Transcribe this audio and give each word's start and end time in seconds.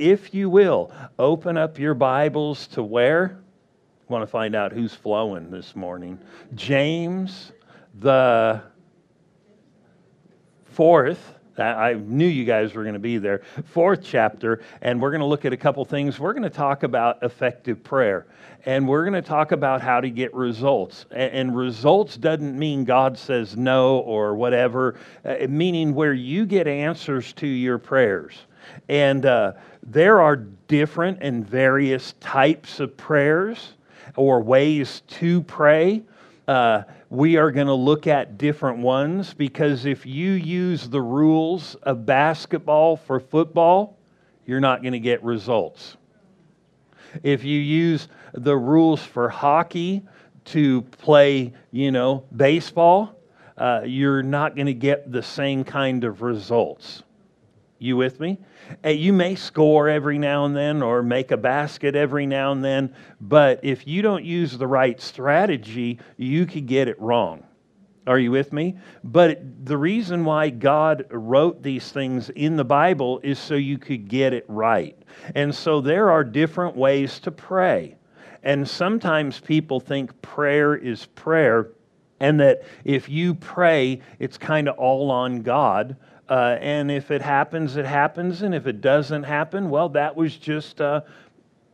if 0.00 0.32
you 0.34 0.48
will, 0.48 0.90
open 1.18 1.56
up 1.56 1.78
your 1.78 1.94
Bibles 1.94 2.66
to 2.68 2.82
where? 2.82 3.38
Want 4.08 4.22
to 4.22 4.26
find 4.26 4.56
out 4.56 4.72
who's 4.72 4.94
flowing 4.94 5.50
this 5.50 5.76
morning? 5.76 6.18
James, 6.54 7.52
the 8.00 8.62
fourth. 10.64 11.34
I 11.58 11.92
knew 11.92 12.26
you 12.26 12.46
guys 12.46 12.72
were 12.72 12.82
going 12.82 12.94
to 12.94 12.98
be 12.98 13.18
there. 13.18 13.42
Fourth 13.66 14.00
chapter, 14.02 14.62
and 14.80 15.00
we're 15.00 15.10
going 15.10 15.20
to 15.20 15.26
look 15.26 15.44
at 15.44 15.52
a 15.52 15.56
couple 15.56 15.84
things. 15.84 16.18
We're 16.18 16.32
going 16.32 16.42
to 16.42 16.48
talk 16.48 16.82
about 16.84 17.22
effective 17.22 17.84
prayer, 17.84 18.26
and 18.64 18.88
we're 18.88 19.04
going 19.04 19.22
to 19.22 19.28
talk 19.28 19.52
about 19.52 19.82
how 19.82 20.00
to 20.00 20.08
get 20.08 20.32
results. 20.32 21.04
And 21.10 21.54
results 21.54 22.16
doesn't 22.16 22.58
mean 22.58 22.84
God 22.84 23.18
says 23.18 23.58
no 23.58 23.98
or 23.98 24.34
whatever, 24.34 24.98
uh, 25.24 25.46
meaning 25.48 25.94
where 25.94 26.14
you 26.14 26.46
get 26.46 26.66
answers 26.66 27.34
to 27.34 27.46
your 27.46 27.76
prayers. 27.78 28.46
And 28.88 29.26
uh, 29.26 29.52
there 29.82 30.20
are 30.20 30.36
different 30.36 31.18
and 31.20 31.46
various 31.46 32.14
types 32.20 32.80
of 32.80 32.96
prayers 32.96 33.74
or 34.16 34.42
ways 34.42 35.02
to 35.08 35.42
pray. 35.42 36.02
Uh, 36.46 36.82
we 37.10 37.36
are 37.36 37.50
going 37.50 37.66
to 37.66 37.74
look 37.74 38.06
at 38.06 38.38
different 38.38 38.78
ones 38.78 39.34
because 39.34 39.84
if 39.84 40.06
you 40.06 40.32
use 40.32 40.88
the 40.88 41.00
rules 41.00 41.74
of 41.82 42.06
basketball 42.06 42.96
for 42.96 43.20
football, 43.20 43.96
you're 44.46 44.60
not 44.60 44.82
going 44.82 44.92
to 44.92 45.00
get 45.00 45.22
results. 45.22 45.96
If 47.22 47.44
you 47.44 47.58
use 47.58 48.08
the 48.32 48.56
rules 48.56 49.02
for 49.02 49.28
hockey 49.28 50.02
to 50.46 50.82
play, 50.82 51.52
you 51.72 51.90
know, 51.90 52.24
baseball, 52.34 53.16
uh, 53.56 53.82
you're 53.84 54.22
not 54.22 54.54
going 54.54 54.66
to 54.66 54.74
get 54.74 55.10
the 55.10 55.22
same 55.22 55.64
kind 55.64 56.04
of 56.04 56.22
results. 56.22 57.02
You 57.80 57.96
with 57.96 58.20
me? 58.20 58.38
Eh, 58.84 58.90
you 58.90 59.12
may 59.12 59.34
score 59.34 59.88
every 59.88 60.18
now 60.18 60.44
and 60.44 60.54
then 60.54 60.82
or 60.82 61.02
make 61.02 61.30
a 61.30 61.36
basket 61.38 61.96
every 61.96 62.26
now 62.26 62.52
and 62.52 62.62
then, 62.62 62.94
but 63.22 63.58
if 63.62 63.86
you 63.86 64.02
don't 64.02 64.24
use 64.24 64.56
the 64.56 64.66
right 64.66 65.00
strategy, 65.00 65.98
you 66.18 66.44
could 66.44 66.66
get 66.66 66.88
it 66.88 67.00
wrong. 67.00 67.42
Are 68.06 68.18
you 68.18 68.30
with 68.32 68.52
me? 68.52 68.76
But 69.02 69.64
the 69.64 69.78
reason 69.78 70.26
why 70.26 70.50
God 70.50 71.06
wrote 71.10 71.62
these 71.62 71.90
things 71.90 72.28
in 72.30 72.56
the 72.56 72.64
Bible 72.64 73.18
is 73.22 73.38
so 73.38 73.54
you 73.54 73.78
could 73.78 74.08
get 74.08 74.34
it 74.34 74.44
right. 74.46 74.96
And 75.34 75.54
so 75.54 75.80
there 75.80 76.10
are 76.10 76.22
different 76.22 76.76
ways 76.76 77.18
to 77.20 77.30
pray. 77.30 77.96
And 78.42 78.68
sometimes 78.68 79.40
people 79.40 79.80
think 79.80 80.20
prayer 80.20 80.74
is 80.74 81.06
prayer, 81.06 81.70
and 82.20 82.38
that 82.40 82.62
if 82.84 83.08
you 83.08 83.34
pray, 83.34 84.02
it's 84.18 84.36
kind 84.36 84.68
of 84.68 84.78
all 84.78 85.10
on 85.10 85.40
God. 85.40 85.96
Uh, 86.30 86.56
and 86.60 86.92
if 86.92 87.10
it 87.10 87.20
happens, 87.20 87.76
it 87.76 87.84
happens. 87.84 88.42
And 88.42 88.54
if 88.54 88.68
it 88.68 88.80
doesn't 88.80 89.24
happen, 89.24 89.68
well, 89.68 89.88
that 89.90 90.14
was 90.14 90.36
just 90.36 90.80
uh, 90.80 91.00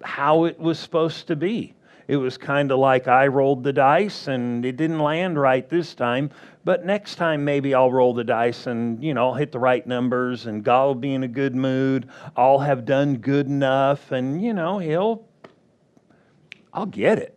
how 0.03 0.45
it 0.45 0.59
was 0.59 0.79
supposed 0.79 1.27
to 1.27 1.37
be. 1.37 1.75
It 2.09 2.17
was 2.17 2.39
kind 2.39 2.71
of 2.71 2.79
like 2.79 3.09
I 3.09 3.27
rolled 3.27 3.65
the 3.65 3.73
dice 3.73 4.29
and 4.29 4.65
it 4.65 4.77
didn't 4.77 5.01
land 5.01 5.39
right 5.39 5.69
this 5.69 5.95
time, 5.95 6.31
but 6.65 6.87
next 6.87 7.17
time 7.17 7.45
maybe 7.45 7.75
I'll 7.75 7.91
roll 7.91 8.15
the 8.15 8.23
dice 8.25 8.69
and, 8.69 9.03
you 9.03 9.13
know, 9.13 9.29
I'll 9.29 9.35
hit 9.35 9.51
the 9.51 9.59
right 9.59 9.85
numbers 9.85 10.47
and 10.47 10.63
God 10.63 10.87
will 10.87 10.95
be 10.95 11.15
in 11.15 11.25
a 11.25 11.29
good 11.29 11.57
mood. 11.57 12.09
I'll 12.37 12.61
have 12.61 12.85
done 12.85 13.17
good 13.17 13.47
enough 13.47 14.13
and, 14.13 14.41
you 14.41 14.55
know, 14.55 14.79
He'll, 14.79 15.27
I'll 16.73 16.87
get 16.87 17.19
it. 17.19 17.36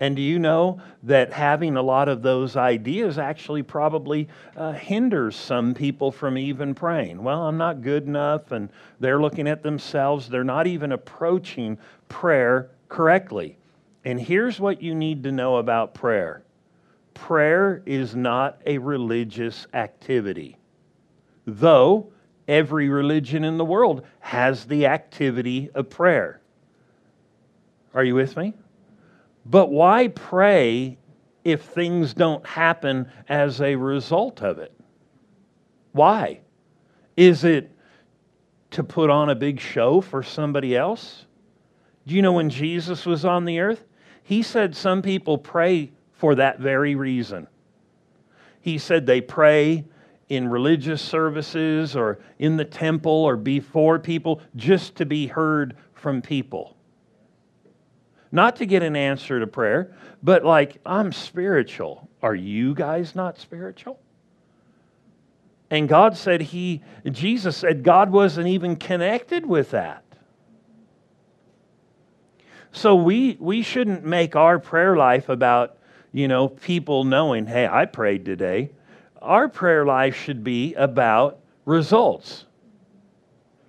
And 0.00 0.14
do 0.14 0.22
you 0.22 0.38
know 0.38 0.80
that 1.02 1.32
having 1.32 1.76
a 1.76 1.82
lot 1.82 2.08
of 2.08 2.22
those 2.22 2.56
ideas 2.56 3.18
actually 3.18 3.64
probably 3.64 4.28
uh, 4.56 4.72
hinders 4.72 5.34
some 5.34 5.74
people 5.74 6.12
from 6.12 6.38
even 6.38 6.74
praying? 6.74 7.22
Well, 7.22 7.42
I'm 7.42 7.56
not 7.56 7.82
good 7.82 8.06
enough, 8.06 8.52
and 8.52 8.70
they're 9.00 9.20
looking 9.20 9.48
at 9.48 9.62
themselves. 9.64 10.28
They're 10.28 10.44
not 10.44 10.68
even 10.68 10.92
approaching 10.92 11.78
prayer 12.08 12.70
correctly. 12.88 13.58
And 14.04 14.20
here's 14.20 14.60
what 14.60 14.80
you 14.80 14.94
need 14.94 15.24
to 15.24 15.32
know 15.32 15.56
about 15.56 15.94
prayer 15.94 16.42
prayer 17.14 17.82
is 17.84 18.14
not 18.14 18.60
a 18.64 18.78
religious 18.78 19.66
activity, 19.74 20.56
though 21.44 22.12
every 22.46 22.88
religion 22.88 23.42
in 23.42 23.58
the 23.58 23.64
world 23.64 24.06
has 24.20 24.66
the 24.66 24.86
activity 24.86 25.68
of 25.74 25.90
prayer. 25.90 26.40
Are 27.92 28.04
you 28.04 28.14
with 28.14 28.36
me? 28.36 28.54
But 29.50 29.70
why 29.70 30.08
pray 30.08 30.98
if 31.42 31.62
things 31.62 32.12
don't 32.12 32.46
happen 32.46 33.10
as 33.28 33.62
a 33.62 33.76
result 33.76 34.42
of 34.42 34.58
it? 34.58 34.72
Why? 35.92 36.40
Is 37.16 37.44
it 37.44 37.70
to 38.72 38.84
put 38.84 39.08
on 39.08 39.30
a 39.30 39.34
big 39.34 39.58
show 39.58 40.02
for 40.02 40.22
somebody 40.22 40.76
else? 40.76 41.24
Do 42.06 42.14
you 42.14 42.20
know 42.20 42.34
when 42.34 42.50
Jesus 42.50 43.06
was 43.06 43.24
on 43.24 43.46
the 43.46 43.60
earth? 43.60 43.84
He 44.22 44.42
said 44.42 44.76
some 44.76 45.00
people 45.00 45.38
pray 45.38 45.92
for 46.12 46.34
that 46.34 46.60
very 46.60 46.94
reason. 46.94 47.46
He 48.60 48.76
said 48.76 49.06
they 49.06 49.22
pray 49.22 49.86
in 50.28 50.48
religious 50.48 51.00
services 51.00 51.96
or 51.96 52.18
in 52.38 52.58
the 52.58 52.64
temple 52.66 53.12
or 53.12 53.36
before 53.36 53.98
people 53.98 54.42
just 54.56 54.96
to 54.96 55.06
be 55.06 55.26
heard 55.26 55.74
from 55.94 56.20
people 56.20 56.77
not 58.30 58.56
to 58.56 58.66
get 58.66 58.82
an 58.82 58.96
answer 58.96 59.40
to 59.40 59.46
prayer, 59.46 59.96
but 60.22 60.44
like, 60.44 60.78
I'm 60.84 61.12
spiritual. 61.12 62.08
Are 62.22 62.34
you 62.34 62.74
guys 62.74 63.14
not 63.14 63.38
spiritual? 63.38 64.00
And 65.70 65.88
God 65.88 66.16
said 66.16 66.40
He, 66.40 66.82
Jesus 67.10 67.56
said 67.56 67.82
God 67.82 68.10
wasn't 68.10 68.48
even 68.48 68.76
connected 68.76 69.44
with 69.46 69.70
that. 69.72 70.02
So 72.72 72.94
we, 72.94 73.36
we 73.40 73.62
shouldn't 73.62 74.04
make 74.04 74.36
our 74.36 74.58
prayer 74.58 74.96
life 74.96 75.28
about, 75.28 75.78
you 76.12 76.28
know, 76.28 76.48
people 76.48 77.04
knowing, 77.04 77.46
hey, 77.46 77.66
I 77.66 77.86
prayed 77.86 78.24
today. 78.24 78.70
Our 79.20 79.48
prayer 79.48 79.84
life 79.84 80.16
should 80.16 80.44
be 80.44 80.74
about 80.74 81.40
results, 81.64 82.44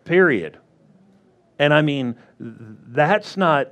period. 0.06 0.58
And 1.58 1.74
I 1.74 1.82
mean, 1.82 2.16
that's 2.40 3.36
not 3.36 3.70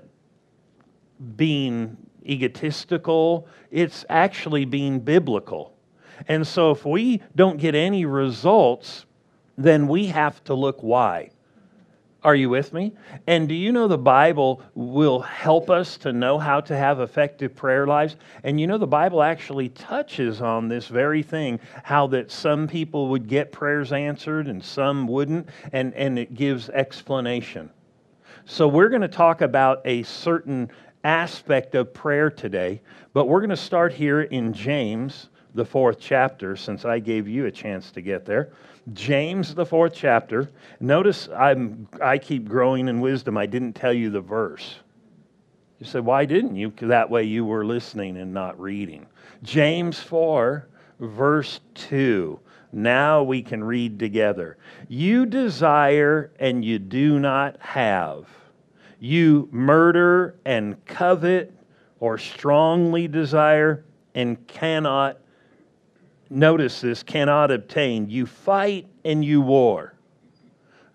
being 1.36 1.98
egotistical, 2.26 3.48
it's 3.72 4.06
actually 4.10 4.66
being 4.66 5.00
biblical. 5.00 5.74
And 6.28 6.46
so 6.46 6.72
if 6.72 6.86
we 6.86 7.22
don't 7.36 7.58
get 7.58 7.76
any 7.76 8.06
results, 8.06 9.06
then 9.58 9.88
we 9.88 10.08
have 10.08 10.44
to 10.46 10.54
look 10.54 10.82
why. 10.82 11.32
Are 12.24 12.36
you 12.36 12.50
with 12.50 12.74
me? 12.74 12.94
And 13.28 13.48
do 13.48 13.54
you 13.54 13.72
know 13.72 13.88
the 13.88 13.98
Bible 13.98 14.62
will 14.74 15.20
help 15.20 15.70
us 15.70 15.98
to 15.98 16.12
know 16.12 16.40
how 16.40 16.60
to 16.62 16.76
have 16.76 17.00
effective 17.00 17.56
prayer 17.56 17.86
lives? 17.86 18.18
And 18.44 18.60
you 18.60 18.68
know 18.68 18.78
the 18.78 18.88
Bible 18.88 19.22
actually 19.22 19.70
touches 19.70 20.42
on 20.42 20.68
this 20.68 20.88
very 20.88 21.22
thing 21.22 21.60
how 21.84 22.08
that 22.08 22.32
some 22.32 22.68
people 22.68 23.08
would 23.10 23.28
get 23.28 23.52
prayers 23.52 23.94
answered 23.94 24.48
and 24.48 24.64
some 24.64 25.08
wouldn't, 25.08 25.48
and, 25.72 25.94
and 25.94 26.18
it 26.18 26.34
gives 26.34 26.70
explanation. 26.70 27.70
So 28.46 28.68
we're 28.68 28.90
going 28.90 29.02
to 29.02 29.08
talk 29.08 29.42
about 29.42 29.82
a 29.86 30.04
certain 30.04 30.72
aspect 31.08 31.74
of 31.74 31.94
prayer 31.94 32.30
today, 32.30 32.82
but 33.14 33.30
we're 33.30 33.40
going 33.40 33.50
to 33.50 33.56
start 33.56 33.94
here 33.94 34.24
in 34.24 34.52
James, 34.52 35.30
the 35.56 35.64
fourth 35.64 36.00
chapter, 36.02 36.58
since 36.58 36.84
I 36.84 37.00
gave 37.00 37.30
you 37.30 37.46
a 37.46 37.52
chance 37.52 37.92
to 37.92 38.02
get 38.02 38.26
there. 38.26 38.52
James, 38.92 39.56
the 39.56 39.66
fourth 39.66 39.94
chapter. 39.96 40.50
Notice 40.82 41.30
I'm, 41.34 41.88
I 42.02 42.18
keep 42.18 42.50
growing 42.50 42.90
in 42.90 43.00
wisdom. 43.00 43.38
I 43.38 43.46
didn't 43.46 43.72
tell 43.72 43.94
you 43.94 44.10
the 44.10 44.20
verse. 44.20 44.76
You 45.80 45.86
said, 45.86 46.04
why 46.04 46.26
didn't 46.26 46.58
you? 46.58 46.74
That 46.82 47.10
way 47.10 47.24
you 47.24 47.46
were 47.46 47.66
listening 47.66 48.18
and 48.18 48.34
not 48.34 48.60
reading. 48.60 49.06
James 49.44 50.00
4, 50.00 50.68
verse 51.00 51.62
2. 51.76 52.38
Now 52.74 53.24
we 53.24 53.42
can 53.42 53.64
read 53.64 53.98
together. 53.98 54.58
You 54.90 55.26
desire 55.26 56.32
and 56.38 56.66
you 56.66 56.80
do 56.80 57.18
not 57.18 57.62
have 57.62 58.28
you 59.00 59.48
murder 59.52 60.36
and 60.46 60.84
covet 60.86 61.54
or 62.00 62.18
strongly 62.18 63.08
desire 63.08 63.86
and 64.16 64.46
cannot, 64.48 65.18
notice 66.30 66.82
this, 66.82 67.04
cannot 67.04 67.52
obtain. 67.52 68.10
You 68.10 68.26
fight 68.26 68.88
and 69.06 69.24
you 69.24 69.42
war. 69.42 69.94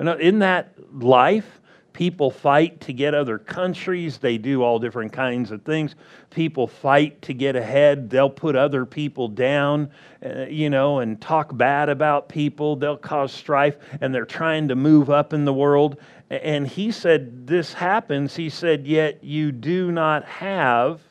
In 0.01 0.41
that 0.41 0.75
life, 0.93 1.61
people 1.93 2.31
fight 2.31 2.81
to 2.81 2.93
get 2.93 3.15
other 3.15 3.39
countries. 3.39 4.19
They 4.19 4.39
do 4.39 4.63
all 4.63 4.79
different 4.79 5.13
kinds 5.13 5.51
of 5.51 5.63
things. 5.63 5.95
People 6.31 6.67
fight 6.67 7.21
to 7.23 7.35
get 7.35 7.55
ahead. 7.55 8.11
They'll 8.11 8.31
put 8.31 8.57
other 8.57 8.85
people 8.85 9.29
down, 9.29 9.91
uh, 10.25 10.47
you 10.47 10.71
know, 10.71 11.01
and 11.01 11.21
talk 11.21 11.57
bad 11.57 11.89
about 11.89 12.29
people. 12.29 12.75
They'll 12.75 12.97
cause 12.97 13.33
strife, 13.33 13.77
and 14.01 14.13
they're 14.15 14.25
trying 14.25 14.69
to 14.69 14.75
move 14.75 15.11
up 15.11 15.33
in 15.33 15.45
the 15.45 15.53
world. 15.53 15.99
And 16.33 16.67
he 16.67 16.91
said, 16.91 17.47
This 17.47 17.75
happens. 17.75 18.35
He 18.37 18.49
said, 18.49 18.87
Yet 18.87 19.23
you 19.23 19.53
do 19.53 19.93
not 19.93 20.25
have 20.25 21.03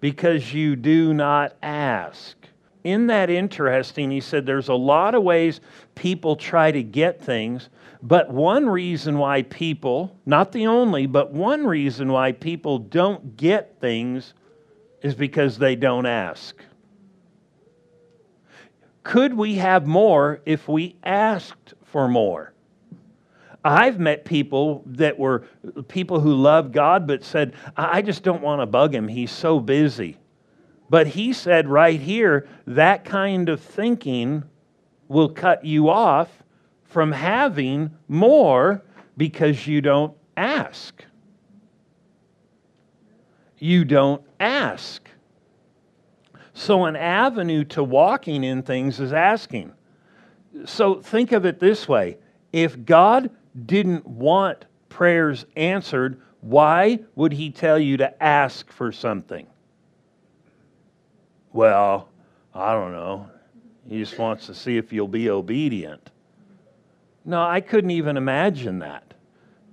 because 0.00 0.52
you 0.52 0.74
do 0.74 1.14
not 1.14 1.56
ask. 1.62 2.36
isn't 2.82 3.06
that 3.06 3.30
interesting? 3.30 4.10
He 4.10 4.20
said 4.20 4.46
there's 4.46 4.68
a 4.68 4.74
lot 4.74 5.14
of 5.14 5.22
ways 5.22 5.60
people 5.94 6.34
try 6.34 6.72
to 6.72 6.82
get 6.82 7.22
things, 7.22 7.68
but 8.02 8.30
one 8.30 8.68
reason 8.68 9.18
why 9.18 9.42
people, 9.42 10.16
not 10.26 10.50
the 10.50 10.66
only, 10.66 11.06
but 11.06 11.32
one 11.32 11.64
reason 11.64 12.10
why 12.10 12.32
people 12.32 12.78
don't 12.80 13.36
get 13.36 13.80
things 13.80 14.34
is 15.02 15.14
because 15.14 15.58
they 15.58 15.76
don't 15.76 16.06
ask. 16.06 16.56
Could 19.04 19.34
we 19.34 19.54
have 19.56 19.86
more 19.86 20.40
if 20.44 20.68
we 20.68 20.96
asked 21.04 21.74
for 21.84 22.08
more? 22.08 22.52
I've 23.64 23.98
met 23.98 24.24
people 24.24 24.82
that 24.86 25.18
were 25.18 25.44
people 25.88 26.20
who 26.20 26.34
loved 26.34 26.72
God 26.72 27.06
but 27.06 27.24
said, 27.24 27.54
I 27.76 28.02
just 28.02 28.22
don't 28.22 28.42
want 28.42 28.62
to 28.62 28.66
bug 28.66 28.94
him. 28.94 29.08
He's 29.08 29.32
so 29.32 29.58
busy. 29.58 30.16
But 30.90 31.08
he 31.08 31.32
said 31.32 31.68
right 31.68 32.00
here 32.00 32.48
that 32.66 33.04
kind 33.04 33.48
of 33.48 33.60
thinking 33.60 34.44
will 35.08 35.28
cut 35.28 35.64
you 35.64 35.88
off 35.88 36.30
from 36.84 37.12
having 37.12 37.90
more 38.06 38.82
because 39.16 39.66
you 39.66 39.80
don't 39.80 40.14
ask. 40.36 41.04
You 43.58 43.84
don't 43.84 44.22
ask. 44.38 45.08
So, 46.54 46.86
an 46.86 46.96
avenue 46.96 47.64
to 47.64 47.84
walking 47.84 48.42
in 48.42 48.62
things 48.62 48.98
is 48.98 49.12
asking. 49.12 49.72
So, 50.64 51.00
think 51.00 51.32
of 51.32 51.44
it 51.44 51.60
this 51.60 51.86
way 51.86 52.18
if 52.52 52.84
God 52.84 53.30
didn't 53.66 54.06
want 54.06 54.64
prayers 54.88 55.46
answered, 55.56 56.20
why 56.40 57.00
would 57.14 57.32
He 57.32 57.50
tell 57.50 57.78
you 57.78 57.96
to 57.98 58.22
ask 58.22 58.70
for 58.70 58.92
something? 58.92 59.46
Well, 61.52 62.08
I 62.54 62.72
don't 62.72 62.92
know. 62.92 63.28
He 63.88 63.98
just 63.98 64.18
wants 64.18 64.46
to 64.46 64.54
see 64.54 64.76
if 64.76 64.92
you'll 64.92 65.08
be 65.08 65.30
obedient. 65.30 66.10
No, 67.24 67.42
I 67.42 67.60
couldn't 67.60 67.90
even 67.90 68.16
imagine 68.16 68.78
that. 68.80 69.14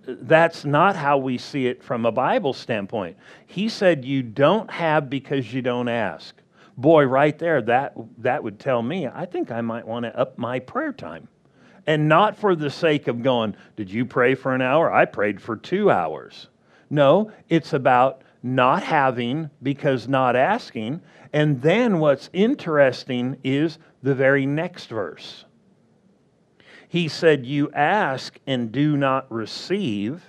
That's 0.07 0.65
not 0.65 0.95
how 0.95 1.17
we 1.17 1.37
see 1.37 1.67
it 1.67 1.83
from 1.83 2.05
a 2.05 2.11
Bible 2.11 2.53
standpoint. 2.53 3.17
He 3.47 3.69
said, 3.69 4.05
You 4.05 4.23
don't 4.23 4.69
have 4.69 5.09
because 5.09 5.53
you 5.53 5.61
don't 5.61 5.87
ask. 5.87 6.35
Boy, 6.77 7.05
right 7.05 7.37
there, 7.39 7.61
that, 7.63 7.93
that 8.17 8.43
would 8.43 8.59
tell 8.59 8.81
me, 8.81 9.07
I 9.07 9.25
think 9.25 9.51
I 9.51 9.61
might 9.61 9.87
want 9.87 10.03
to 10.05 10.17
up 10.17 10.37
my 10.37 10.59
prayer 10.59 10.91
time. 10.91 11.27
And 11.87 12.07
not 12.07 12.37
for 12.37 12.55
the 12.55 12.69
sake 12.69 13.07
of 13.07 13.21
going, 13.21 13.55
Did 13.75 13.91
you 13.91 14.05
pray 14.05 14.35
for 14.35 14.53
an 14.53 14.61
hour? 14.61 14.91
I 14.91 15.05
prayed 15.05 15.41
for 15.41 15.55
two 15.55 15.91
hours. 15.91 16.47
No, 16.89 17.31
it's 17.49 17.73
about 17.73 18.21
not 18.41 18.83
having 18.83 19.49
because 19.61 20.07
not 20.07 20.35
asking. 20.35 21.01
And 21.33 21.61
then 21.61 21.99
what's 21.99 22.29
interesting 22.31 23.37
is 23.43 23.77
the 24.01 24.15
very 24.15 24.45
next 24.45 24.87
verse. 24.87 25.45
He 26.87 27.07
said, 27.07 27.45
You 27.45 27.71
ask 27.71 28.39
and 28.47 28.71
do 28.71 28.95
not 28.97 29.31
receive. 29.31 30.23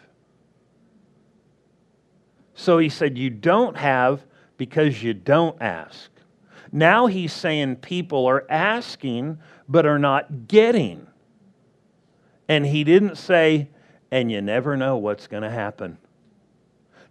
So 2.55 2.79
he 2.79 2.89
said, 2.89 3.17
You 3.17 3.31
don't 3.31 3.77
have 3.77 4.25
because 4.57 5.03
you 5.03 5.15
don't 5.15 5.61
ask. 5.61 6.11
Now 6.73 7.07
he's 7.07 7.33
saying 7.33 7.77
people 7.77 8.27
are 8.27 8.45
asking 8.51 9.39
but 9.69 9.87
are 9.87 9.99
not 9.99 10.49
getting. 10.49 11.07
And 12.49 12.65
he 12.67 12.85
didn't 12.85 13.17
say, 13.17 13.69
and 14.11 14.31
you 14.31 14.41
never 14.41 14.77
know 14.77 14.97
what's 14.97 15.27
going 15.27 15.43
to 15.43 15.51
happen. 15.51 15.99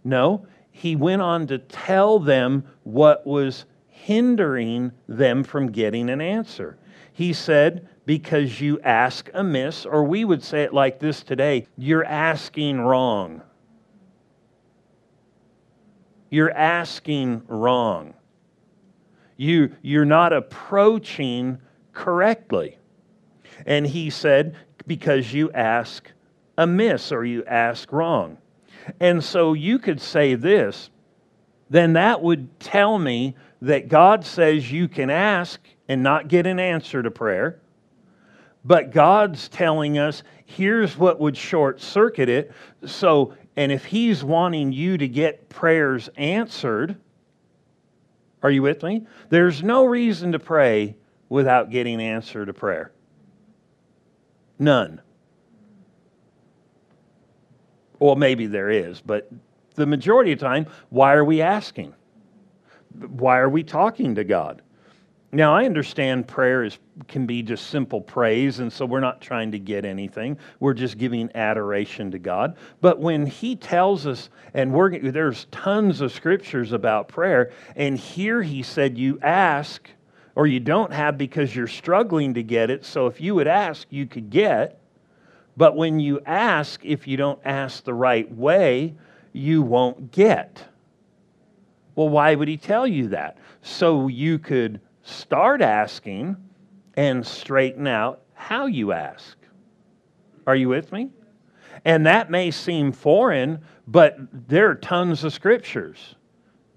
No, 0.02 0.46
he 0.70 0.96
went 0.96 1.22
on 1.22 1.46
to 1.48 1.58
tell 1.58 2.18
them 2.18 2.64
what 2.84 3.26
was 3.26 3.64
hindering 3.88 4.92
them 5.08 5.42
from 5.42 5.72
getting 5.72 6.10
an 6.10 6.20
answer. 6.20 6.78
He 7.12 7.32
said, 7.32 7.88
because 8.04 8.60
you 8.60 8.80
ask 8.80 9.28
amiss, 9.34 9.84
or 9.84 10.04
we 10.04 10.24
would 10.24 10.42
say 10.42 10.62
it 10.62 10.72
like 10.72 11.00
this 11.00 11.22
today 11.22 11.66
you're 11.76 12.04
asking 12.04 12.80
wrong. 12.80 13.42
You're 16.30 16.52
asking 16.52 17.42
wrong. 17.46 18.14
You, 19.36 19.74
you're 19.82 20.04
not 20.04 20.32
approaching 20.32 21.58
correctly. 21.92 22.78
And 23.64 23.86
he 23.86 24.10
said, 24.10 24.56
because 24.86 25.32
you 25.32 25.50
ask 25.52 26.10
amiss 26.58 27.12
or 27.12 27.24
you 27.24 27.44
ask 27.44 27.92
wrong. 27.92 28.38
And 29.00 29.22
so 29.22 29.52
you 29.52 29.78
could 29.78 30.00
say 30.00 30.34
this, 30.34 30.90
then 31.68 31.94
that 31.94 32.22
would 32.22 32.60
tell 32.60 32.98
me 32.98 33.34
that 33.62 33.88
God 33.88 34.24
says 34.24 34.70
you 34.70 34.88
can 34.88 35.10
ask 35.10 35.60
and 35.88 36.02
not 36.02 36.28
get 36.28 36.46
an 36.46 36.60
answer 36.60 37.02
to 37.02 37.10
prayer. 37.10 37.60
But 38.64 38.90
God's 38.90 39.48
telling 39.48 39.98
us 39.98 40.22
here's 40.44 40.96
what 40.96 41.20
would 41.20 41.36
short 41.36 41.80
circuit 41.80 42.28
it. 42.28 42.52
So, 42.84 43.34
and 43.56 43.70
if 43.70 43.84
He's 43.84 44.22
wanting 44.24 44.72
you 44.72 44.98
to 44.98 45.08
get 45.08 45.48
prayers 45.48 46.08
answered, 46.16 46.96
are 48.42 48.50
you 48.50 48.62
with 48.62 48.82
me? 48.82 49.06
There's 49.28 49.62
no 49.62 49.84
reason 49.84 50.32
to 50.32 50.38
pray 50.38 50.96
without 51.28 51.70
getting 51.70 51.94
an 51.94 52.00
answer 52.00 52.44
to 52.46 52.52
prayer. 52.52 52.92
None. 54.58 55.00
Well, 57.98 58.16
maybe 58.16 58.46
there 58.46 58.70
is, 58.70 59.00
but 59.00 59.30
the 59.74 59.86
majority 59.86 60.32
of 60.32 60.38
time, 60.38 60.66
why 60.90 61.14
are 61.14 61.24
we 61.24 61.40
asking? 61.40 61.94
Why 63.08 63.38
are 63.38 63.48
we 63.48 63.62
talking 63.62 64.14
to 64.14 64.24
God? 64.24 64.62
Now, 65.32 65.54
I 65.54 65.64
understand 65.64 66.28
prayer 66.28 66.62
is, 66.64 66.78
can 67.08 67.26
be 67.26 67.42
just 67.42 67.66
simple 67.66 68.00
praise, 68.00 68.60
and 68.60 68.72
so 68.72 68.86
we're 68.86 69.00
not 69.00 69.20
trying 69.20 69.52
to 69.52 69.58
get 69.58 69.84
anything. 69.84 70.38
We're 70.60 70.72
just 70.72 70.98
giving 70.98 71.30
adoration 71.34 72.10
to 72.12 72.18
God. 72.18 72.56
But 72.80 73.00
when 73.00 73.26
He 73.26 73.56
tells 73.56 74.06
us, 74.06 74.30
and 74.54 74.72
there's 75.12 75.46
tons 75.50 76.00
of 76.00 76.12
scriptures 76.12 76.72
about 76.72 77.08
prayer, 77.08 77.50
and 77.74 77.98
here 77.98 78.40
He 78.40 78.62
said, 78.62 78.96
You 78.96 79.18
ask, 79.20 79.90
or 80.36 80.46
you 80.46 80.60
don't 80.60 80.92
have 80.92 81.18
because 81.18 81.56
you're 81.56 81.66
struggling 81.66 82.34
to 82.34 82.42
get 82.42 82.70
it. 82.70 82.84
So 82.84 83.06
if 83.06 83.20
you 83.20 83.34
would 83.34 83.48
ask, 83.48 83.88
you 83.90 84.06
could 84.06 84.30
get. 84.30 84.78
But 85.56 85.74
when 85.74 85.98
you 85.98 86.20
ask, 86.26 86.84
if 86.84 87.08
you 87.08 87.16
don't 87.16 87.40
ask 87.44 87.82
the 87.82 87.94
right 87.94 88.30
way, 88.30 88.94
you 89.32 89.62
won't 89.62 90.12
get. 90.12 90.62
Well, 91.94 92.10
why 92.10 92.34
would 92.34 92.48
He 92.48 92.58
tell 92.58 92.86
you 92.86 93.08
that? 93.08 93.38
So 93.62 94.08
you 94.08 94.38
could 94.38 94.80
start 95.02 95.62
asking 95.62 96.36
and 96.94 97.26
straighten 97.26 97.86
out 97.86 98.20
how 98.34 98.66
you 98.66 98.92
ask. 98.92 99.38
Are 100.46 100.54
you 100.54 100.68
with 100.68 100.92
me? 100.92 101.08
And 101.86 102.04
that 102.06 102.30
may 102.30 102.50
seem 102.50 102.92
foreign, 102.92 103.60
but 103.86 104.18
there 104.48 104.68
are 104.68 104.74
tons 104.74 105.24
of 105.24 105.32
scriptures. 105.32 106.14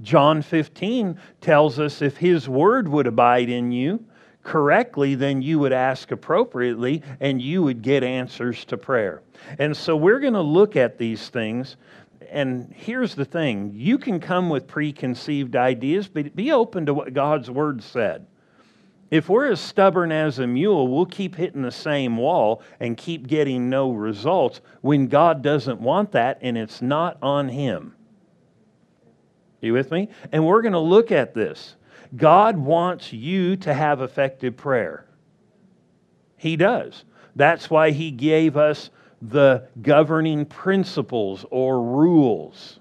John 0.01 0.41
15 0.41 1.19
tells 1.41 1.79
us 1.79 2.01
if 2.01 2.17
his 2.17 2.47
word 2.47 2.87
would 2.87 3.07
abide 3.07 3.49
in 3.49 3.71
you 3.71 4.05
correctly, 4.43 5.15
then 5.15 5.41
you 5.41 5.59
would 5.59 5.73
ask 5.73 6.11
appropriately 6.11 7.03
and 7.19 7.41
you 7.41 7.61
would 7.63 7.81
get 7.81 8.03
answers 8.03 8.63
to 8.65 8.77
prayer. 8.77 9.21
And 9.57 9.75
so 9.75 9.95
we're 9.95 10.19
going 10.19 10.33
to 10.33 10.41
look 10.41 10.75
at 10.75 10.97
these 10.97 11.29
things. 11.29 11.75
And 12.29 12.73
here's 12.75 13.15
the 13.15 13.25
thing 13.25 13.71
you 13.75 13.97
can 13.97 14.19
come 14.19 14.49
with 14.49 14.67
preconceived 14.67 15.55
ideas, 15.55 16.07
but 16.07 16.35
be 16.35 16.51
open 16.51 16.85
to 16.85 16.93
what 16.93 17.13
God's 17.13 17.49
word 17.49 17.83
said. 17.83 18.25
If 19.11 19.27
we're 19.27 19.51
as 19.51 19.59
stubborn 19.59 20.11
as 20.11 20.37
a 20.37 20.45
mule, 20.45 20.87
we'll 20.87 21.07
keep 21.07 21.35
hitting 21.35 21.63
the 21.63 21.71
same 21.71 22.15
wall 22.15 22.61
and 22.79 22.95
keep 22.95 23.27
getting 23.27 23.67
no 23.67 23.91
results 23.91 24.61
when 24.81 25.07
God 25.07 25.41
doesn't 25.41 25.81
want 25.81 26.11
that 26.11 26.37
and 26.41 26.55
it's 26.55 26.81
not 26.81 27.17
on 27.21 27.49
Him. 27.49 27.95
You 29.61 29.73
with 29.73 29.91
me? 29.91 30.09
And 30.31 30.45
we're 30.45 30.61
going 30.61 30.73
to 30.73 30.79
look 30.79 31.11
at 31.11 31.33
this. 31.33 31.75
God 32.15 32.57
wants 32.57 33.13
you 33.13 33.55
to 33.57 33.73
have 33.73 34.01
effective 34.01 34.57
prayer. 34.57 35.05
He 36.37 36.55
does. 36.55 37.03
That's 37.35 37.69
why 37.69 37.91
He 37.91 38.11
gave 38.11 38.57
us 38.57 38.89
the 39.21 39.67
governing 39.81 40.45
principles 40.45 41.45
or 41.51 41.81
rules. 41.81 42.79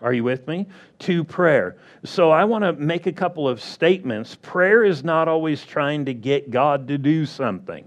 Are 0.00 0.12
you 0.12 0.24
with 0.24 0.46
me? 0.46 0.66
To 1.00 1.24
prayer. 1.24 1.76
So 2.04 2.30
I 2.30 2.44
want 2.44 2.64
to 2.64 2.72
make 2.72 3.06
a 3.06 3.12
couple 3.12 3.48
of 3.48 3.60
statements. 3.60 4.36
Prayer 4.40 4.84
is 4.84 5.04
not 5.04 5.28
always 5.28 5.64
trying 5.64 6.06
to 6.06 6.14
get 6.14 6.50
God 6.50 6.88
to 6.88 6.96
do 6.96 7.26
something. 7.26 7.86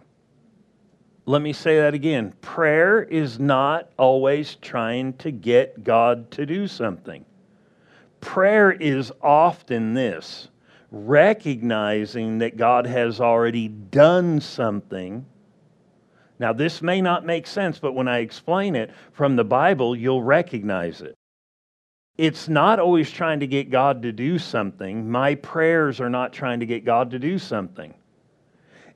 Let 1.25 1.41
me 1.41 1.53
say 1.53 1.77
that 1.79 1.93
again. 1.93 2.33
Prayer 2.41 3.01
is 3.01 3.39
not 3.39 3.89
always 3.97 4.55
trying 4.55 5.13
to 5.13 5.31
get 5.31 5.83
God 5.83 6.29
to 6.31 6.45
do 6.45 6.67
something. 6.67 7.25
Prayer 8.23 8.71
is 8.71 9.11
often 9.21 9.93
this 9.93 10.47
recognizing 10.91 12.39
that 12.39 12.57
God 12.57 12.87
has 12.87 13.19
already 13.19 13.67
done 13.67 14.39
something. 14.39 15.25
Now, 16.39 16.53
this 16.53 16.81
may 16.81 17.01
not 17.01 17.25
make 17.25 17.47
sense, 17.47 17.79
but 17.79 17.93
when 17.93 18.07
I 18.07 18.19
explain 18.19 18.75
it 18.75 18.91
from 19.11 19.35
the 19.35 19.43
Bible, 19.43 19.95
you'll 19.95 20.23
recognize 20.23 21.01
it. 21.01 21.15
it's 22.17 22.47
not 22.47 22.79
always 22.79 23.09
trying 23.09 23.39
to 23.39 23.47
get 23.47 23.71
God 23.71 24.03
to 24.03 24.11
do 24.11 24.37
something. 24.37 25.09
My 25.09 25.35
prayers 25.35 25.99
are 25.99 26.09
not 26.09 26.31
trying 26.31 26.59
to 26.59 26.65
get 26.65 26.85
God 26.85 27.11
to 27.11 27.19
do 27.19 27.39
something. 27.39 27.93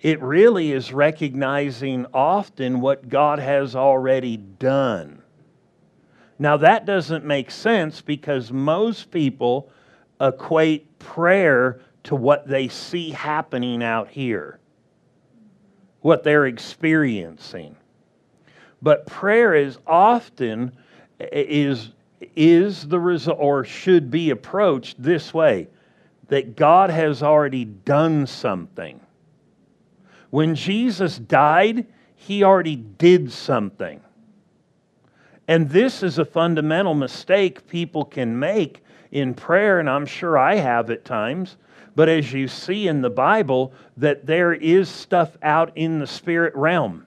It 0.02 0.22
really 0.22 0.72
is 0.72 0.94
recognizing 0.94 2.06
often 2.14 2.80
what 2.80 3.10
God 3.10 3.40
has 3.40 3.76
already 3.76 4.38
done. 4.38 5.17
Now, 6.40 6.58
that 6.58 6.86
doesn't 6.86 7.26
make 7.26 7.50
sense 7.50 8.02
because 8.02 8.52
most 8.52 9.10
people 9.12 9.70
equate 10.22 11.00
prayer 11.00 11.82
to 12.04 12.16
what 12.16 12.48
they 12.48 12.68
see 12.68 13.10
happening 13.10 13.84
out 13.84 14.10
here, 14.10 14.60
what 16.02 16.24
they're 16.24 16.46
experiencing. 16.46 17.76
But 18.82 19.08
prayer 19.08 19.56
is 19.56 19.78
often 19.86 20.72
is 21.20 21.92
is 22.36 22.88
the 22.88 23.00
result 23.00 23.38
or 23.40 23.64
should 23.64 24.10
be 24.10 24.30
approached 24.32 25.02
this 25.02 25.34
way 25.34 25.68
that 26.30 26.56
God 26.56 26.90
has 26.90 27.24
already 27.24 27.66
done 27.66 28.26
something. 28.28 29.00
When 30.30 30.56
Jesus 30.56 31.18
died, 31.18 31.88
he 32.16 32.44
already 32.44 32.76
did 32.76 33.32
something. 33.32 34.02
And 35.48 35.70
this 35.70 36.04
is 36.04 36.20
a 36.20 36.26
fundamental 36.26 36.94
mistake 36.94 37.68
people 37.68 38.04
can 38.04 38.38
make 38.38 38.84
in 39.12 39.34
prayer, 39.34 39.80
and 39.80 39.90
I'm 39.90 40.06
sure 40.06 40.38
I 40.38 40.56
have 40.56 40.90
at 40.90 41.06
times. 41.06 41.58
But 41.96 42.10
as 42.10 42.32
you 42.34 42.48
see 42.48 42.88
in 42.88 43.02
the 43.02 43.10
Bible, 43.10 43.74
that 43.96 44.26
there 44.26 44.54
is 44.54 44.90
stuff 44.90 45.38
out 45.42 45.72
in 45.76 46.00
the 46.00 46.08
spirit 46.08 46.54
realm. 46.56 47.06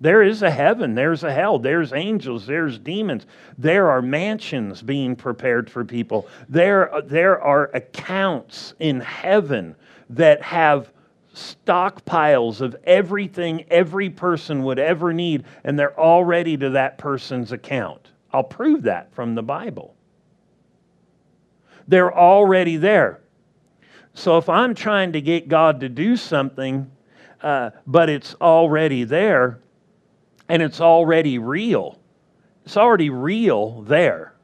There 0.00 0.22
is 0.22 0.42
a 0.42 0.50
heaven, 0.50 0.94
there's 0.94 1.24
a 1.24 1.32
hell, 1.32 1.58
there's 1.58 1.92
angels, 1.92 2.46
there's 2.46 2.78
demons. 2.78 3.26
There 3.58 3.90
are 3.90 4.00
mansions 4.00 4.80
being 4.80 5.16
prepared 5.16 5.68
for 5.68 5.84
people. 5.84 6.28
There, 6.48 6.90
there 7.04 7.40
are 7.42 7.64
accounts 7.74 8.74
in 8.78 9.00
heaven 9.00 9.74
that 10.10 10.40
have 10.40 10.92
stockpiles 11.38 12.60
of 12.60 12.76
everything 12.84 13.64
every 13.70 14.10
person 14.10 14.62
would 14.64 14.78
ever 14.78 15.12
need, 15.12 15.44
and 15.64 15.78
they're 15.78 15.98
all 15.98 16.24
ready 16.24 16.56
to 16.56 16.70
that 16.70 16.98
person's 16.98 17.52
account. 17.52 18.10
I'll 18.32 18.44
prove 18.44 18.82
that 18.82 19.12
from 19.14 19.34
the 19.34 19.42
Bible. 19.42 19.94
They're 21.86 22.14
already 22.14 22.76
there. 22.76 23.20
So 24.14 24.36
if 24.36 24.48
I'm 24.48 24.74
trying 24.74 25.12
to 25.12 25.20
get 25.20 25.48
God 25.48 25.80
to 25.80 25.88
do 25.88 26.16
something, 26.16 26.90
uh, 27.40 27.70
but 27.86 28.10
it's 28.10 28.34
already 28.34 29.04
there, 29.04 29.60
and 30.48 30.62
it's 30.62 30.80
already 30.80 31.38
real. 31.38 31.98
It's 32.64 32.76
already 32.76 33.10
real 33.10 33.82
there. 33.82 34.34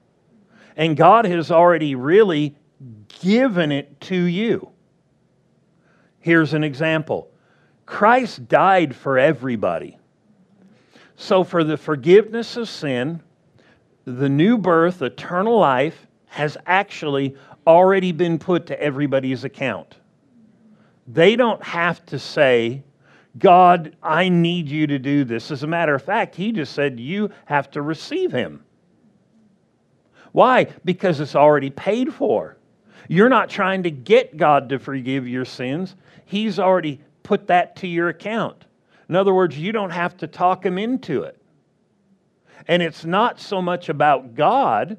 And 0.77 0.97
God 0.97 1.25
has 1.25 1.51
already 1.51 1.95
really 1.95 2.57
given 3.21 3.73
it 3.73 4.01
to 4.03 4.17
you. 4.17 4.71
Here's 6.25 6.55
an 6.55 6.65
example 6.65 7.29
Christ 7.85 8.49
died 8.49 8.97
for 8.97 9.19
everybody. 9.19 9.99
So, 11.17 11.45
for 11.45 11.63
the 11.63 11.77
forgiveness 11.77 12.57
of 12.57 12.67
sin, 12.67 13.23
the 14.07 14.31
new 14.31 14.57
birth, 14.57 15.03
eternal 15.03 15.59
life, 15.59 16.07
has 16.29 16.57
actually 16.65 17.37
already 17.67 18.11
been 18.11 18.39
put 18.39 18.69
to 18.69 18.81
everybody's 18.81 19.45
account. 19.45 19.97
They 21.07 21.37
don't 21.37 21.63
have 21.63 22.07
to 22.07 22.19
say, 22.19 22.85
God, 23.39 23.95
I 24.03 24.31
need 24.31 24.71
you 24.71 24.87
to 24.87 24.99
do 24.99 25.25
this. 25.25 25.51
As 25.51 25.63
a 25.63 25.67
matter 25.67 25.95
of 25.95 26.03
fact, 26.03 26.37
he 26.37 26.53
just 26.53 26.73
said, 26.73 26.99
You 26.99 27.29
have 27.45 27.71
to 27.73 27.83
receive 27.83 28.33
him. 28.33 28.65
Why? 30.33 30.69
Because 30.87 31.21
it's 31.21 31.37
already 31.37 31.69
paid 31.69 32.15
for. 32.15 32.57
You're 33.09 33.29
not 33.29 33.51
trying 33.51 33.83
to 33.85 33.91
get 33.91 34.37
God 34.37 34.69
to 34.71 34.79
forgive 34.79 35.29
your 35.29 35.45
sins, 35.45 35.95
He's 36.25 36.59
already 36.59 37.01
put 37.23 37.47
that 37.49 37.77
to 37.77 37.87
your 37.87 38.09
account. 38.09 38.65
In 39.09 39.17
other 39.17 39.35
words, 39.35 39.59
you 39.59 39.73
don't 39.73 39.91
have 39.91 40.17
to 40.19 40.27
talk 40.27 40.65
Him 40.65 40.79
into 40.79 41.23
it. 41.23 41.41
And 42.67 42.83
it's 42.83 43.05
not 43.05 43.41
so 43.41 43.61
much 43.61 43.89
about 43.89 44.35
God 44.35 44.97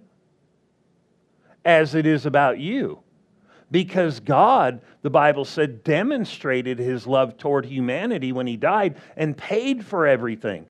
as 1.64 1.96
it 1.96 2.06
is 2.06 2.26
about 2.26 2.60
you 2.60 3.00
because 3.72 4.20
God, 4.20 4.82
the 5.02 5.10
Bible 5.10 5.46
said, 5.46 5.84
demonstrated 5.84 6.78
his 6.78 7.08
love 7.08 7.38
toward 7.38 7.66
humanity 7.66 8.32
when 8.32 8.48
he 8.48 8.56
died 8.56 8.98
and 9.18 9.36
paid 9.36 9.84
for 9.84 10.06
everything. 10.06 10.68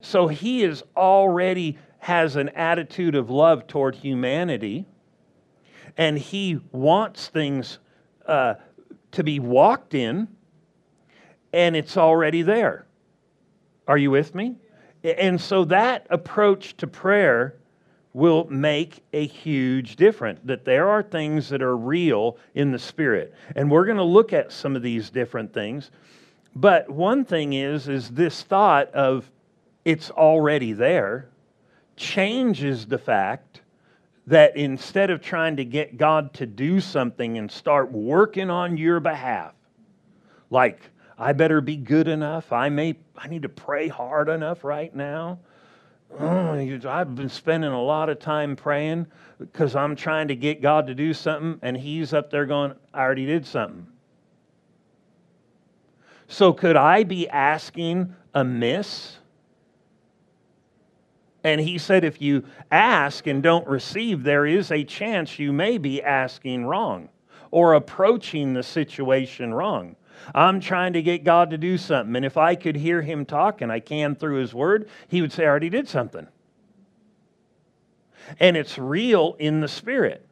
So 0.00 0.28
he 0.28 0.62
is 0.62 0.84
already 0.96 1.78
has 1.98 2.36
an 2.36 2.50
attitude 2.50 3.16
of 3.16 3.30
love 3.30 3.66
toward 3.66 3.96
humanity, 3.96 4.86
and 5.96 6.18
he 6.18 6.60
wants 6.72 7.28
things 7.28 7.78
uh, 8.26 8.54
to 9.12 9.24
be 9.24 9.38
walked 9.38 9.94
in, 9.94 10.28
and 11.52 11.74
it's 11.76 11.96
already 11.96 12.42
there. 12.42 12.86
Are 13.88 13.96
you 13.96 14.10
with 14.10 14.34
me? 14.34 14.56
And 15.02 15.40
so 15.40 15.64
that 15.66 16.06
approach 16.10 16.76
to 16.78 16.86
prayer 16.86 17.54
will 18.12 18.46
make 18.50 19.04
a 19.12 19.26
huge 19.26 19.96
difference. 19.96 20.40
That 20.44 20.64
there 20.64 20.88
are 20.88 21.02
things 21.02 21.48
that 21.50 21.62
are 21.62 21.76
real 21.76 22.38
in 22.54 22.72
the 22.72 22.78
spirit. 22.78 23.34
And 23.54 23.70
we're 23.70 23.84
going 23.84 23.98
to 23.98 24.02
look 24.02 24.32
at 24.32 24.50
some 24.50 24.74
of 24.74 24.82
these 24.82 25.10
different 25.10 25.52
things. 25.52 25.90
But 26.54 26.88
one 26.88 27.24
thing 27.24 27.52
is 27.52 27.88
is 27.88 28.10
this 28.10 28.42
thought 28.42 28.88
of 28.92 29.30
it's 29.84 30.10
already 30.10 30.72
there 30.72 31.28
changes 31.96 32.86
the 32.86 32.98
fact 32.98 33.60
that 34.26 34.56
instead 34.56 35.10
of 35.10 35.20
trying 35.22 35.56
to 35.56 35.64
get 35.64 35.96
God 35.96 36.34
to 36.34 36.46
do 36.46 36.80
something 36.80 37.38
and 37.38 37.50
start 37.50 37.92
working 37.92 38.50
on 38.50 38.76
your 38.76 39.00
behalf, 39.00 39.54
like 40.50 40.80
I 41.18 41.32
better 41.32 41.60
be 41.60 41.76
good 41.76 42.08
enough, 42.08 42.52
I 42.52 42.68
may 42.68 42.96
I 43.16 43.28
need 43.28 43.42
to 43.42 43.48
pray 43.48 43.88
hard 43.88 44.28
enough 44.28 44.64
right 44.64 44.94
now 44.94 45.38
oh, 46.18 46.80
I've 46.88 47.14
been 47.14 47.28
spending 47.28 47.70
a 47.70 47.82
lot 47.82 48.08
of 48.08 48.18
time 48.18 48.56
praying 48.56 49.06
because 49.38 49.76
I'm 49.76 49.96
trying 49.96 50.28
to 50.28 50.36
get 50.36 50.62
God 50.62 50.86
to 50.86 50.94
do 50.94 51.12
something, 51.12 51.58
and 51.62 51.76
He's 51.76 52.12
up 52.12 52.30
there 52.30 52.46
going, 52.46 52.74
I 52.92 53.00
already 53.00 53.26
did 53.26 53.46
something. 53.46 53.86
So, 56.28 56.52
could 56.52 56.76
I 56.76 57.04
be 57.04 57.28
asking 57.28 58.14
amiss? 58.34 59.18
And 61.46 61.60
he 61.60 61.78
said, 61.78 62.02
if 62.02 62.20
you 62.20 62.42
ask 62.72 63.28
and 63.28 63.40
don't 63.40 63.68
receive, 63.68 64.24
there 64.24 64.46
is 64.46 64.72
a 64.72 64.82
chance 64.82 65.38
you 65.38 65.52
may 65.52 65.78
be 65.78 66.02
asking 66.02 66.66
wrong 66.66 67.08
or 67.52 67.74
approaching 67.74 68.52
the 68.52 68.64
situation 68.64 69.54
wrong. 69.54 69.94
I'm 70.34 70.58
trying 70.58 70.94
to 70.94 71.02
get 71.02 71.22
God 71.22 71.50
to 71.50 71.56
do 71.56 71.78
something. 71.78 72.16
And 72.16 72.24
if 72.24 72.36
I 72.36 72.56
could 72.56 72.74
hear 72.74 73.00
him 73.00 73.24
talk, 73.24 73.60
and 73.60 73.70
I 73.70 73.78
can 73.78 74.16
through 74.16 74.40
his 74.40 74.54
word, 74.54 74.88
he 75.06 75.20
would 75.20 75.32
say, 75.32 75.44
I 75.44 75.46
already 75.46 75.70
did 75.70 75.88
something. 75.88 76.26
And 78.40 78.56
it's 78.56 78.76
real 78.76 79.36
in 79.38 79.60
the 79.60 79.68
spirit. 79.68 80.26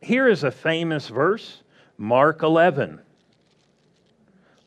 Here 0.00 0.28
is 0.28 0.44
a 0.44 0.52
famous 0.52 1.08
verse, 1.08 1.64
Mark 1.98 2.44
11. 2.44 3.00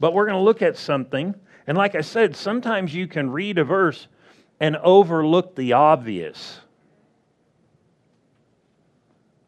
But 0.02 0.14
we're 0.14 0.26
going 0.26 0.38
to 0.38 0.44
look 0.44 0.62
at 0.62 0.76
something. 0.76 1.34
And 1.66 1.78
like 1.78 1.96
I 1.96 2.02
said, 2.02 2.36
sometimes 2.36 2.94
you 2.94 3.08
can 3.08 3.32
read 3.32 3.58
a 3.58 3.64
verse 3.64 4.10
and 4.60 4.78
overlook 4.78 5.56
the 5.56 5.74
obvious. 5.74 6.60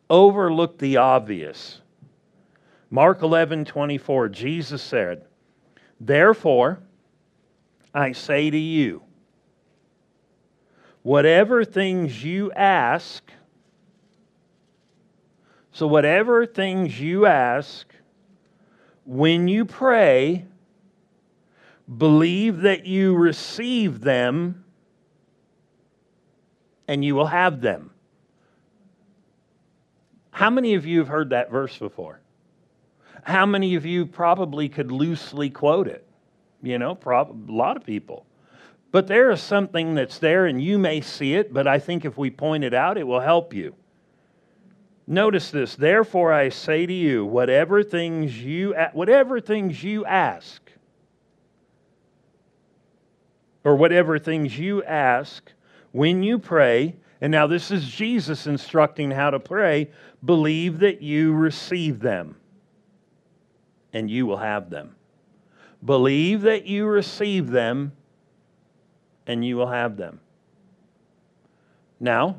Overlook 0.09 0.77
the 0.77 0.97
obvious. 0.97 1.81
Mark 2.89 3.21
11, 3.21 3.65
24, 3.65 4.29
Jesus 4.29 4.81
said, 4.81 5.25
Therefore, 5.99 6.79
I 7.93 8.11
say 8.11 8.49
to 8.49 8.57
you, 8.57 9.01
whatever 11.01 11.63
things 11.63 12.23
you 12.23 12.51
ask, 12.51 13.23
so 15.71 15.87
whatever 15.87 16.45
things 16.45 16.99
you 16.99 17.25
ask, 17.25 17.87
when 19.05 19.47
you 19.47 19.65
pray, 19.65 20.45
believe 21.97 22.61
that 22.61 22.85
you 22.85 23.15
receive 23.15 24.01
them 24.01 24.64
and 26.87 27.03
you 27.03 27.15
will 27.15 27.27
have 27.27 27.61
them. 27.61 27.91
How 30.31 30.49
many 30.49 30.73
of 30.73 30.85
you 30.85 30.99
have 30.99 31.07
heard 31.07 31.29
that 31.29 31.49
verse 31.49 31.77
before? 31.77 32.19
How 33.23 33.45
many 33.45 33.75
of 33.75 33.85
you 33.85 34.05
probably 34.05 34.69
could 34.69 34.91
loosely 34.91 35.49
quote 35.49 35.87
it? 35.87 36.05
You 36.61 36.77
know, 36.77 36.93
prob- 36.93 37.49
a 37.49 37.51
lot 37.51 37.77
of 37.77 37.85
people. 37.85 38.25
But 38.91 39.07
there 39.07 39.31
is 39.31 39.41
something 39.41 39.95
that's 39.95 40.19
there, 40.19 40.45
and 40.45 40.61
you 40.61 40.77
may 40.77 41.01
see 41.01 41.33
it, 41.33 41.53
but 41.53 41.67
I 41.67 41.79
think 41.79 42.05
if 42.05 42.17
we 42.17 42.29
point 42.29 42.63
it 42.63 42.73
out, 42.73 42.97
it 42.97 43.07
will 43.07 43.19
help 43.19 43.53
you. 43.53 43.75
Notice 45.07 45.51
this. 45.51 45.75
Therefore, 45.75 46.33
I 46.33 46.49
say 46.49 46.85
to 46.85 46.93
you, 46.93 47.25
whatever 47.25 47.83
things 47.83 48.41
you 48.41 48.73
whatever 48.93 49.39
things 49.39 49.83
you 49.83 50.05
ask, 50.05 50.61
or 53.63 53.75
whatever 53.75 54.17
things 54.17 54.57
you 54.57 54.83
ask 54.83 55.51
when 55.95 56.21
you 56.23 56.37
pray, 56.37 56.93
And 57.21 57.31
now 57.31 57.47
this 57.47 57.71
is 57.71 57.87
Jesus 57.87 58.47
instructing 58.47 59.11
how 59.11 59.29
to 59.29 59.39
pray. 59.39 59.89
Believe 60.23 60.79
that 60.79 61.01
you 61.01 61.33
receive 61.33 61.99
them, 61.99 62.35
and 63.93 64.11
you 64.11 64.25
will 64.25 64.37
have 64.37 64.69
them. 64.69 64.95
Believe 65.83 66.41
that 66.41 66.65
you 66.65 66.85
receive 66.85 67.49
them, 67.49 67.93
and 69.25 69.45
you 69.45 69.55
will 69.55 69.67
have 69.67 69.97
them. 69.97 70.19
Now, 71.99 72.37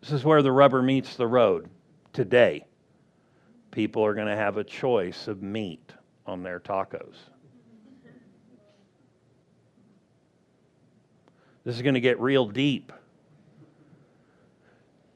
this 0.00 0.12
is 0.12 0.24
where 0.24 0.42
the 0.42 0.52
rubber 0.52 0.82
meets 0.82 1.16
the 1.16 1.26
road 1.26 1.68
today. 2.12 2.66
People 3.70 4.04
are 4.04 4.14
going 4.14 4.28
to 4.28 4.36
have 4.36 4.56
a 4.56 4.64
choice 4.64 5.26
of 5.26 5.42
meat 5.42 5.92
on 6.26 6.42
their 6.42 6.60
tacos. 6.60 7.16
This 11.66 11.74
is 11.74 11.82
going 11.82 11.94
to 11.94 12.00
get 12.00 12.20
real 12.20 12.46
deep. 12.46 12.92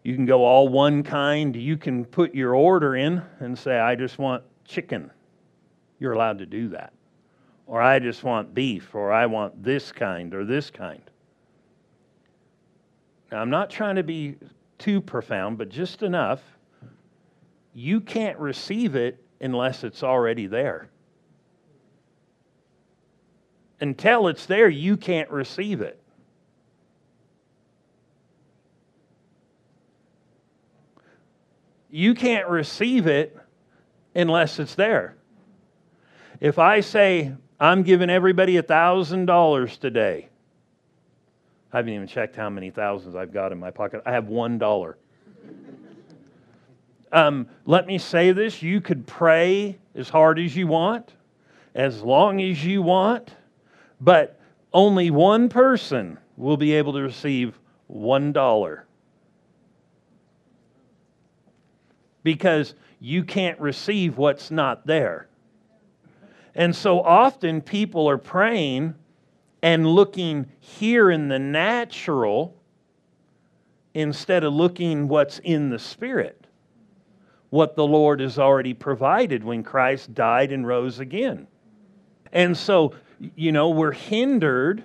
You 0.02 0.16
can 0.16 0.26
go 0.26 0.44
all 0.44 0.66
one 0.68 1.04
kind. 1.04 1.54
You 1.54 1.76
can 1.76 2.04
put 2.04 2.34
your 2.34 2.56
order 2.56 2.96
in 2.96 3.22
and 3.38 3.56
say, 3.56 3.78
I 3.78 3.94
just 3.94 4.18
want 4.18 4.42
chicken. 4.64 5.12
You're 6.00 6.12
allowed 6.12 6.38
to 6.38 6.46
do 6.46 6.70
that. 6.70 6.92
Or 7.68 7.80
I 7.80 8.00
just 8.00 8.24
want 8.24 8.52
beef, 8.52 8.96
or 8.96 9.12
I 9.12 9.26
want 9.26 9.62
this 9.62 9.92
kind 9.92 10.34
or 10.34 10.44
this 10.44 10.70
kind. 10.70 11.02
Now, 13.30 13.38
I'm 13.38 13.50
not 13.50 13.70
trying 13.70 13.94
to 13.94 14.02
be 14.02 14.34
too 14.76 15.00
profound, 15.00 15.56
but 15.56 15.68
just 15.68 16.02
enough. 16.02 16.40
You 17.74 18.00
can't 18.00 18.36
receive 18.40 18.96
it 18.96 19.22
unless 19.40 19.84
it's 19.84 20.02
already 20.02 20.48
there. 20.48 20.88
Until 23.80 24.26
it's 24.26 24.46
there, 24.46 24.68
you 24.68 24.96
can't 24.96 25.30
receive 25.30 25.80
it. 25.80 25.99
You 31.90 32.14
can't 32.14 32.48
receive 32.48 33.06
it 33.06 33.36
unless 34.14 34.58
it's 34.58 34.74
there. 34.74 35.16
If 36.40 36.58
I 36.58 36.80
say, 36.80 37.32
I'm 37.58 37.82
giving 37.82 38.08
everybody 38.08 38.56
a 38.56 38.62
$1,000 38.62 39.78
today, 39.78 40.28
I 41.72 41.76
haven't 41.76 41.92
even 41.92 42.06
checked 42.06 42.36
how 42.36 42.48
many 42.48 42.70
thousands 42.70 43.14
I've 43.14 43.32
got 43.32 43.52
in 43.52 43.58
my 43.58 43.70
pocket. 43.70 44.02
I 44.06 44.12
have 44.12 44.24
$1. 44.24 44.94
Um, 47.12 47.48
let 47.66 47.86
me 47.86 47.98
say 47.98 48.32
this 48.32 48.62
you 48.62 48.80
could 48.80 49.06
pray 49.06 49.78
as 49.94 50.08
hard 50.08 50.38
as 50.38 50.56
you 50.56 50.66
want, 50.66 51.12
as 51.74 52.02
long 52.02 52.40
as 52.40 52.64
you 52.64 52.82
want, 52.82 53.34
but 54.00 54.40
only 54.72 55.10
one 55.10 55.48
person 55.48 56.18
will 56.36 56.56
be 56.56 56.72
able 56.72 56.92
to 56.92 57.02
receive 57.02 57.58
$1. 57.92 58.80
Because 62.22 62.74
you 63.00 63.24
can't 63.24 63.58
receive 63.60 64.18
what's 64.18 64.50
not 64.50 64.86
there. 64.86 65.28
And 66.54 66.74
so 66.74 67.00
often 67.00 67.60
people 67.60 68.08
are 68.08 68.18
praying 68.18 68.94
and 69.62 69.86
looking 69.86 70.50
here 70.58 71.10
in 71.10 71.28
the 71.28 71.38
natural 71.38 72.56
instead 73.94 74.44
of 74.44 74.52
looking 74.52 75.08
what's 75.08 75.38
in 75.40 75.70
the 75.70 75.78
spirit, 75.78 76.46
what 77.50 77.76
the 77.76 77.86
Lord 77.86 78.20
has 78.20 78.38
already 78.38 78.74
provided 78.74 79.44
when 79.44 79.62
Christ 79.62 80.14
died 80.14 80.52
and 80.52 80.66
rose 80.66 80.98
again. 80.98 81.46
And 82.32 82.56
so, 82.56 82.94
you 83.34 83.52
know, 83.52 83.70
we're 83.70 83.92
hindered 83.92 84.84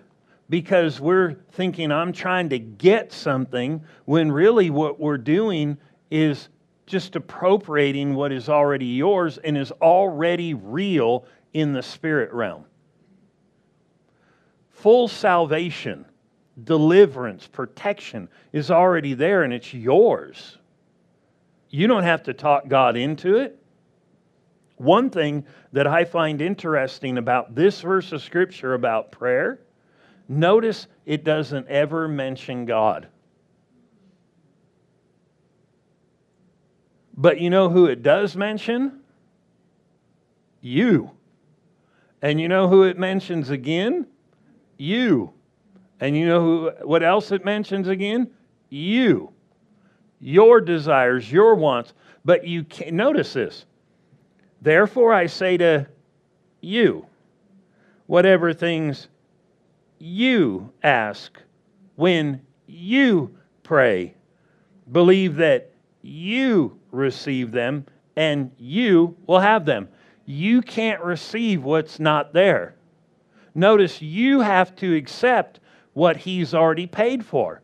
because 0.49 0.99
we're 0.99 1.33
thinking 1.51 1.91
I'm 1.91 2.11
trying 2.11 2.49
to 2.49 2.59
get 2.59 3.11
something 3.11 3.83
when 4.05 4.31
really 4.31 4.69
what 4.69 4.99
we're 4.99 5.17
doing 5.17 5.77
is 6.09 6.49
just 6.85 7.15
appropriating 7.15 8.13
what 8.15 8.31
is 8.31 8.49
already 8.49 8.85
yours 8.85 9.37
and 9.37 9.57
is 9.57 9.71
already 9.71 10.53
real 10.53 11.25
in 11.53 11.73
the 11.73 11.81
spirit 11.81 12.31
realm. 12.31 12.65
Full 14.69 15.07
salvation, 15.07 16.05
deliverance, 16.63 17.47
protection 17.47 18.29
is 18.51 18.69
already 18.69 19.13
there 19.13 19.43
and 19.43 19.53
it's 19.53 19.73
yours. 19.73 20.57
You 21.69 21.87
don't 21.87 22.03
have 22.03 22.23
to 22.23 22.33
talk 22.33 22.67
God 22.67 22.95
into 22.95 23.37
it. 23.37 23.59
One 24.77 25.09
thing 25.09 25.45
that 25.71 25.87
I 25.87 26.05
find 26.05 26.41
interesting 26.41 27.17
about 27.17 27.55
this 27.55 27.81
verse 27.81 28.11
of 28.11 28.21
Scripture 28.21 28.73
about 28.73 29.11
prayer, 29.11 29.59
notice 30.27 30.87
it 31.05 31.23
doesn't 31.23 31.67
ever 31.67 32.07
mention 32.07 32.65
God. 32.65 33.07
But 37.17 37.39
you 37.39 37.49
know 37.49 37.69
who 37.69 37.85
it 37.85 38.03
does 38.03 38.35
mention? 38.35 39.01
You. 40.61 41.11
And 42.21 42.41
you 42.41 42.47
know 42.47 42.67
who 42.67 42.83
it 42.83 42.97
mentions 42.97 43.49
again? 43.49 44.07
You. 44.77 45.31
And 45.99 46.17
you 46.17 46.25
know 46.25 46.41
who, 46.41 46.71
what 46.85 47.03
else 47.03 47.31
it 47.31 47.45
mentions 47.45 47.87
again? 47.87 48.31
You. 48.69 49.31
Your 50.19 50.59
desires, 50.59 51.31
your 51.31 51.55
wants. 51.55 51.93
But 52.25 52.45
you 52.45 52.63
can 52.63 52.95
notice 52.95 53.33
this. 53.33 53.65
Therefore 54.61 55.13
I 55.13 55.27
say 55.27 55.57
to 55.57 55.87
you, 56.61 57.05
whatever 58.07 58.53
things 58.53 59.07
you 59.99 60.71
ask 60.83 61.39
when 61.95 62.41
you 62.67 63.37
pray, 63.63 64.15
believe 64.91 65.35
that 65.37 65.71
you 66.01 66.79
receive 66.95 67.51
them 67.51 67.85
and 68.15 68.51
you 68.57 69.15
will 69.27 69.39
have 69.39 69.65
them. 69.65 69.89
You 70.25 70.61
can't 70.61 71.01
receive 71.01 71.63
what's 71.63 71.99
not 71.99 72.33
there. 72.33 72.75
Notice 73.53 74.01
you 74.01 74.41
have 74.41 74.75
to 74.77 74.95
accept 74.95 75.59
what 75.93 76.17
he's 76.17 76.53
already 76.53 76.87
paid 76.87 77.25
for. 77.25 77.61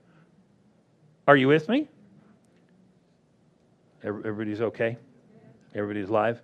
Are 1.28 1.36
you 1.36 1.48
with 1.48 1.67
me? 1.67 1.89
Everybody's 4.04 4.62
okay? 4.62 4.98
Everybody's 5.76 6.10
live? 6.10 6.41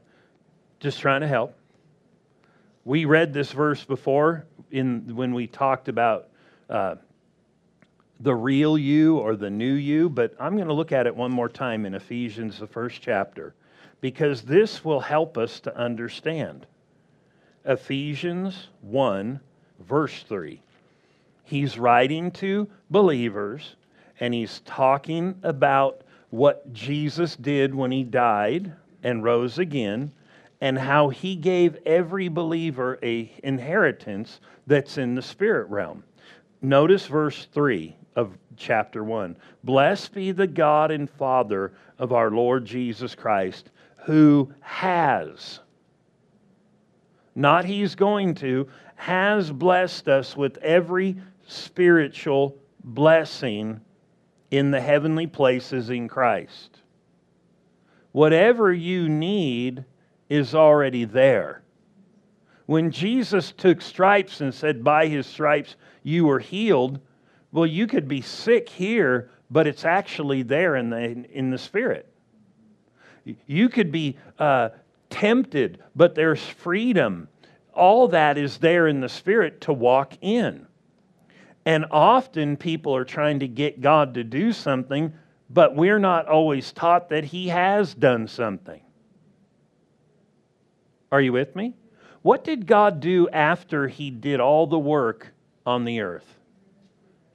Just 0.79 0.99
trying 0.99 1.21
to 1.21 1.27
help. 1.27 1.55
We 2.85 3.05
read 3.05 3.33
this 3.33 3.51
verse 3.51 3.83
before 3.83 4.45
in 4.71 5.15
when 5.15 5.33
we 5.33 5.47
talked 5.47 5.87
about 5.87 6.29
uh, 6.69 6.95
the 8.19 8.35
real 8.35 8.77
you 8.77 9.17
or 9.17 9.35
the 9.35 9.49
new 9.49 9.73
you, 9.73 10.09
but 10.09 10.33
I'm 10.39 10.55
going 10.55 10.67
to 10.67 10.73
look 10.73 10.91
at 10.91 11.07
it 11.07 11.15
one 11.15 11.31
more 11.31 11.49
time 11.49 11.85
in 11.85 11.93
Ephesians, 11.93 12.59
the 12.59 12.67
first 12.67 13.01
chapter, 13.01 13.53
because 14.01 14.41
this 14.41 14.83
will 14.83 14.99
help 14.99 15.37
us 15.37 15.59
to 15.61 15.77
understand. 15.77 16.65
Ephesians 17.65 18.69
1, 18.81 19.39
verse 19.79 20.23
3. 20.23 20.61
He's 21.43 21.77
writing 21.77 22.31
to 22.31 22.67
believers 22.89 23.75
and 24.19 24.33
he's 24.33 24.61
talking 24.61 25.35
about 25.43 26.01
what 26.29 26.73
Jesus 26.73 27.35
did 27.35 27.73
when 27.73 27.91
he 27.91 28.03
died 28.03 28.73
and 29.03 29.23
rose 29.23 29.59
again 29.59 30.11
and 30.59 30.77
how 30.77 31.09
he 31.09 31.35
gave 31.35 31.77
every 31.85 32.27
believer 32.27 32.97
a 33.03 33.31
inheritance 33.43 34.39
that's 34.65 34.97
in 34.97 35.15
the 35.15 35.21
spirit 35.21 35.69
realm. 35.69 36.03
Notice 36.61 37.05
verse 37.05 37.47
3 37.53 37.95
of 38.17 38.35
chapter 38.57 39.03
1. 39.03 39.37
Blessed 39.63 40.13
be 40.13 40.31
the 40.31 40.47
God 40.47 40.89
and 40.89 41.07
Father 41.07 41.71
of 41.99 42.11
our 42.11 42.31
Lord 42.31 42.65
Jesus 42.65 43.13
Christ, 43.13 43.69
who 44.05 44.51
has, 44.59 45.59
not 47.35 47.63
he's 47.63 47.93
going 47.93 48.33
to, 48.35 48.67
has 48.95 49.51
blessed 49.51 50.07
us 50.09 50.35
with 50.35 50.57
every 50.57 51.15
spiritual 51.45 52.57
blessing 52.83 53.79
in 54.49 54.71
the 54.71 54.81
heavenly 54.81 55.27
places 55.27 55.91
in 55.91 56.07
Christ. 56.07 56.79
Whatever 58.13 58.73
you 58.73 59.07
need 59.07 59.85
is 60.27 60.55
already 60.55 61.05
there. 61.05 61.61
When 62.65 62.89
Jesus 62.89 63.51
took 63.51 63.79
stripes 63.79 64.41
and 64.41 64.51
said, 64.51 64.83
By 64.83 65.05
his 65.05 65.27
stripes 65.27 65.75
you 66.01 66.25
were 66.25 66.39
healed, 66.39 66.99
well, 67.51 67.65
you 67.65 67.87
could 67.87 68.07
be 68.07 68.21
sick 68.21 68.69
here, 68.69 69.31
but 69.49 69.67
it's 69.67 69.85
actually 69.85 70.43
there 70.43 70.75
in 70.75 70.89
the, 70.89 71.25
in 71.31 71.49
the 71.49 71.57
spirit. 71.57 72.11
You 73.45 73.69
could 73.69 73.91
be 73.91 74.17
uh, 74.39 74.69
tempted, 75.09 75.83
but 75.95 76.15
there's 76.15 76.43
freedom. 76.43 77.27
All 77.73 78.07
that 78.09 78.37
is 78.37 78.57
there 78.57 78.87
in 78.87 79.01
the 79.01 79.09
spirit 79.09 79.61
to 79.61 79.73
walk 79.73 80.13
in. 80.21 80.67
And 81.65 81.85
often 81.91 82.55
people 82.55 82.95
are 82.95 83.03
trying 83.03 83.39
to 83.39 83.47
get 83.47 83.81
God 83.81 84.13
to 84.13 84.23
do 84.23 84.53
something, 84.53 85.13
but 85.49 85.75
we're 85.75 85.99
not 85.99 86.27
always 86.27 86.71
taught 86.71 87.09
that 87.09 87.25
He 87.25 87.49
has 87.49 87.93
done 87.93 88.27
something. 88.27 88.81
Are 91.11 91.21
you 91.21 91.33
with 91.33 91.55
me? 91.55 91.73
What 92.21 92.43
did 92.43 92.67
God 92.67 92.99
do 92.99 93.29
after 93.29 93.87
He 93.87 94.09
did 94.09 94.39
all 94.39 94.67
the 94.67 94.79
work 94.79 95.33
on 95.65 95.85
the 95.85 96.01
earth? 96.01 96.36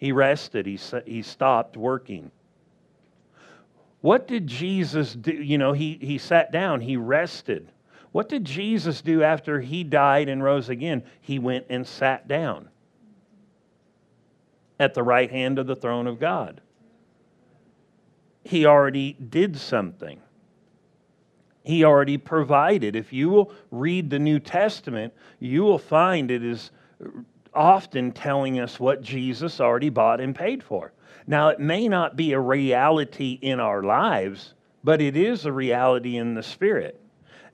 He 0.02 0.10
rested, 0.10 0.66
he, 0.66 0.80
he 1.06 1.22
stopped 1.22 1.76
working. 1.76 2.32
What 4.00 4.26
did 4.26 4.48
Jesus 4.48 5.14
do? 5.14 5.30
You 5.30 5.58
know, 5.58 5.72
he, 5.72 5.96
he 6.00 6.18
sat 6.18 6.50
down, 6.50 6.80
he 6.80 6.96
rested. 6.96 7.70
What 8.10 8.28
did 8.28 8.44
Jesus 8.44 9.00
do 9.00 9.22
after 9.22 9.60
he 9.60 9.84
died 9.84 10.28
and 10.28 10.42
rose 10.42 10.68
again? 10.70 11.04
He 11.20 11.38
went 11.38 11.66
and 11.70 11.86
sat 11.86 12.26
down 12.26 12.68
at 14.80 14.92
the 14.92 15.04
right 15.04 15.30
hand 15.30 15.60
of 15.60 15.68
the 15.68 15.76
throne 15.76 16.08
of 16.08 16.18
God. 16.18 16.60
He 18.42 18.66
already 18.66 19.12
did 19.12 19.56
something. 19.56 20.20
He 21.62 21.84
already 21.84 22.18
provided. 22.18 22.96
If 22.96 23.12
you 23.12 23.30
will 23.30 23.52
read 23.70 24.10
the 24.10 24.18
New 24.18 24.40
Testament, 24.40 25.14
you 25.38 25.62
will 25.62 25.78
find 25.78 26.28
it 26.32 26.42
is 26.42 26.72
often 27.54 28.12
telling 28.12 28.58
us 28.58 28.80
what 28.80 29.02
Jesus 29.02 29.60
already 29.60 29.90
bought 29.90 30.20
and 30.20 30.34
paid 30.34 30.62
for. 30.62 30.92
Now, 31.26 31.48
it 31.48 31.60
may 31.60 31.88
not 31.88 32.16
be 32.16 32.32
a 32.32 32.40
reality 32.40 33.38
in 33.40 33.60
our 33.60 33.82
lives, 33.82 34.54
but 34.82 35.00
it 35.00 35.16
is 35.16 35.44
a 35.44 35.52
reality 35.52 36.16
in 36.16 36.34
the 36.34 36.42
Spirit. 36.42 37.00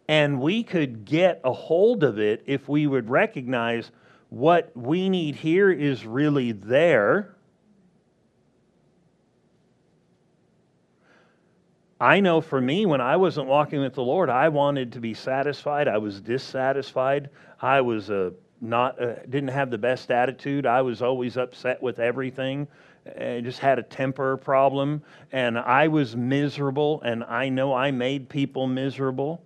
And 0.08 0.40
we 0.40 0.62
could 0.62 1.04
get 1.04 1.40
a 1.44 1.52
hold 1.52 2.02
of 2.02 2.18
it 2.18 2.42
if 2.46 2.68
we 2.68 2.86
would 2.86 3.10
recognize 3.10 3.90
what 4.30 4.74
we 4.74 5.08
need 5.08 5.34
here 5.36 5.70
is 5.70 6.06
really 6.06 6.52
there. 6.52 7.34
I 12.00 12.20
know 12.20 12.40
for 12.40 12.60
me, 12.60 12.86
when 12.86 13.00
I 13.00 13.16
wasn't 13.16 13.48
walking 13.48 13.80
with 13.80 13.94
the 13.94 14.02
Lord, 14.02 14.30
I 14.30 14.48
wanted 14.48 14.92
to 14.92 15.00
be 15.00 15.14
satisfied. 15.14 15.88
I 15.88 15.98
was 15.98 16.20
dissatisfied. 16.20 17.30
I 17.60 17.80
was 17.80 18.08
a 18.08 18.32
not 18.60 19.00
uh, 19.00 19.14
didn't 19.28 19.48
have 19.48 19.70
the 19.70 19.78
best 19.78 20.10
attitude. 20.10 20.66
I 20.66 20.82
was 20.82 21.02
always 21.02 21.36
upset 21.36 21.82
with 21.82 21.98
everything. 21.98 22.66
I 23.18 23.40
just 23.42 23.58
had 23.58 23.78
a 23.78 23.82
temper 23.82 24.36
problem, 24.36 25.02
and 25.32 25.58
I 25.58 25.88
was 25.88 26.16
miserable. 26.16 27.00
And 27.02 27.24
I 27.24 27.48
know 27.48 27.72
I 27.72 27.90
made 27.90 28.28
people 28.28 28.66
miserable. 28.66 29.42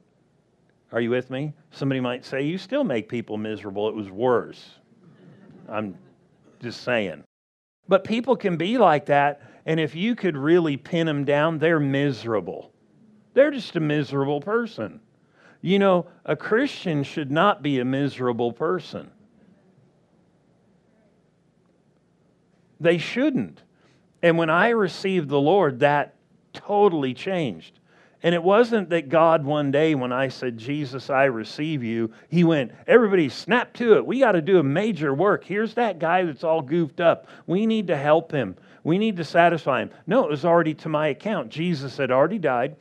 Are 0.93 1.01
you 1.01 1.11
with 1.11 1.31
me? 1.31 1.53
Somebody 1.71 2.01
might 2.01 2.25
say, 2.25 2.43
You 2.43 2.59
still 2.59 2.85
make 2.85 3.09
people 3.09 3.39
miserable. 3.39 3.89
It 3.89 3.95
was 3.95 4.11
worse. 4.11 4.79
I'm 5.69 5.97
just 6.61 6.83
saying. 6.83 7.25
But 7.89 8.05
people 8.05 8.37
can 8.37 8.57
be 8.57 8.79
like 8.79 9.07
that, 9.07 9.41
and 9.67 9.81
if 9.81 9.95
you 9.95 10.15
could 10.15 10.37
really 10.37 10.77
pin 10.77 11.07
them 11.07 11.25
down, 11.25 11.59
they're 11.59 11.81
miserable. 11.81 12.73
They're 13.35 13.51
just 13.51 13.77
a 13.77 13.81
miserable 13.81 14.41
person. 14.41 15.01
You 15.63 15.79
know, 15.79 16.07
a 16.25 16.37
Christian 16.37 17.05
should 17.05 17.31
not 17.31 17.63
be 17.63 17.79
a 17.79 17.85
miserable 17.85 18.53
person. 18.53 19.11
They 22.81 22.99
shouldn't. 22.99 23.63
And 24.23 24.37
when 24.37 24.51
I 24.51 24.71
received 24.71 25.29
the 25.29 25.41
Lord, 25.41 25.79
that 25.81 26.17
totally 26.53 27.15
changed. 27.15 27.79
And 28.25 28.35
it 28.35 28.43
wasn't 28.43 28.91
that 28.91 29.09
God 29.09 29.45
one 29.45 29.71
day, 29.71 29.95
when 29.95 30.13
I 30.13 30.29
said, 30.29 30.59
Jesus, 30.59 31.11
I 31.11 31.25
receive 31.25 31.83
you, 31.83 32.13
he 32.29 32.45
went, 32.45 32.73
everybody 32.87 33.29
snap 33.29 33.73
to 33.75 33.97
it. 33.97 34.07
We 34.07 34.21
got 34.21 34.33
to 34.33 34.43
do 34.43 34.59
a 34.59 34.65
major 34.65 35.13
work. 35.13 35.45
Here's 35.45 35.75
that 35.75 35.99
guy 35.99 36.25
that's 36.25 36.45
all 36.45 36.63
goofed 36.63 37.01
up. 37.01 37.27
We 37.47 37.67
need 37.67 37.89
to 37.89 37.97
help 37.97 38.31
him. 38.31 38.57
We 38.85 38.99
need 38.99 39.17
to 39.17 39.25
satisfy 39.25 39.83
him. 39.83 39.91
No, 40.07 40.25
it 40.25 40.31
was 40.31 40.45
already 40.45 40.75
to 40.75 40.89
my 40.89 41.09
account. 41.09 41.51
Jesus 41.51 41.97
had 41.97 42.13
already 42.13 42.39
died. 42.39 42.77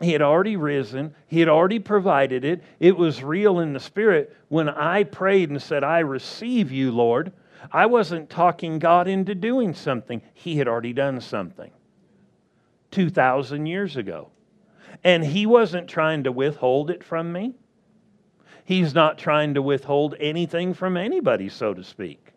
He 0.00 0.12
had 0.12 0.22
already 0.22 0.56
risen. 0.56 1.14
He 1.26 1.40
had 1.40 1.48
already 1.48 1.78
provided 1.78 2.44
it. 2.44 2.62
It 2.78 2.96
was 2.96 3.22
real 3.22 3.60
in 3.60 3.74
the 3.74 3.80
spirit. 3.80 4.34
When 4.48 4.68
I 4.68 5.04
prayed 5.04 5.50
and 5.50 5.60
said, 5.60 5.84
I 5.84 5.98
receive 5.98 6.72
you, 6.72 6.90
Lord, 6.90 7.32
I 7.70 7.84
wasn't 7.84 8.30
talking 8.30 8.78
God 8.78 9.08
into 9.08 9.34
doing 9.34 9.74
something. 9.74 10.22
He 10.32 10.56
had 10.56 10.68
already 10.68 10.94
done 10.94 11.20
something 11.20 11.70
2,000 12.92 13.66
years 13.66 13.96
ago. 13.96 14.30
And 15.04 15.22
he 15.22 15.44
wasn't 15.44 15.88
trying 15.88 16.24
to 16.24 16.32
withhold 16.32 16.90
it 16.90 17.04
from 17.04 17.32
me. 17.32 17.54
He's 18.64 18.94
not 18.94 19.18
trying 19.18 19.54
to 19.54 19.62
withhold 19.62 20.14
anything 20.18 20.72
from 20.72 20.96
anybody, 20.96 21.48
so 21.48 21.74
to 21.74 21.84
speak, 21.84 22.32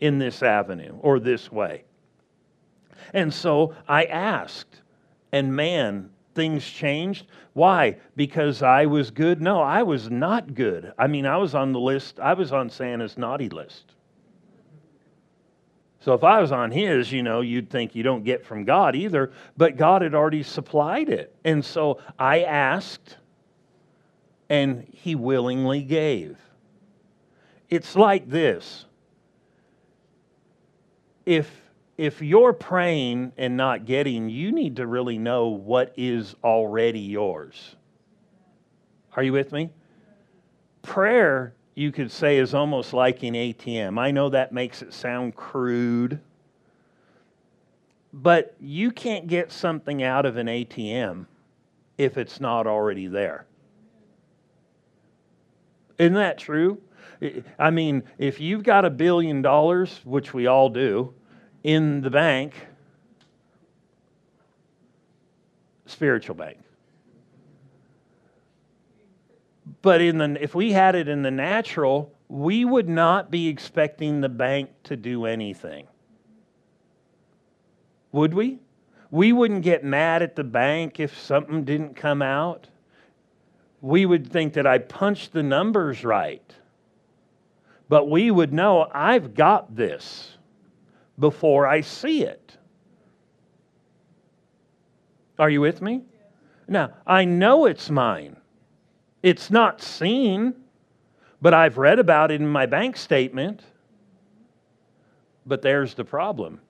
in 0.00 0.18
this 0.18 0.42
avenue 0.42 0.96
or 1.00 1.18
this 1.18 1.50
way. 1.50 1.84
And 3.14 3.32
so 3.32 3.74
I 3.88 4.04
asked, 4.04 4.82
and 5.32 5.54
man, 5.54 6.10
things 6.36 6.64
changed. 6.64 7.26
Why? 7.54 7.96
Because 8.14 8.62
I 8.62 8.86
was 8.86 9.10
good? 9.10 9.42
No, 9.42 9.60
I 9.60 9.82
was 9.82 10.08
not 10.10 10.54
good. 10.54 10.92
I 10.96 11.08
mean, 11.08 11.26
I 11.26 11.38
was 11.38 11.56
on 11.56 11.72
the 11.72 11.80
list, 11.80 12.20
I 12.20 12.34
was 12.34 12.52
on 12.52 12.70
Santa's 12.70 13.18
naughty 13.18 13.48
list. 13.48 13.94
So 15.98 16.12
if 16.12 16.22
I 16.22 16.40
was 16.40 16.52
on 16.52 16.70
his, 16.70 17.10
you 17.10 17.24
know, 17.24 17.40
you'd 17.40 17.68
think 17.68 17.96
you 17.96 18.04
don't 18.04 18.22
get 18.22 18.46
from 18.46 18.64
God 18.64 18.94
either, 18.94 19.32
but 19.56 19.76
God 19.76 20.02
had 20.02 20.14
already 20.14 20.44
supplied 20.44 21.08
it. 21.08 21.34
And 21.44 21.64
so 21.64 21.98
I 22.16 22.42
asked, 22.42 23.16
and 24.48 24.86
he 24.92 25.16
willingly 25.16 25.82
gave. 25.82 26.38
It's 27.68 27.96
like 27.96 28.30
this. 28.30 28.84
If 31.24 31.50
if 31.96 32.20
you're 32.20 32.52
praying 32.52 33.32
and 33.36 33.56
not 33.56 33.86
getting, 33.86 34.28
you 34.28 34.52
need 34.52 34.76
to 34.76 34.86
really 34.86 35.18
know 35.18 35.48
what 35.48 35.92
is 35.96 36.34
already 36.44 37.00
yours. 37.00 37.76
Are 39.14 39.22
you 39.22 39.32
with 39.32 39.52
me? 39.52 39.70
Prayer 40.82 41.54
you 41.74 41.92
could 41.92 42.10
say 42.10 42.38
is 42.38 42.54
almost 42.54 42.92
like 42.92 43.22
an 43.22 43.34
ATM. 43.34 43.98
I 43.98 44.10
know 44.10 44.28
that 44.28 44.52
makes 44.52 44.82
it 44.82 44.92
sound 44.92 45.34
crude, 45.34 46.20
but 48.12 48.54
you 48.60 48.90
can't 48.90 49.26
get 49.26 49.50
something 49.50 50.02
out 50.02 50.26
of 50.26 50.36
an 50.36 50.46
ATM 50.46 51.26
if 51.98 52.18
it's 52.18 52.40
not 52.40 52.66
already 52.66 53.06
there. 53.06 53.46
Isn't 55.98 56.14
that 56.14 56.38
true? 56.38 56.80
I 57.58 57.70
mean, 57.70 58.02
if 58.18 58.38
you've 58.38 58.62
got 58.62 58.84
a 58.84 58.90
billion 58.90 59.40
dollars, 59.40 60.00
which 60.04 60.34
we 60.34 60.46
all 60.46 60.68
do, 60.68 61.14
in 61.66 62.00
the 62.00 62.10
bank, 62.10 62.54
spiritual 65.86 66.36
bank, 66.36 66.58
But 69.82 70.00
in 70.00 70.18
the, 70.18 70.36
if 70.40 70.54
we 70.54 70.70
had 70.70 70.94
it 70.94 71.08
in 71.08 71.22
the 71.22 71.30
natural, 71.32 72.12
we 72.28 72.64
would 72.64 72.88
not 72.88 73.32
be 73.32 73.48
expecting 73.48 74.20
the 74.20 74.28
bank 74.28 74.70
to 74.84 74.96
do 74.96 75.26
anything. 75.26 75.88
Would 78.12 78.32
we? 78.32 78.60
We 79.10 79.32
wouldn't 79.32 79.62
get 79.62 79.82
mad 79.82 80.22
at 80.22 80.36
the 80.36 80.44
bank 80.44 81.00
if 81.00 81.18
something 81.18 81.64
didn't 81.64 81.94
come 81.94 82.22
out. 82.22 82.68
We 83.80 84.06
would 84.06 84.30
think 84.30 84.52
that 84.52 84.68
I 84.68 84.78
punched 84.78 85.32
the 85.32 85.42
numbers 85.42 86.04
right. 86.04 86.54
But 87.88 88.08
we 88.08 88.30
would 88.30 88.52
know 88.52 88.88
I've 88.92 89.34
got 89.34 89.74
this 89.74 90.35
before 91.18 91.66
I 91.66 91.80
see 91.80 92.24
it. 92.24 92.56
Are 95.38 95.50
you 95.50 95.60
with 95.60 95.82
me? 95.82 96.02
Now, 96.68 96.94
I 97.06 97.24
know 97.24 97.66
it's 97.66 97.90
mine. 97.90 98.36
It's 99.22 99.50
not 99.50 99.82
seen, 99.82 100.54
but 101.40 101.54
I've 101.54 101.78
read 101.78 101.98
about 101.98 102.30
it 102.30 102.40
in 102.40 102.46
my 102.48 102.66
bank 102.66 102.96
statement. 102.96 103.62
But 105.44 105.62
there's 105.62 105.94
the 105.94 106.04
problem. 106.04 106.60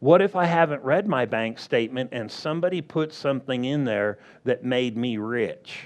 What 0.00 0.22
if 0.22 0.34
I 0.34 0.46
haven't 0.46 0.82
read 0.82 1.06
my 1.06 1.26
bank 1.26 1.58
statement 1.58 2.10
and 2.12 2.30
somebody 2.30 2.80
put 2.80 3.12
something 3.12 3.66
in 3.66 3.84
there 3.84 4.18
that 4.44 4.64
made 4.64 4.96
me 4.96 5.16
rich? 5.16 5.84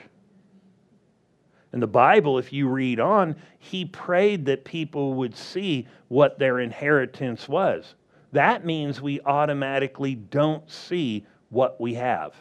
In 1.72 1.80
the 1.80 1.86
Bible, 1.86 2.38
if 2.38 2.52
you 2.52 2.68
read 2.68 3.00
on, 3.00 3.36
he 3.58 3.84
prayed 3.84 4.46
that 4.46 4.64
people 4.64 5.14
would 5.14 5.36
see 5.36 5.86
what 6.08 6.38
their 6.38 6.60
inheritance 6.60 7.48
was. 7.48 7.94
That 8.36 8.66
means 8.66 9.00
we 9.00 9.18
automatically 9.22 10.14
don't 10.14 10.70
see 10.70 11.24
what 11.48 11.80
we 11.80 11.94
have. 11.94 12.34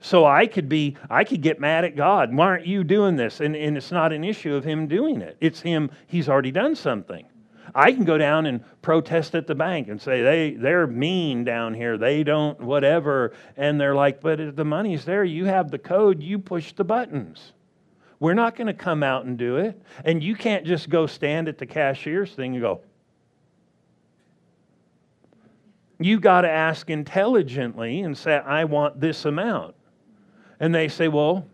So 0.00 0.24
I 0.24 0.48
could 0.48 0.68
be, 0.68 0.96
I 1.08 1.22
could 1.22 1.40
get 1.40 1.60
mad 1.60 1.84
at 1.84 1.94
God. 1.94 2.34
Why 2.34 2.46
aren't 2.46 2.66
you 2.66 2.82
doing 2.82 3.14
this? 3.14 3.38
And, 3.38 3.54
and 3.54 3.76
it's 3.76 3.92
not 3.92 4.12
an 4.12 4.24
issue 4.24 4.56
of 4.56 4.64
him 4.64 4.88
doing 4.88 5.22
it. 5.22 5.36
It's 5.40 5.60
him, 5.60 5.88
he's 6.08 6.28
already 6.28 6.50
done 6.50 6.74
something. 6.74 7.26
I 7.76 7.92
can 7.92 8.04
go 8.04 8.18
down 8.18 8.46
and 8.46 8.64
protest 8.82 9.36
at 9.36 9.46
the 9.46 9.54
bank 9.54 9.86
and 9.86 10.02
say 10.02 10.22
they 10.22 10.50
they're 10.52 10.86
mean 10.88 11.44
down 11.44 11.74
here. 11.74 11.96
They 11.96 12.24
don't 12.24 12.58
whatever, 12.60 13.34
and 13.56 13.80
they're 13.80 13.94
like, 13.94 14.20
but 14.20 14.56
the 14.56 14.64
money's 14.64 15.04
there. 15.04 15.22
You 15.22 15.44
have 15.44 15.70
the 15.70 15.78
code. 15.78 16.22
You 16.22 16.40
push 16.40 16.72
the 16.72 16.84
buttons. 16.84 17.52
We're 18.20 18.34
not 18.34 18.56
going 18.56 18.66
to 18.66 18.74
come 18.74 19.02
out 19.02 19.26
and 19.26 19.38
do 19.38 19.56
it, 19.58 19.80
and 20.04 20.22
you 20.22 20.34
can't 20.34 20.66
just 20.66 20.88
go 20.90 21.06
stand 21.06 21.48
at 21.48 21.58
the 21.58 21.66
cashier's 21.66 22.32
thing 22.32 22.54
and 22.54 22.62
go. 22.62 22.80
You 26.00 26.18
got 26.20 26.42
to 26.42 26.50
ask 26.50 26.90
intelligently 26.90 28.00
and 28.00 28.16
say, 28.16 28.36
I 28.36 28.64
want 28.64 29.00
this 29.00 29.24
amount. 29.24 29.74
And 30.60 30.74
they 30.74 30.88
say, 30.88 31.08
Well, 31.08 31.46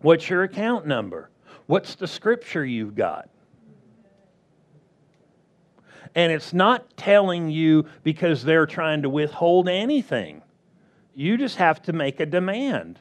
what's 0.00 0.28
your 0.28 0.42
account 0.42 0.86
number? 0.86 1.30
What's 1.66 1.94
the 1.94 2.06
scripture 2.06 2.64
you've 2.64 2.94
got? 2.94 3.28
And 6.14 6.30
it's 6.30 6.52
not 6.52 6.96
telling 6.96 7.50
you 7.50 7.86
because 8.04 8.44
they're 8.44 8.66
trying 8.66 9.02
to 9.02 9.08
withhold 9.08 9.68
anything. 9.68 10.42
You 11.14 11.36
just 11.36 11.56
have 11.56 11.82
to 11.82 11.92
make 11.92 12.20
a 12.20 12.26
demand. 12.26 13.00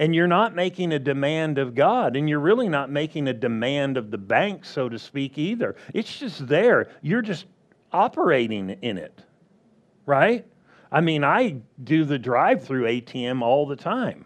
And 0.00 0.14
you're 0.14 0.26
not 0.26 0.54
making 0.54 0.92
a 0.92 0.98
demand 0.98 1.58
of 1.58 1.74
God, 1.74 2.16
and 2.16 2.26
you're 2.26 2.40
really 2.40 2.70
not 2.70 2.90
making 2.90 3.28
a 3.28 3.34
demand 3.34 3.98
of 3.98 4.10
the 4.10 4.16
bank, 4.16 4.64
so 4.64 4.88
to 4.88 4.98
speak, 4.98 5.36
either. 5.36 5.76
It's 5.92 6.18
just 6.18 6.48
there. 6.48 6.88
You're 7.02 7.20
just 7.20 7.44
operating 7.92 8.70
in 8.70 8.96
it, 8.96 9.22
right? 10.06 10.46
I 10.90 11.02
mean, 11.02 11.22
I 11.22 11.60
do 11.84 12.06
the 12.06 12.18
drive 12.18 12.64
through 12.64 12.84
ATM 12.84 13.42
all 13.42 13.66
the 13.66 13.76
time. 13.76 14.24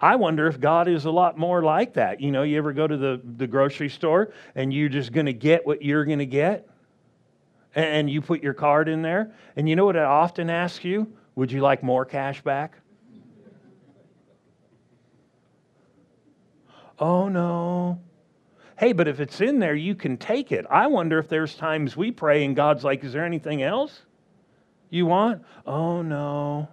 I 0.00 0.16
wonder 0.16 0.48
if 0.48 0.58
God 0.58 0.88
is 0.88 1.04
a 1.04 1.12
lot 1.12 1.38
more 1.38 1.62
like 1.62 1.94
that. 1.94 2.20
You 2.20 2.32
know, 2.32 2.42
you 2.42 2.58
ever 2.58 2.72
go 2.72 2.88
to 2.88 2.96
the, 2.96 3.20
the 3.36 3.46
grocery 3.46 3.88
store 3.88 4.32
and 4.56 4.74
you're 4.74 4.88
just 4.88 5.12
going 5.12 5.26
to 5.26 5.32
get 5.32 5.64
what 5.64 5.80
you're 5.80 6.04
going 6.04 6.18
to 6.18 6.26
get? 6.26 6.68
And 7.76 8.10
you 8.10 8.20
put 8.20 8.42
your 8.42 8.52
card 8.52 8.88
in 8.88 9.00
there. 9.00 9.32
And 9.54 9.68
you 9.68 9.76
know 9.76 9.84
what 9.84 9.96
I 9.96 10.04
often 10.04 10.50
ask 10.50 10.82
you? 10.82 11.06
Would 11.36 11.52
you 11.52 11.60
like 11.60 11.84
more 11.84 12.04
cash 12.04 12.42
back? 12.42 12.78
Oh, 16.98 17.28
no. 17.28 18.00
Hey, 18.78 18.92
but 18.92 19.08
if 19.08 19.20
it's 19.20 19.40
in 19.40 19.58
there, 19.58 19.74
you 19.74 19.94
can 19.94 20.16
take 20.16 20.52
it. 20.52 20.66
I 20.70 20.86
wonder 20.86 21.18
if 21.18 21.28
there's 21.28 21.54
times 21.54 21.96
we 21.96 22.10
pray 22.10 22.44
and 22.44 22.54
God's 22.54 22.84
like, 22.84 23.04
Is 23.04 23.12
there 23.12 23.24
anything 23.24 23.62
else 23.62 24.02
you 24.90 25.06
want? 25.06 25.42
Oh, 25.66 26.02
no. 26.02 26.68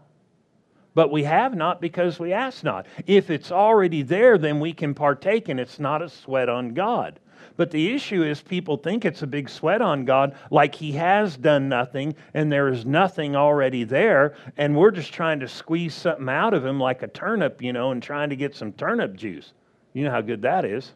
But 0.95 1.11
we 1.11 1.23
have 1.23 1.55
not 1.55 1.81
because 1.81 2.19
we 2.19 2.33
ask 2.33 2.63
not. 2.63 2.85
If 3.07 3.29
it's 3.29 3.51
already 3.51 4.03
there, 4.03 4.37
then 4.37 4.59
we 4.59 4.73
can 4.73 4.93
partake, 4.93 5.49
and 5.49 5.59
it's 5.59 5.79
not 5.79 6.01
a 6.01 6.09
sweat 6.09 6.49
on 6.49 6.73
God. 6.73 7.19
But 7.55 7.71
the 7.71 7.93
issue 7.93 8.23
is 8.23 8.41
people 8.41 8.77
think 8.77 9.05
it's 9.05 9.21
a 9.21 9.27
big 9.27 9.49
sweat 9.49 9.81
on 9.81 10.05
God, 10.05 10.35
like 10.49 10.75
He 10.75 10.91
has 10.93 11.37
done 11.37 11.69
nothing 11.69 12.15
and 12.33 12.51
there 12.51 12.67
is 12.69 12.85
nothing 12.85 13.35
already 13.35 13.83
there, 13.83 14.35
and 14.57 14.75
we're 14.75 14.91
just 14.91 15.13
trying 15.13 15.39
to 15.39 15.47
squeeze 15.47 15.93
something 15.93 16.29
out 16.29 16.53
of 16.53 16.65
Him 16.65 16.79
like 16.79 17.03
a 17.03 17.07
turnip, 17.07 17.61
you 17.61 17.73
know, 17.73 17.91
and 17.91 18.01
trying 18.01 18.29
to 18.29 18.35
get 18.35 18.55
some 18.55 18.73
turnip 18.73 19.15
juice. 19.15 19.53
You 19.93 20.03
know 20.03 20.11
how 20.11 20.21
good 20.21 20.41
that 20.41 20.65
is. 20.65 20.91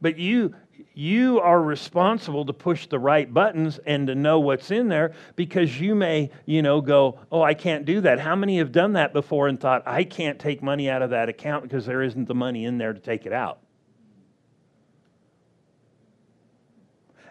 But 0.00 0.18
you 0.18 0.54
you 0.94 1.40
are 1.40 1.60
responsible 1.60 2.44
to 2.46 2.52
push 2.52 2.86
the 2.86 2.98
right 2.98 3.32
buttons 3.32 3.78
and 3.84 4.06
to 4.06 4.14
know 4.14 4.38
what's 4.40 4.70
in 4.70 4.88
there 4.88 5.12
because 5.34 5.80
you 5.80 5.94
may, 5.94 6.30
you 6.46 6.62
know, 6.62 6.80
go, 6.80 7.18
"Oh, 7.32 7.42
I 7.42 7.54
can't 7.54 7.84
do 7.84 8.00
that." 8.02 8.20
How 8.20 8.36
many 8.36 8.58
have 8.58 8.72
done 8.72 8.92
that 8.92 9.12
before 9.12 9.48
and 9.48 9.58
thought, 9.58 9.82
"I 9.86 10.04
can't 10.04 10.38
take 10.38 10.62
money 10.62 10.88
out 10.88 11.02
of 11.02 11.10
that 11.10 11.28
account 11.28 11.64
because 11.64 11.86
there 11.86 12.02
isn't 12.02 12.26
the 12.26 12.34
money 12.34 12.64
in 12.64 12.78
there 12.78 12.92
to 12.92 13.00
take 13.00 13.26
it 13.26 13.32
out?" 13.32 13.58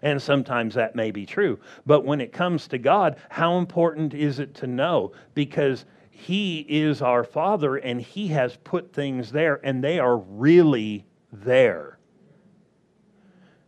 And 0.02 0.21
sometimes 0.21 0.76
that 0.76 0.95
may 0.95 1.12
be 1.12 1.26
true. 1.26 1.60
But 1.86 2.06
when 2.06 2.21
it 2.21 2.32
comes 2.32 2.67
to 2.69 2.78
God, 2.78 3.15
how 3.30 3.58
important 3.58 4.13
is 4.13 4.39
it 4.39 4.54
to 4.56 4.67
know? 4.67 5.12
Because 5.34 5.86
He 6.19 6.65
is 6.67 7.03
our 7.03 7.23
Father 7.23 7.75
and 7.75 8.01
He 8.01 8.30
has 8.30 8.58
put 8.63 8.91
things 8.91 9.32
there 9.32 9.60
and 9.63 9.84
they 9.84 9.99
are 9.99 10.17
really 10.17 11.06
there. 11.32 11.99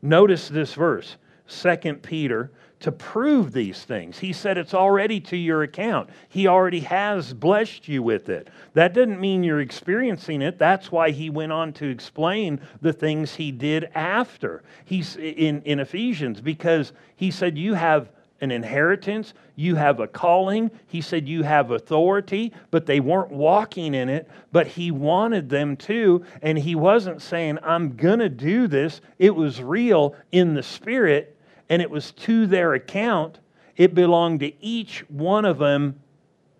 Notice 0.01 0.49
this 0.49 0.73
verse, 0.73 1.17
2 1.47 1.77
Peter 2.01 2.51
to 2.79 2.91
prove 2.91 3.51
these 3.51 3.83
things. 3.83 4.17
He 4.17 4.33
said 4.33 4.57
it's 4.57 4.73
already 4.73 5.19
to 5.21 5.37
your 5.37 5.61
account. 5.61 6.09
He 6.29 6.47
already 6.47 6.79
has 6.81 7.33
blessed 7.33 7.87
you 7.87 8.01
with 8.01 8.29
it. 8.29 8.49
That 8.73 8.93
doesn't 8.93 9.19
mean 9.19 9.43
you're 9.43 9.61
experiencing 9.61 10.41
it. 10.41 10.57
That's 10.57 10.91
why 10.91 11.11
he 11.11 11.29
went 11.29 11.51
on 11.51 11.73
to 11.73 11.87
explain 11.87 12.59
the 12.81 12.93
things 12.93 13.35
he 13.35 13.51
did 13.51 13.91
after. 13.93 14.63
He's 14.85 15.17
in, 15.17 15.61
in 15.63 15.79
Ephesians 15.79 16.41
because 16.41 16.93
he 17.15 17.29
said 17.29 17.57
you 17.57 17.75
have 17.75 18.09
an 18.41 18.51
inheritance, 18.51 19.33
you 19.55 19.75
have 19.75 19.99
a 19.99 20.07
calling. 20.07 20.71
He 20.87 21.01
said 21.01 21.27
you 21.27 21.43
have 21.43 21.71
authority, 21.71 22.53
but 22.71 22.85
they 22.85 22.99
weren't 22.99 23.31
walking 23.31 23.93
in 23.93 24.09
it, 24.09 24.29
but 24.51 24.67
he 24.67 24.91
wanted 24.91 25.49
them 25.49 25.75
to. 25.77 26.23
And 26.41 26.57
he 26.57 26.75
wasn't 26.75 27.21
saying, 27.21 27.59
I'm 27.63 27.95
going 27.95 28.19
to 28.19 28.29
do 28.29 28.67
this. 28.67 29.01
It 29.17 29.35
was 29.35 29.61
real 29.61 30.15
in 30.31 30.53
the 30.53 30.63
spirit 30.63 31.35
and 31.69 31.81
it 31.81 31.89
was 31.89 32.11
to 32.11 32.47
their 32.47 32.73
account. 32.73 33.39
It 33.77 33.93
belonged 33.93 34.41
to 34.41 34.51
each 34.63 35.05
one 35.09 35.45
of 35.45 35.59
them, 35.59 35.99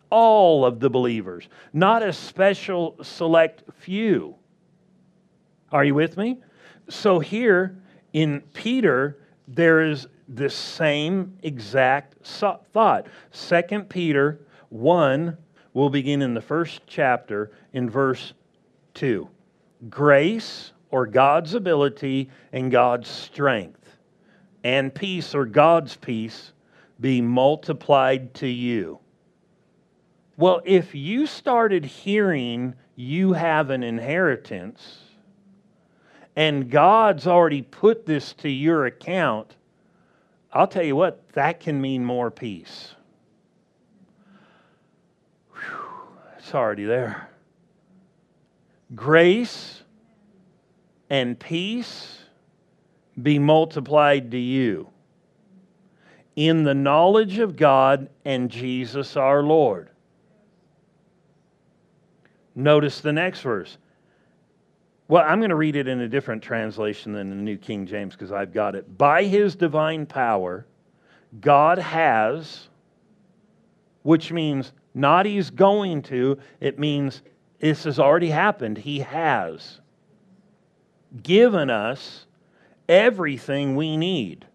all 0.10 0.66
of 0.66 0.80
the 0.80 0.90
believers, 0.90 1.50
not 1.74 2.04
a 2.04 2.14
special 2.14 2.96
select 3.02 3.64
few. 3.80 4.36
Are 5.72 5.84
you 5.84 5.96
with 5.96 6.18
me? 6.18 6.38
So 6.88 7.20
here 7.20 7.78
in 8.14 8.42
Peter, 8.54 9.18
there 9.48 9.82
is 9.82 10.08
the 10.30 10.50
same 10.50 11.38
exact 11.44 12.26
thought. 12.26 13.08
Second 13.32 13.90
Peter 13.90 14.40
1 14.70 15.36
will 15.74 15.90
begin 15.90 16.22
in 16.22 16.34
the 16.34 16.42
first 16.42 16.82
chapter 16.88 17.52
in 17.74 17.90
verse 17.90 18.34
2. 18.94 19.28
Grace 19.90 20.72
or 20.92 21.08
God's 21.08 21.54
ability 21.54 22.30
and 22.52 22.72
God's 22.72 23.10
strength 23.10 23.98
and 24.64 24.94
peace 24.94 25.34
or 25.34 25.46
God's 25.46 25.96
peace 25.96 26.54
be 27.00 27.22
multiplied 27.22 28.34
to 28.36 28.48
you. 28.48 29.00
Well, 30.38 30.62
if 30.66 30.94
you 30.94 31.28
started 31.28 31.86
hearing 31.86 32.76
you 32.96 33.34
have 33.34 33.70
an 33.70 33.84
inheritance 33.84 35.00
and 36.36 36.70
God's 36.70 37.28
already 37.28 37.62
put 37.62 38.06
this 38.06 38.34
to 38.34 38.50
your 38.50 38.86
account, 38.86 39.56
I'll 40.52 40.68
tell 40.68 40.84
you 40.84 40.96
what, 40.96 41.30
that 41.34 41.60
can 41.60 41.80
mean 41.80 42.04
more 42.04 42.32
peace. 42.32 42.96
Whew, 45.54 46.08
it's 46.38 46.56
already 46.56 46.86
there. 46.86 47.30
Grace 48.96 49.84
and 51.10 51.40
peace 51.40 52.20
be 53.22 53.38
multiplied 53.38 54.32
to 54.32 54.38
you 54.38 54.90
in 56.36 56.64
the 56.64 56.74
knowledge 56.74 57.38
of 57.38 57.56
God 57.56 58.10
and 58.26 58.50
Jesus 58.50 59.18
our 59.18 59.44
Lord. 59.44 59.90
Notice 62.56 63.02
the 63.02 63.14
next 63.14 63.42
verse. 63.42 63.78
Well, 65.10 65.26
I'm 65.28 65.40
going 65.40 65.50
to 65.50 65.56
read 65.56 65.76
it 65.76 65.88
in 65.88 66.02
a 66.02 66.08
different 66.08 66.44
translation 66.44 67.14
than 67.14 67.32
the 67.32 67.36
New 67.36 67.58
King 67.58 67.88
James 67.88 68.14
because 68.14 68.32
I've 68.32 68.54
got 68.54 68.76
it. 68.76 68.96
By 68.96 69.24
his 69.24 69.56
divine 69.56 70.06
power, 70.06 70.68
God 71.42 71.80
has, 71.80 72.70
which 74.04 74.32
means 74.32 74.72
not 74.94 75.26
he's 75.26 75.50
going 75.50 76.04
to, 76.04 76.38
it 76.60 76.78
means 76.78 77.24
this 77.60 77.86
has 77.86 77.98
already 77.98 78.30
happened. 78.30 78.78
He 78.78 79.00
has 79.00 79.82
given 81.24 81.72
us 81.72 82.28
everything 82.88 83.76
we 83.76 83.98
need. 83.98 84.46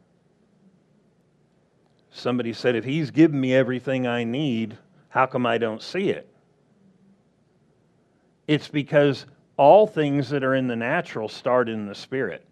Somebody 2.12 2.52
said, 2.52 2.76
if 2.76 2.84
he's 2.84 3.10
given 3.10 3.40
me 3.40 3.52
everything 3.52 4.06
I 4.06 4.22
need, 4.22 4.78
how 5.08 5.26
come 5.26 5.46
I 5.46 5.58
don't 5.58 5.82
see 5.82 6.10
it? 6.10 6.28
It's 8.46 8.68
because 8.68 9.26
all 9.56 9.86
things 9.86 10.30
that 10.30 10.44
are 10.44 10.54
in 10.54 10.66
the 10.66 10.76
natural 10.76 11.28
start 11.28 11.68
in 11.68 11.86
the 11.86 11.94
spirit. 11.94 12.46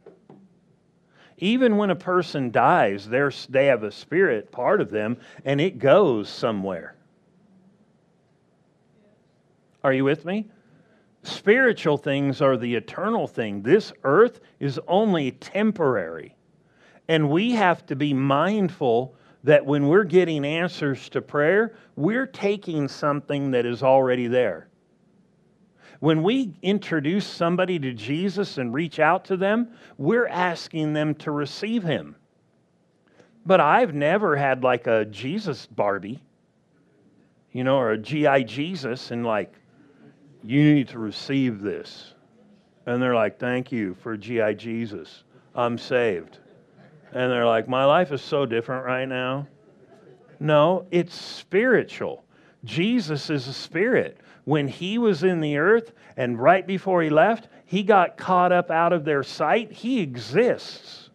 Even 1.39 1.77
when 1.77 1.91
a 1.91 1.97
person 1.97 2.51
dies, 2.51 3.09
they 3.09 3.67
have 3.67 3.83
a 3.83 3.91
spirit 3.91 4.53
part 4.53 4.81
of 4.81 4.91
them 4.91 5.17
and 5.45 5.61
it 5.61 5.79
goes 5.79 6.29
somewhere. 6.29 6.95
Are 9.83 9.93
you 9.93 10.05
with 10.05 10.25
me? 10.25 10.49
Spiritual 11.25 11.99
things 11.99 12.41
are 12.41 12.57
the 12.57 12.75
eternal 12.75 13.27
thing. 13.27 13.63
This 13.63 13.93
earth 14.05 14.41
is 14.61 14.79
only 14.87 15.33
temporary. 15.33 16.37
And 17.09 17.31
we 17.31 17.53
have 17.53 17.85
to 17.87 17.97
be 17.97 18.15
mindful 18.15 19.15
that 19.45 19.67
when 19.67 19.89
we're 19.89 20.05
getting 20.05 20.45
answers 20.45 21.09
to 21.09 21.21
prayer, 21.21 21.75
we're 21.97 22.27
taking 22.27 22.87
something 22.87 23.51
that 23.51 23.67
is 23.67 23.83
already 23.83 24.29
there. 24.29 24.69
When 26.03 26.25
we 26.25 26.53
introduce 26.63 27.25
somebody 27.25 27.79
to 27.79 27.93
Jesus 27.93 28.59
and 28.59 28.75
reach 28.75 28.99
out 28.99 29.25
to 29.27 29.37
them, 29.37 29.69
we're 29.99 30.27
asking 30.27 30.95
them 30.95 31.15
to 31.15 31.31
receive 31.31 31.85
Him. 31.85 32.17
But 33.47 33.61
I've 33.61 33.95
never 33.95 34.35
had 34.35 34.65
like 34.65 34.89
a 34.89 35.05
Jesus 35.05 35.65
Barbie, 35.67 36.21
you 37.53 37.63
know, 37.63 37.77
or 37.77 37.93
a 37.93 37.99
GI 37.99 38.43
Jesus, 38.43 39.13
and 39.13 39.25
like, 39.25 39.55
you 40.43 40.75
need 40.75 40.89
to 40.89 40.99
receive 40.99 41.61
this. 41.61 42.15
And 42.85 43.01
they're 43.01 43.15
like, 43.15 43.39
thank 43.39 43.71
you 43.71 43.95
for 43.95 44.17
GI 44.17 44.57
Jesus. 44.57 45.23
I'm 45.55 45.79
saved. 45.79 46.39
And 47.13 47.31
they're 47.31 47.47
like, 47.47 47.69
my 47.69 47.85
life 47.85 48.11
is 48.11 48.23
so 48.23 48.45
different 48.45 48.85
right 48.85 49.07
now. 49.07 49.47
No, 50.41 50.85
it's 50.91 51.15
spiritual. 51.15 52.25
Jesus 52.65 53.31
is 53.31 53.49
a 53.49 53.53
spirit 53.53 54.19
when 54.45 54.69
he 54.69 54.99
was 54.99 55.23
in 55.23 55.41
the 55.41 55.57
earth 55.57 55.93
and 56.17 56.39
right 56.39 56.67
before 56.67 57.03
he 57.03 57.11
left, 57.11 57.49
he 57.65 57.83
got 57.83 58.17
caught 58.17 58.53
up 58.53 58.71
out 58.71 58.93
of 58.93 59.05
their 59.05 59.23
sight. 59.23 59.73
He 59.73 60.01
exists. 60.01 61.11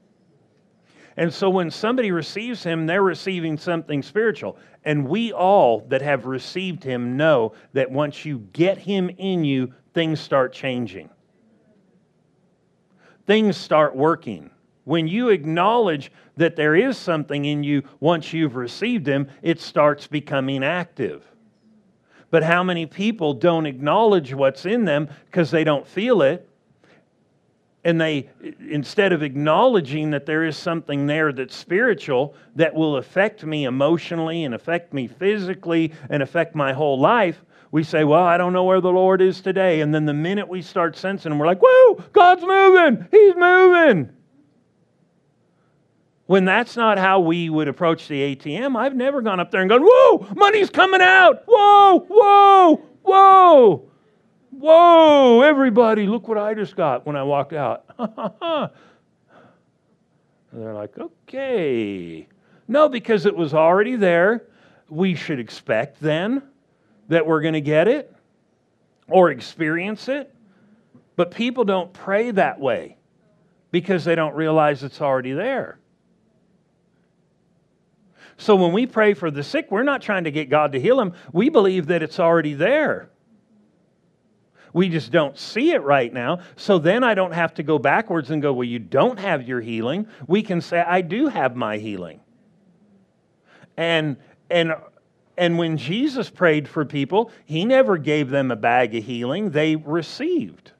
And 1.17 1.33
so 1.33 1.49
when 1.49 1.71
somebody 1.71 2.11
receives 2.11 2.63
him, 2.63 2.85
they're 2.85 3.01
receiving 3.01 3.57
something 3.57 4.01
spiritual. 4.01 4.57
And 4.85 5.07
we 5.07 5.33
all 5.33 5.81
that 5.89 6.01
have 6.01 6.25
received 6.25 6.83
him 6.83 7.17
know 7.17 7.53
that 7.73 7.91
once 7.91 8.23
you 8.23 8.39
get 8.53 8.77
him 8.77 9.09
in 9.17 9.43
you, 9.43 9.73
things 9.93 10.19
start 10.19 10.53
changing. 10.53 11.09
Things 13.25 13.57
start 13.57 13.95
working. 13.95 14.51
When 14.85 15.07
you 15.07 15.29
acknowledge 15.29 16.11
that 16.37 16.55
there 16.55 16.75
is 16.75 16.97
something 16.97 17.43
in 17.43 17.63
you 17.63 17.83
once 17.99 18.31
you've 18.31 18.55
received 18.55 19.05
him, 19.05 19.27
it 19.41 19.59
starts 19.59 20.07
becoming 20.07 20.63
active. 20.63 21.25
But 22.29 22.43
how 22.43 22.63
many 22.63 22.85
people 22.85 23.33
don't 23.33 23.65
acknowledge 23.65 24.33
what's 24.33 24.65
in 24.65 24.85
them 24.85 25.09
because 25.25 25.51
they 25.51 25.63
don't 25.63 25.87
feel 25.87 26.21
it? 26.21 26.47
and 27.87 28.01
they 28.01 28.29
instead 28.69 29.13
of 29.13 29.23
acknowledging 29.23 30.11
that 30.11 30.25
there 30.25 30.43
is 30.43 30.57
something 30.57 31.07
there 31.07 31.31
that's 31.31 31.55
spiritual 31.55 32.35
that 32.55 32.75
will 32.75 32.97
affect 32.97 33.45
me 33.45 33.63
emotionally 33.63 34.43
and 34.43 34.53
affect 34.53 34.93
me 34.93 35.07
physically 35.07 35.93
and 36.09 36.21
affect 36.21 36.53
my 36.53 36.73
whole 36.73 36.99
life 36.99 37.41
we 37.71 37.83
say 37.83 38.03
well 38.03 38.23
i 38.23 38.37
don't 38.37 38.51
know 38.51 38.65
where 38.65 38.81
the 38.81 38.91
lord 38.91 39.21
is 39.21 39.39
today. 39.39 39.79
And 39.79 39.95
then 39.95 40.05
the 40.05 40.13
minute 40.13 40.49
we 40.49 40.61
start 40.61 40.97
sensing 40.97 41.37
we're 41.39 41.45
like 41.45 41.61
whoa 41.63 42.03
god's 42.11 42.43
moving! 42.43 43.07
He's 43.09 43.35
moving 43.35 44.09
when 46.27 46.45
that's 46.45 46.77
not 46.77 46.97
how 46.97 47.19
we 47.19 47.49
would 47.49 47.67
approach 47.67 48.07
the 48.07 48.35
atm 48.35 48.77
i've 48.77 48.95
never 48.95 49.21
gone 49.21 49.39
up 49.39 49.51
there 49.51 49.61
and 49.61 49.69
gone 49.69 49.81
whoa 49.83 50.27
money's 50.35 50.69
coming 50.69 51.01
out 51.01 51.43
whoa 51.47 51.99
whoa 52.07 52.75
whoa 53.01 53.87
Whoa, 54.59 55.41
everybody, 55.41 56.07
look 56.07 56.27
what 56.27 56.39
I 56.39 56.55
just 56.55 56.75
got 56.75 57.05
when 57.05 57.15
I 57.15 57.21
walked 57.21 57.53
out. 57.53 57.85
and 57.99 58.71
they're 60.51 60.73
like, 60.73 60.97
okay. 60.97 62.27
No, 62.67 62.89
because 62.89 63.27
it 63.27 63.35
was 63.35 63.53
already 63.53 63.95
there. 63.95 64.47
We 64.89 65.13
should 65.13 65.39
expect 65.39 65.99
then 66.01 66.41
that 67.07 67.27
we're 67.27 67.41
going 67.41 67.53
to 67.53 67.61
get 67.61 67.87
it 67.87 68.11
or 69.07 69.29
experience 69.29 70.07
it. 70.07 70.33
But 71.15 71.29
people 71.29 71.63
don't 71.63 71.93
pray 71.93 72.31
that 72.31 72.59
way 72.59 72.97
because 73.69 74.05
they 74.05 74.15
don't 74.15 74.35
realize 74.35 74.83
it's 74.83 75.01
already 75.01 75.33
there. 75.33 75.77
So 78.37 78.55
when 78.55 78.71
we 78.71 78.85
pray 78.85 79.13
for 79.15 79.31
the 79.31 79.43
sick, 79.43 79.71
we're 79.71 79.83
not 79.83 80.01
trying 80.01 80.23
to 80.25 80.31
get 80.31 80.49
God 80.49 80.71
to 80.73 80.79
heal 80.79 80.97
them. 80.97 81.13
We 81.33 81.49
believe 81.49 81.87
that 81.87 82.03
it's 82.03 82.19
already 82.19 82.53
there. 82.53 83.09
We 84.73 84.89
just 84.89 85.11
don't 85.11 85.37
see 85.37 85.71
it 85.71 85.81
right 85.81 86.13
now. 86.13 86.39
So 86.55 86.77
then 86.77 87.03
I 87.03 87.15
don't 87.15 87.31
have 87.31 87.55
to 87.55 87.63
go 87.63 87.79
backwards 87.79 88.29
and 88.29 88.41
go, 88.41 88.53
well, 88.53 88.63
you 88.67 88.77
don't 88.77 89.17
have 89.17 89.47
your 89.47 89.59
healing. 89.59 90.07
We 90.27 90.43
can 90.43 90.61
say, 90.61 90.79
I 90.79 91.01
do 91.01 91.27
have 91.27 91.55
my 91.55 91.77
healing. 91.77 92.19
And, 93.75 94.17
and, 94.51 94.73
and 95.35 95.57
when 95.57 95.77
Jesus 95.77 96.29
prayed 96.29 96.67
for 96.67 96.85
people, 96.85 97.31
he 97.45 97.65
never 97.65 97.97
gave 97.97 98.29
them 98.29 98.51
a 98.51 98.55
bag 98.55 98.93
of 98.93 99.03
healing, 99.03 99.49
they 99.49 99.75
received. 99.75 100.73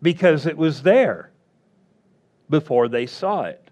Because 0.00 0.46
it 0.46 0.56
was 0.56 0.82
there 0.82 1.30
before 2.48 2.88
they 2.88 3.04
saw 3.04 3.42
it. 3.42 3.67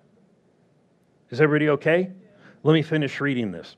Is 1.31 1.41
everybody 1.41 1.71
okay? 1.71 2.11
Let 2.63 2.73
me 2.73 2.83
finish 2.83 3.21
reading 3.21 3.53
this. 3.53 3.77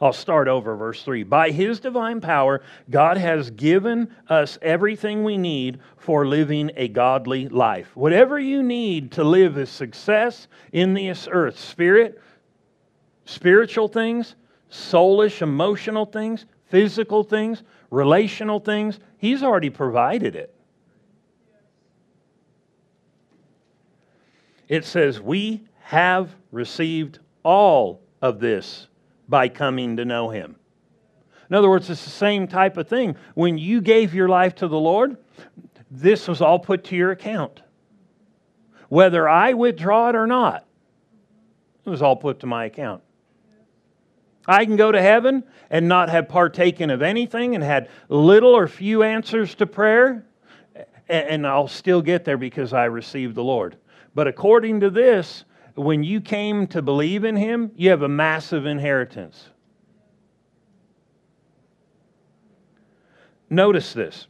I'll 0.00 0.12
start 0.12 0.48
over, 0.48 0.76
verse 0.76 1.02
3. 1.02 1.22
By 1.22 1.50
his 1.50 1.80
divine 1.80 2.20
power, 2.20 2.62
God 2.90 3.16
has 3.16 3.50
given 3.50 4.14
us 4.28 4.58
everything 4.60 5.22
we 5.22 5.38
need 5.38 5.78
for 5.96 6.26
living 6.26 6.72
a 6.76 6.88
godly 6.88 7.48
life. 7.48 7.94
Whatever 7.94 8.38
you 8.38 8.62
need 8.62 9.12
to 9.12 9.24
live 9.24 9.56
a 9.56 9.66
success 9.66 10.48
in 10.72 10.94
this 10.94 11.28
earth, 11.30 11.58
spirit, 11.58 12.20
spiritual 13.24 13.88
things, 13.88 14.34
soulish, 14.70 15.42
emotional 15.42 16.06
things, 16.06 16.44
physical 16.66 17.22
things, 17.22 17.62
relational 17.90 18.58
things, 18.58 18.98
he's 19.18 19.42
already 19.42 19.70
provided 19.70 20.34
it. 20.34 20.52
It 24.68 24.84
says, 24.84 25.20
We 25.20 25.62
have 25.84 26.34
received 26.50 27.18
all 27.42 28.00
of 28.22 28.40
this 28.40 28.88
by 29.28 29.50
coming 29.50 29.98
to 29.98 30.04
know 30.06 30.30
Him. 30.30 30.56
In 31.50 31.54
other 31.54 31.68
words, 31.68 31.90
it's 31.90 32.04
the 32.04 32.10
same 32.10 32.48
type 32.48 32.78
of 32.78 32.88
thing. 32.88 33.16
When 33.34 33.58
you 33.58 33.82
gave 33.82 34.14
your 34.14 34.30
life 34.30 34.54
to 34.56 34.66
the 34.66 34.78
Lord, 34.78 35.18
this 35.90 36.26
was 36.26 36.40
all 36.40 36.58
put 36.58 36.84
to 36.84 36.96
your 36.96 37.10
account. 37.10 37.60
Whether 38.88 39.28
I 39.28 39.52
withdraw 39.52 40.08
it 40.08 40.16
or 40.16 40.26
not, 40.26 40.66
it 41.84 41.90
was 41.90 42.00
all 42.00 42.16
put 42.16 42.40
to 42.40 42.46
my 42.46 42.64
account. 42.64 43.02
I 44.46 44.64
can 44.64 44.76
go 44.76 44.90
to 44.90 45.02
heaven 45.02 45.44
and 45.68 45.86
not 45.86 46.08
have 46.08 46.30
partaken 46.30 46.88
of 46.88 47.02
anything 47.02 47.54
and 47.54 47.62
had 47.62 47.90
little 48.08 48.56
or 48.56 48.68
few 48.68 49.02
answers 49.02 49.54
to 49.56 49.66
prayer, 49.66 50.24
and 51.10 51.46
I'll 51.46 51.68
still 51.68 52.00
get 52.00 52.24
there 52.24 52.38
because 52.38 52.72
I 52.72 52.86
received 52.86 53.34
the 53.34 53.44
Lord. 53.44 53.76
But 54.14 54.28
according 54.28 54.80
to 54.80 54.88
this, 54.88 55.44
when 55.74 56.04
you 56.04 56.20
came 56.20 56.66
to 56.68 56.82
believe 56.82 57.24
in 57.24 57.36
him, 57.36 57.72
you 57.76 57.90
have 57.90 58.02
a 58.02 58.08
massive 58.08 58.66
inheritance. 58.66 59.48
Notice 63.50 63.92
this. 63.92 64.26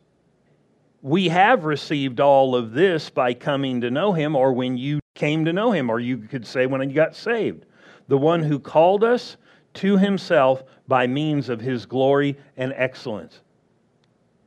We 1.03 1.29
have 1.29 1.65
received 1.65 2.19
all 2.19 2.57
of 2.57 2.73
this 2.73 3.11
by 3.11 3.35
coming 3.35 3.83
to 3.83 3.91
know 3.91 4.13
him, 4.13 4.35
or 4.35 4.53
when 4.53 4.79
you 4.79 5.01
came 5.15 5.45
to 5.45 5.53
know 5.53 5.71
him, 5.71 5.91
or 5.91 6.01
you 6.01 6.19
could 6.19 6.47
say 6.47 6.67
when 6.67 6.89
you 6.89 6.95
got 6.95 7.15
saved. 7.15 7.67
The 8.09 8.19
one 8.19 8.43
who 8.43 8.59
called 8.59 9.05
us 9.05 9.37
to 9.75 9.99
himself 9.99 10.63
by 10.89 11.07
means 11.07 11.49
of 11.49 11.61
his 11.61 11.85
glory 11.85 12.39
and 12.57 12.73
excellence. 12.75 13.41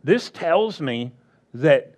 This 0.03 0.31
tells 0.31 0.81
me 0.81 1.11
that, 1.53 1.95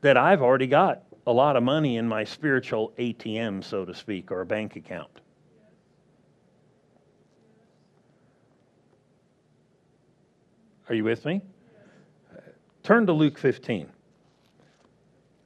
that 0.00 0.16
I've 0.16 0.40
already 0.40 0.66
got 0.66 1.02
a 1.30 1.32
lot 1.32 1.54
of 1.54 1.62
money 1.62 1.96
in 1.96 2.08
my 2.08 2.24
spiritual 2.24 2.92
ATM, 2.98 3.62
so 3.62 3.84
to 3.84 3.94
speak, 3.94 4.32
or 4.32 4.40
a 4.40 4.46
bank 4.46 4.74
account. 4.74 5.20
Are 10.88 10.94
you 10.94 11.04
with 11.04 11.24
me? 11.24 11.40
Turn 12.82 13.06
to 13.06 13.12
Luke 13.12 13.38
15. 13.38 13.88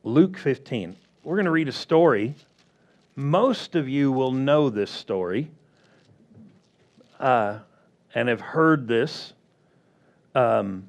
Luke 0.05 0.39
15. 0.39 0.97
We're 1.23 1.37
going 1.37 1.45
to 1.45 1.51
read 1.51 1.69
a 1.69 1.73
story. 1.73 2.35
Most 3.15 3.75
of 3.75 3.87
you 3.87 4.11
will 4.11 4.33
know 4.33 4.71
this 4.71 4.91
story 4.91 5.51
uh, 7.21 7.59
and 8.15 8.31
have 8.31 8.41
heard 8.41 8.89
this. 8.89 9.35
Um, 10.35 10.89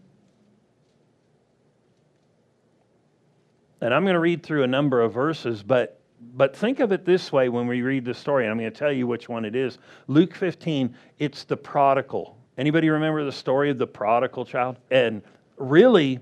And 3.85 3.93
I'm 3.93 4.01
going 4.01 4.15
to 4.15 4.19
read 4.19 4.41
through 4.41 4.63
a 4.63 4.67
number 4.67 4.99
of 4.99 5.13
verses, 5.13 5.61
but 5.61 6.01
but 6.33 6.55
think 6.55 6.79
of 6.79 6.91
it 6.91 7.05
this 7.05 7.31
way 7.31 7.49
when 7.49 7.67
we 7.67 7.83
read 7.83 8.03
the 8.03 8.15
story. 8.15 8.47
I'm 8.47 8.57
going 8.57 8.71
to 8.71 8.75
tell 8.75 8.91
you 8.91 9.05
which 9.05 9.29
one 9.29 9.45
it 9.45 9.55
is. 9.55 9.77
Luke 10.07 10.33
15, 10.33 10.95
it's 11.19 11.43
the 11.43 11.55
prodigal. 11.55 12.35
Anybody 12.57 12.89
remember 12.89 13.23
the 13.23 13.31
story 13.31 13.69
of 13.69 13.77
the 13.77 13.85
prodigal 13.85 14.43
child? 14.43 14.77
And 14.89 15.21
really, 15.57 16.19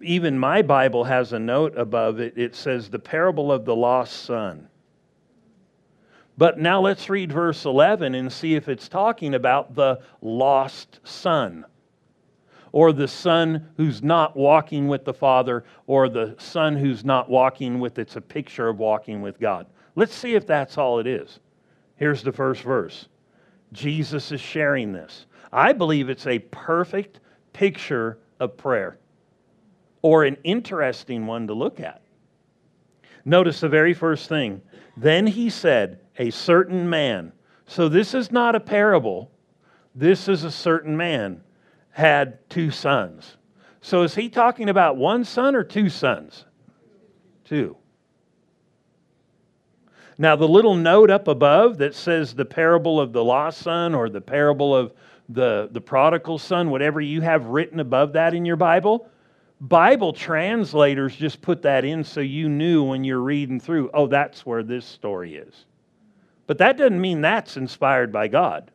even 0.00 0.38
my 0.38 0.62
Bible 0.62 1.04
has 1.04 1.34
a 1.34 1.38
note 1.38 1.76
above 1.76 2.18
it. 2.18 2.38
It 2.38 2.56
says 2.56 2.88
the 2.88 2.98
parable 2.98 3.52
of 3.52 3.66
the 3.66 3.76
lost 3.76 4.22
son. 4.24 4.66
But 6.38 6.58
now 6.58 6.80
let's 6.80 7.10
read 7.10 7.30
verse 7.30 7.66
11 7.66 8.14
and 8.14 8.32
see 8.32 8.54
if 8.54 8.70
it's 8.70 8.88
talking 8.88 9.34
about 9.34 9.74
the 9.74 10.00
lost 10.22 11.00
son 11.04 11.66
or 12.72 12.92
the 12.92 13.06
son 13.06 13.68
who's 13.76 14.02
not 14.02 14.34
walking 14.34 14.88
with 14.88 15.04
the 15.04 15.12
Father, 15.12 15.64
or 15.86 16.08
the 16.08 16.34
son 16.38 16.74
who's 16.74 17.04
not 17.04 17.28
walking 17.28 17.78
with, 17.78 17.98
it's 17.98 18.16
a 18.16 18.20
picture 18.20 18.68
of 18.68 18.78
walking 18.78 19.20
with 19.20 19.38
God. 19.38 19.66
Let's 19.94 20.14
see 20.14 20.34
if 20.34 20.46
that's 20.46 20.78
all 20.78 20.98
it 20.98 21.06
is. 21.06 21.38
Here's 21.96 22.22
the 22.22 22.32
first 22.32 22.62
verse 22.62 23.08
Jesus 23.72 24.32
is 24.32 24.40
sharing 24.40 24.92
this. 24.92 25.26
I 25.52 25.74
believe 25.74 26.08
it's 26.08 26.26
a 26.26 26.38
perfect 26.38 27.20
picture 27.52 28.18
of 28.40 28.56
prayer, 28.56 28.98
or 30.00 30.24
an 30.24 30.38
interesting 30.42 31.26
one 31.26 31.46
to 31.46 31.54
look 31.54 31.78
at. 31.78 32.00
Notice 33.26 33.60
the 33.60 33.68
very 33.68 33.92
first 33.92 34.28
thing. 34.28 34.62
Then 34.96 35.26
he 35.26 35.50
said, 35.50 36.00
A 36.16 36.30
certain 36.30 36.88
man. 36.88 37.32
So 37.66 37.88
this 37.88 38.14
is 38.14 38.32
not 38.32 38.54
a 38.54 38.60
parable, 38.60 39.30
this 39.94 40.26
is 40.26 40.44
a 40.44 40.50
certain 40.50 40.96
man 40.96 41.42
had 41.92 42.48
two 42.50 42.70
sons. 42.70 43.36
So 43.80 44.02
is 44.02 44.14
he 44.14 44.28
talking 44.28 44.68
about 44.68 44.96
one 44.96 45.24
son 45.24 45.54
or 45.54 45.62
two 45.62 45.88
sons? 45.88 46.44
Two. 47.44 47.76
Now, 50.18 50.36
the 50.36 50.48
little 50.48 50.74
note 50.74 51.10
up 51.10 51.28
above 51.28 51.78
that 51.78 51.94
says 51.94 52.34
the 52.34 52.44
parable 52.44 53.00
of 53.00 53.12
the 53.12 53.24
lost 53.24 53.58
son 53.58 53.94
or 53.94 54.08
the 54.08 54.20
parable 54.20 54.74
of 54.74 54.92
the, 55.28 55.68
the 55.72 55.80
prodigal 55.80 56.38
son, 56.38 56.70
whatever 56.70 57.00
you 57.00 57.20
have 57.20 57.46
written 57.46 57.80
above 57.80 58.12
that 58.14 58.34
in 58.34 58.44
your 58.44 58.56
Bible, 58.56 59.08
Bible 59.60 60.12
translators 60.12 61.14
just 61.14 61.40
put 61.40 61.62
that 61.62 61.84
in 61.84 62.02
so 62.02 62.20
you 62.20 62.48
knew 62.48 62.82
when 62.82 63.04
you're 63.04 63.20
reading 63.20 63.60
through, 63.60 63.90
oh, 63.94 64.08
that's 64.08 64.44
where 64.44 64.64
this 64.64 64.84
story 64.84 65.36
is. 65.36 65.66
But 66.48 66.58
that 66.58 66.76
doesn't 66.76 67.00
mean 67.00 67.20
that's 67.20 67.56
inspired 67.56 68.12
by 68.12 68.26
God. 68.26 68.71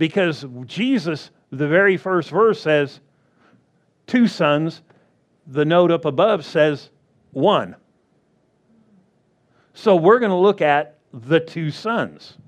Because 0.00 0.46
Jesus, 0.64 1.30
the 1.50 1.68
very 1.68 1.98
first 1.98 2.30
verse 2.30 2.58
says, 2.58 3.00
two 4.06 4.26
sons. 4.26 4.80
The 5.46 5.66
note 5.66 5.90
up 5.90 6.06
above 6.06 6.42
says 6.46 6.88
one. 7.32 7.76
So 9.74 9.96
we're 9.96 10.18
going 10.18 10.30
to 10.30 10.36
look 10.36 10.62
at 10.62 10.96
the 11.12 11.38
two 11.38 11.70
sons. 11.70 12.38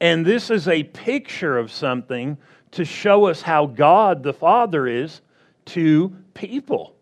And 0.00 0.24
this 0.24 0.48
is 0.48 0.66
a 0.66 0.84
picture 0.84 1.58
of 1.58 1.70
something 1.70 2.38
to 2.70 2.86
show 2.86 3.26
us 3.26 3.42
how 3.42 3.66
God 3.66 4.22
the 4.22 4.32
Father 4.32 4.86
is 4.86 5.20
to 5.66 6.16
people. 6.32 6.96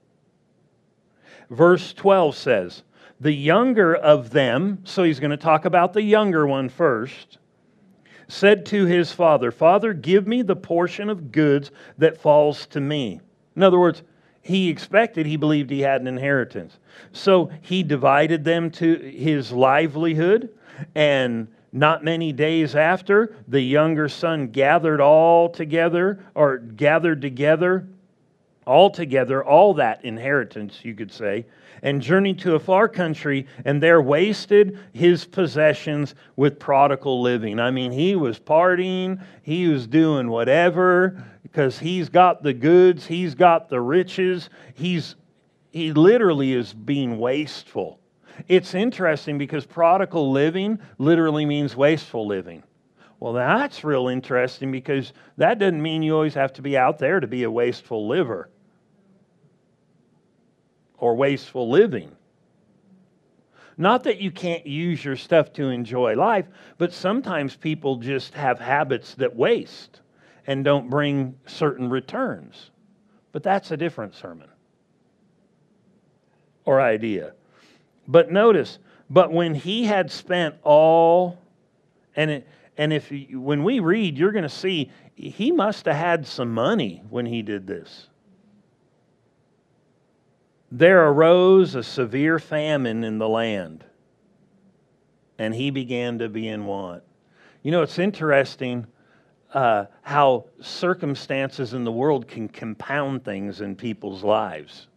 Verse 1.49 1.93
12 1.93 2.35
says, 2.37 2.83
The 3.21 3.33
younger 3.33 3.95
of 3.95 4.31
them, 4.31 4.81
so 4.83 5.05
he's 5.05 5.21
going 5.21 5.31
to 5.31 5.37
talk 5.37 5.65
about 5.65 5.93
the 5.93 6.03
younger 6.03 6.45
one 6.45 6.69
first, 6.69 7.39
said 8.29 8.67
to 8.67 8.87
his 8.87 9.13
father, 9.13 9.51
Father, 9.51 9.93
give 9.93 10.27
me 10.27 10.43
the 10.43 10.57
portion 10.57 11.09
of 11.09 11.33
goods 11.33 11.71
that 11.99 12.21
falls 12.21 12.67
to 12.67 12.81
me. 12.81 13.21
In 13.55 13.63
other 13.63 13.79
words, 13.79 14.03
he 14.43 14.69
expected, 14.69 15.27
he 15.27 15.37
believed 15.37 15.71
he 15.71 15.81
had 15.81 16.01
an 16.01 16.07
inheritance. 16.07 16.79
So 17.13 17.51
he 17.63 17.83
divided 17.83 18.45
them 18.45 18.71
to 18.73 18.97
his 18.97 19.53
livelihood 19.53 20.51
and 20.95 21.49
not 21.73 22.05
many 22.05 22.33
days 22.33 22.75
after, 22.75 23.35
the 23.49 23.61
younger 23.61 24.09
son 24.09 24.49
gathered 24.49 25.01
all 25.01 25.49
together, 25.49 26.25
or 26.35 26.59
gathered 26.59 27.21
together, 27.21 27.87
all 28.67 28.89
together, 28.89 29.45
all 29.45 29.75
that 29.75 30.05
inheritance, 30.05 30.81
you 30.83 30.95
could 30.95 31.13
say, 31.13 31.45
and 31.83 32.01
journeyed 32.01 32.39
to 32.41 32.55
a 32.55 32.61
far 32.61 32.89
country, 32.89 33.47
and 33.65 33.83
there 33.83 34.01
wasted 34.01 34.79
his 34.93 35.25
possessions 35.25 36.15
with 36.37 36.59
prodigal 36.59 37.23
living. 37.23 37.59
I 37.61 37.71
mean, 37.71 37.93
he 37.93 38.17
was 38.17 38.39
partying, 38.39 39.23
he 39.43 39.69
was 39.69 39.87
doing 39.87 40.29
whatever, 40.29 41.23
because 41.43 41.79
he's 41.79 42.09
got 42.09 42.43
the 42.43 42.53
goods, 42.53 43.07
he's 43.07 43.35
got 43.35 43.69
the 43.69 43.81
riches, 43.81 44.51
he's 44.75 45.17
he 45.73 45.93
literally 45.93 46.55
is 46.55 46.73
being 46.73 47.19
wasteful. 47.19 48.01
It's 48.49 48.75
interesting 48.75 49.37
because 49.37 49.67
prodigal 49.67 50.33
living 50.33 50.79
literally 50.97 51.45
means 51.45 51.77
wasteful 51.77 52.27
living. 52.27 52.63
Well, 53.21 53.35
that's 53.35 53.85
real 53.85 54.09
interesting 54.09 54.73
because 54.73 55.13
that 55.37 55.59
doesn't 55.59 55.83
mean 55.83 56.03
you 56.03 56.15
always 56.15 56.35
have 56.35 56.53
to 56.55 56.63
be 56.63 56.79
out 56.79 56.99
there 56.99 57.21
to 57.21 57.27
be 57.27 57.43
a 57.43 57.51
wasteful 57.51 58.09
liver 58.09 58.49
or 60.99 61.15
wasteful 61.15 61.71
living. 61.71 62.13
Not 63.79 64.05
that 64.05 64.21
you 64.21 64.31
can't 64.31 64.67
use 64.67 65.05
your 65.05 65.17
stuff 65.17 65.53
to 65.55 65.69
enjoy 65.69 66.15
life, 66.15 66.47
but 66.79 66.93
sometimes 66.93 67.57
people 67.57 67.97
just 67.97 68.33
have 68.35 68.59
habits 68.59 69.15
that 69.17 69.37
waste 69.37 70.01
and 70.47 70.65
don't 70.65 70.89
bring 70.89 71.39
certain 71.47 71.91
returns. 71.91 72.71
But 73.33 73.43
that's 73.43 73.71
a 73.71 73.77
different 73.77 74.15
sermon 74.15 74.49
or 76.65 76.81
idea. 76.81 77.35
But 78.09 78.31
notice, 78.31 78.79
but 79.11 79.33
when 79.33 79.55
he 79.55 79.85
had 79.85 80.11
spent 80.11 80.55
all, 80.63 81.39
and 82.15 82.31
it, 82.31 82.49
and 82.79 82.93
if 82.93 83.11
when 83.31 83.65
we 83.65 83.81
read, 83.81 84.17
you're 84.17 84.33
going 84.33 84.43
to 84.43 84.49
see 84.49 84.91
he 85.15 85.51
must 85.51 85.87
have 85.87 85.97
had 85.97 86.27
some 86.27 86.53
money 86.53 87.03
when 87.09 87.27
he 87.27 87.43
did 87.43 87.67
this. 87.67 88.09
There 90.71 91.07
arose 91.09 91.75
a 91.75 91.83
severe 91.83 92.39
famine 92.39 93.05
in 93.05 93.19
the 93.19 93.29
land, 93.29 93.85
and 95.39 95.55
he 95.55 95.71
began 95.71 96.19
to 96.19 96.29
be 96.29 96.49
in 96.49 96.67
want. 96.67 97.03
You 97.63 97.71
know, 97.71 97.83
it's 97.83 97.99
interesting 97.99 98.87
uh, 99.55 99.87
how 100.03 100.47
circumstances 100.61 101.73
in 101.73 101.85
the 101.85 101.93
world 101.93 102.27
can 102.27 102.49
compound 102.49 103.25
things 103.25 103.61
in 103.61 103.77
people's 103.77 104.25
lives. 104.25 104.89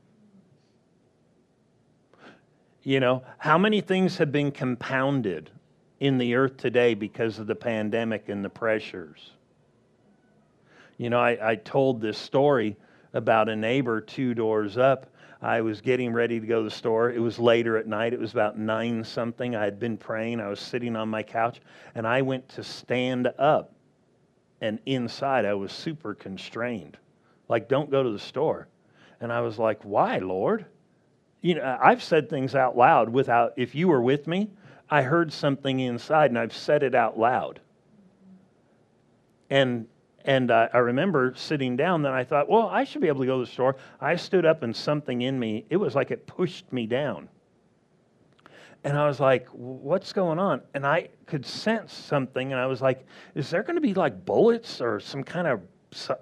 You 2.84 3.00
know, 3.00 3.24
how 3.38 3.58
many 3.58 3.82
things 3.82 4.18
have 4.18 4.32
been 4.32 4.52
compounded 4.52 5.52
in 6.00 6.18
the 6.18 6.36
earth 6.36 6.58
today 6.58 6.96
because 6.96 7.38
of 7.38 7.46
the 7.46 7.56
pandemic 7.56 8.30
and 8.30 8.44
the 8.44 8.50
pressures? 8.50 9.32
You 10.98 11.10
know, 11.10 11.20
I, 11.20 11.52
I 11.52 11.56
told 11.56 12.02
this 12.02 12.18
story 12.18 12.76
about 13.14 13.50
a 13.50 13.56
neighbor 13.56 14.02
two 14.02 14.34
doors 14.34 14.78
up. 14.78 15.14
I 15.42 15.62
was 15.62 15.82
getting 15.82 16.12
ready 16.12 16.40
to 16.40 16.46
go 16.46 16.60
to 16.60 16.70
the 16.70 16.76
store. 16.76 17.12
It 17.12 17.20
was 17.20 17.40
later 17.40 17.78
at 17.78 17.88
night. 17.88 18.14
It 18.14 18.20
was 18.20 18.34
about 18.34 18.58
nine 18.58 19.04
something. 19.04 19.56
I 19.56 19.64
had 19.64 19.80
been 19.80 19.98
praying. 19.98 20.42
I 20.42 20.50
was 20.50 20.60
sitting 20.60 20.96
on 20.96 21.08
my 21.08 21.24
couch 21.24 21.62
and 21.96 22.06
I 22.06 22.22
went 22.22 22.50
to 22.50 22.64
stand 22.64 23.28
up. 23.38 23.74
And 24.62 24.80
inside, 24.86 25.46
I 25.46 25.54
was 25.54 25.72
super 25.72 26.14
constrained. 26.14 26.98
Like, 27.48 27.70
don't 27.70 27.90
go 27.90 28.04
to 28.04 28.12
the 28.12 28.20
store. 28.20 28.68
And 29.22 29.32
I 29.32 29.40
was 29.40 29.58
like, 29.58 29.82
why, 29.84 30.18
Lord? 30.18 30.66
you 31.42 31.56
know, 31.56 31.78
I've 31.82 32.04
said 32.04 32.30
things 32.30 32.56
out 32.56 32.76
loud 32.76 33.10
without, 33.10 33.54
if 33.56 33.76
you 33.76 33.88
were 33.88 34.02
with 34.02 34.28
me, 34.28 34.50
I 34.90 35.04
heard 35.04 35.32
something 35.32 35.80
inside 35.80 36.32
and 36.32 36.38
I've 36.38 36.56
said 36.56 36.84
it 36.84 36.96
out 36.96 37.18
loud. 37.18 37.62
And 39.50 39.88
and 40.30 40.52
uh, 40.52 40.70
I 40.72 40.78
remember 40.78 41.34
sitting 41.36 41.76
down, 41.76 42.04
then 42.04 42.12
I 42.12 42.24
thought, 42.24 42.48
well, 42.48 42.70
I 42.70 42.84
should 42.84 43.02
be 43.02 43.08
able 43.08 43.22
to 43.22 43.26
go 43.26 43.40
to 43.40 43.46
the 43.46 43.52
store. 43.52 43.76
I 44.00 44.16
stood 44.16 44.46
up 44.46 44.62
and 44.62 44.76
something 44.76 45.24
in 45.24 45.40
me, 45.40 45.66
it 45.72 45.78
was 45.78 45.96
like 45.96 46.12
it 46.12 46.28
pushed 46.28 46.72
me 46.72 46.86
down. 46.86 47.28
And 48.84 48.96
I 48.96 49.08
was 49.08 49.20
like, 49.20 49.48
what's 49.48 50.14
going 50.14 50.38
on? 50.38 50.62
And 50.76 50.86
I 50.86 51.10
could 51.26 51.48
sense 51.48 51.94
something, 51.94 52.52
and 52.52 52.62
I 52.62 52.68
was 52.68 52.80
like, 52.80 53.08
is 53.34 53.50
there 53.50 53.64
going 53.64 53.76
to 53.76 53.82
be 53.82 53.96
like 53.96 54.24
bullets 54.24 54.82
or 54.82 55.00
some 55.00 55.24
kind 55.24 55.48
of 55.48 55.62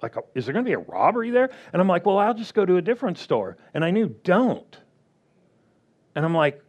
like 0.01 0.15
a, 0.15 0.21
is 0.35 0.45
there 0.45 0.53
going 0.53 0.63
to 0.63 0.69
be 0.69 0.75
a 0.75 0.79
robbery 0.79 1.29
there 1.29 1.49
and 1.73 1.81
i'm 1.81 1.89
like 1.89 2.05
well 2.05 2.17
i'll 2.17 2.33
just 2.33 2.53
go 2.53 2.65
to 2.65 2.77
a 2.77 2.81
different 2.81 3.17
store 3.17 3.57
and 3.73 3.83
i 3.83 3.91
knew 3.91 4.07
don't 4.23 4.77
and 6.17 6.25
I'm 6.25 6.33
like, 6.33 6.63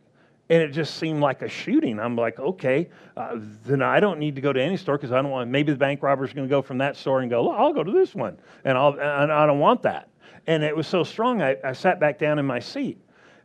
and 0.50 0.62
it 0.62 0.70
just 0.70 0.96
seemed 0.96 1.20
like 1.20 1.42
a 1.42 1.48
shooting. 1.48 2.00
I'm 2.00 2.16
like, 2.16 2.38
okay, 2.38 2.88
uh, 3.16 3.36
then 3.66 3.82
I 3.82 4.00
don't 4.00 4.18
need 4.18 4.34
to 4.36 4.40
go 4.40 4.52
to 4.52 4.60
any 4.60 4.76
store 4.76 4.96
because 4.96 5.12
I 5.12 5.20
don't 5.20 5.30
want. 5.30 5.50
Maybe 5.50 5.72
the 5.72 5.78
bank 5.78 6.02
robber's 6.02 6.32
going 6.32 6.48
to 6.48 6.50
go 6.50 6.62
from 6.62 6.78
that 6.78 6.96
store 6.96 7.20
and 7.20 7.30
go, 7.30 7.50
I'll 7.50 7.72
go 7.72 7.84
to 7.84 7.92
this 7.92 8.14
one, 8.14 8.38
and 8.64 8.78
I'll, 8.78 8.92
and 8.92 9.32
I 9.32 9.46
don't 9.46 9.58
want 9.58 9.82
that. 9.82 10.08
And 10.46 10.62
it 10.62 10.74
was 10.74 10.86
so 10.86 11.04
strong, 11.04 11.42
I, 11.42 11.56
I 11.62 11.72
sat 11.72 12.00
back 12.00 12.18
down 12.18 12.38
in 12.38 12.46
my 12.46 12.58
seat 12.58 12.98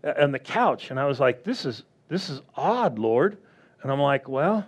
uh, 0.04 0.14
on 0.18 0.32
the 0.32 0.40
couch, 0.40 0.92
and 0.92 1.00
I 1.00 1.06
was 1.06 1.20
like, 1.20 1.44
this 1.44 1.66
is 1.66 1.84
this 2.08 2.30
is 2.30 2.42
odd, 2.56 3.00
Lord. 3.00 3.38
And 3.82 3.92
I'm 3.92 4.00
like, 4.00 4.30
well, 4.30 4.66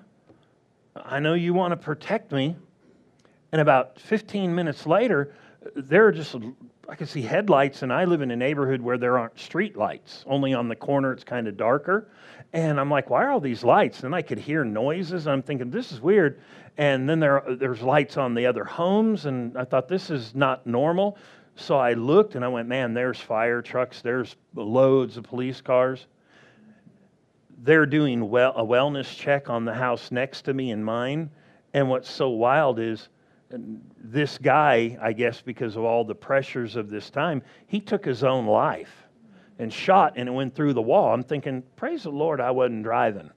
I 0.95 1.19
know 1.19 1.33
you 1.33 1.53
want 1.53 1.71
to 1.71 1.77
protect 1.77 2.31
me. 2.31 2.55
And 3.51 3.61
about 3.61 3.99
15 3.99 4.53
minutes 4.53 4.85
later, 4.85 5.33
there 5.75 6.05
are 6.07 6.11
just 6.11 6.35
I 6.87 6.95
can 6.95 7.07
see 7.07 7.21
headlights, 7.21 7.81
and 7.81 7.91
I 7.91 8.05
live 8.05 8.21
in 8.21 8.31
a 8.31 8.35
neighborhood 8.35 8.81
where 8.81 8.97
there 8.97 9.17
aren't 9.17 9.39
street 9.39 9.75
lights. 9.75 10.23
Only 10.27 10.53
on 10.53 10.67
the 10.67 10.75
corner 10.75 11.11
it's 11.11 11.23
kind 11.23 11.47
of 11.47 11.57
darker. 11.57 12.09
And 12.53 12.79
I'm 12.79 12.89
like, 12.89 13.09
why 13.09 13.23
are 13.23 13.31
all 13.31 13.39
these 13.39 13.63
lights? 13.63 14.03
And 14.03 14.13
I 14.13 14.21
could 14.21 14.37
hear 14.37 14.63
noises. 14.63 15.25
And 15.25 15.33
I'm 15.33 15.41
thinking, 15.41 15.71
this 15.71 15.91
is 15.91 15.99
weird. 15.99 16.39
And 16.77 17.09
then 17.09 17.19
there, 17.19 17.43
there's 17.47 17.81
lights 17.81 18.17
on 18.17 18.33
the 18.33 18.45
other 18.45 18.63
homes, 18.63 19.25
and 19.25 19.57
I 19.57 19.63
thought, 19.63 19.87
this 19.87 20.09
is 20.09 20.35
not 20.35 20.67
normal. 20.67 21.17
So 21.55 21.77
I 21.77 21.93
looked 21.93 22.35
and 22.35 22.43
I 22.43 22.49
went, 22.49 22.67
man, 22.67 22.93
there's 22.93 23.19
fire 23.19 23.61
trucks, 23.61 24.01
there's 24.01 24.35
loads 24.55 25.15
of 25.15 25.23
police 25.23 25.61
cars. 25.61 26.07
They're 27.63 27.85
doing 27.85 28.29
well, 28.29 28.53
a 28.57 28.63
wellness 28.63 29.15
check 29.15 29.49
on 29.49 29.63
the 29.63 29.73
house 29.73 30.11
next 30.11 30.43
to 30.43 30.53
me 30.53 30.71
and 30.71 30.83
mine. 30.83 31.31
And 31.73 31.89
what's 31.89 32.09
so 32.09 32.29
wild 32.29 32.79
is 32.79 33.07
this 33.97 34.37
guy, 34.37 34.97
I 35.01 35.13
guess, 35.13 35.41
because 35.41 35.75
of 35.75 35.83
all 35.83 36.03
the 36.03 36.15
pressures 36.15 36.75
of 36.75 36.89
this 36.89 37.09
time, 37.09 37.41
he 37.67 37.79
took 37.79 38.05
his 38.05 38.23
own 38.23 38.45
life 38.45 39.07
and 39.59 39.71
shot 39.71 40.13
and 40.15 40.27
it 40.27 40.31
went 40.31 40.55
through 40.55 40.73
the 40.73 40.81
wall. 40.81 41.13
I'm 41.13 41.23
thinking, 41.23 41.63
praise 41.75 42.03
the 42.03 42.11
Lord, 42.11 42.41
I 42.41 42.51
wasn't 42.51 42.83
driving. 42.83 43.29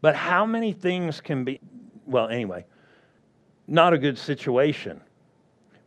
But 0.00 0.16
how 0.16 0.44
many 0.44 0.72
things 0.72 1.20
can 1.20 1.44
be, 1.44 1.60
well, 2.06 2.28
anyway, 2.28 2.64
not 3.66 3.92
a 3.92 3.98
good 3.98 4.18
situation. 4.18 5.00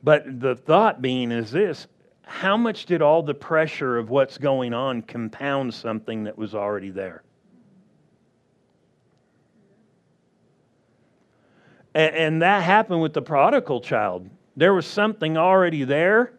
But 0.04 0.40
the 0.40 0.56
thought 0.56 1.02
being 1.02 1.32
is 1.32 1.52
this 1.52 1.88
how 2.28 2.58
much 2.58 2.88
did 2.88 3.04
all 3.04 3.22
the 3.22 3.36
pressure 3.36 3.98
of 3.98 4.10
what's 4.10 4.40
going 4.40 4.74
on 4.74 5.04
compound 5.04 5.72
something 5.72 6.24
that 6.24 6.38
was 6.38 6.56
already 6.56 6.90
there? 6.90 7.24
And, 11.96 12.16
and 12.16 12.42
that 12.44 12.62
happened 12.62 13.02
with 13.02 13.14
the 13.14 13.22
prodigal 13.24 13.82
child. 13.82 14.30
There 14.56 14.74
was 14.74 14.86
something 14.86 15.38
already 15.38 15.84
there, 15.86 16.34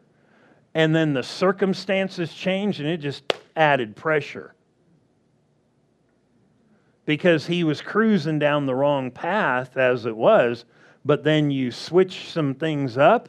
and 0.74 0.94
then 0.94 1.14
the 1.14 1.22
circumstances 1.22 2.32
changed, 2.32 2.78
and 2.78 2.88
it 2.88 2.98
just 2.98 3.32
added 3.56 3.96
pressure. 3.96 4.54
Because 7.06 7.46
he 7.46 7.64
was 7.64 7.80
cruising 7.80 8.38
down 8.38 8.66
the 8.66 8.74
wrong 8.74 9.10
path 9.10 9.76
as 9.76 10.06
it 10.06 10.16
was, 10.16 10.64
but 11.04 11.24
then 11.24 11.50
you 11.50 11.70
switch 11.70 12.30
some 12.30 12.54
things 12.54 12.98
up, 12.98 13.28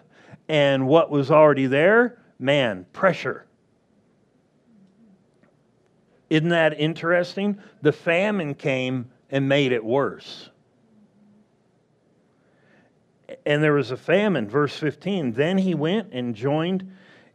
and 0.50 0.88
what 0.88 1.10
was 1.10 1.32
already 1.32 1.68
there, 1.68 2.20
man, 2.40 2.86
pressure. 2.92 3.46
Isn't 6.30 6.50
that 6.50 6.80
interesting? 6.80 7.58
The 7.82 7.92
famine 7.92 8.54
came 8.56 9.10
and 9.30 9.48
made 9.48 9.72
it 9.72 9.84
worse. 9.84 10.50
And 13.48 13.64
there 13.64 13.72
was 13.72 13.92
a 13.92 13.98
famine, 13.98 14.50
verse 14.50 14.78
15. 14.78 15.32
Then 15.32 15.60
he 15.60 15.74
went 15.74 16.10
and 16.12 16.36
joined 16.36 16.92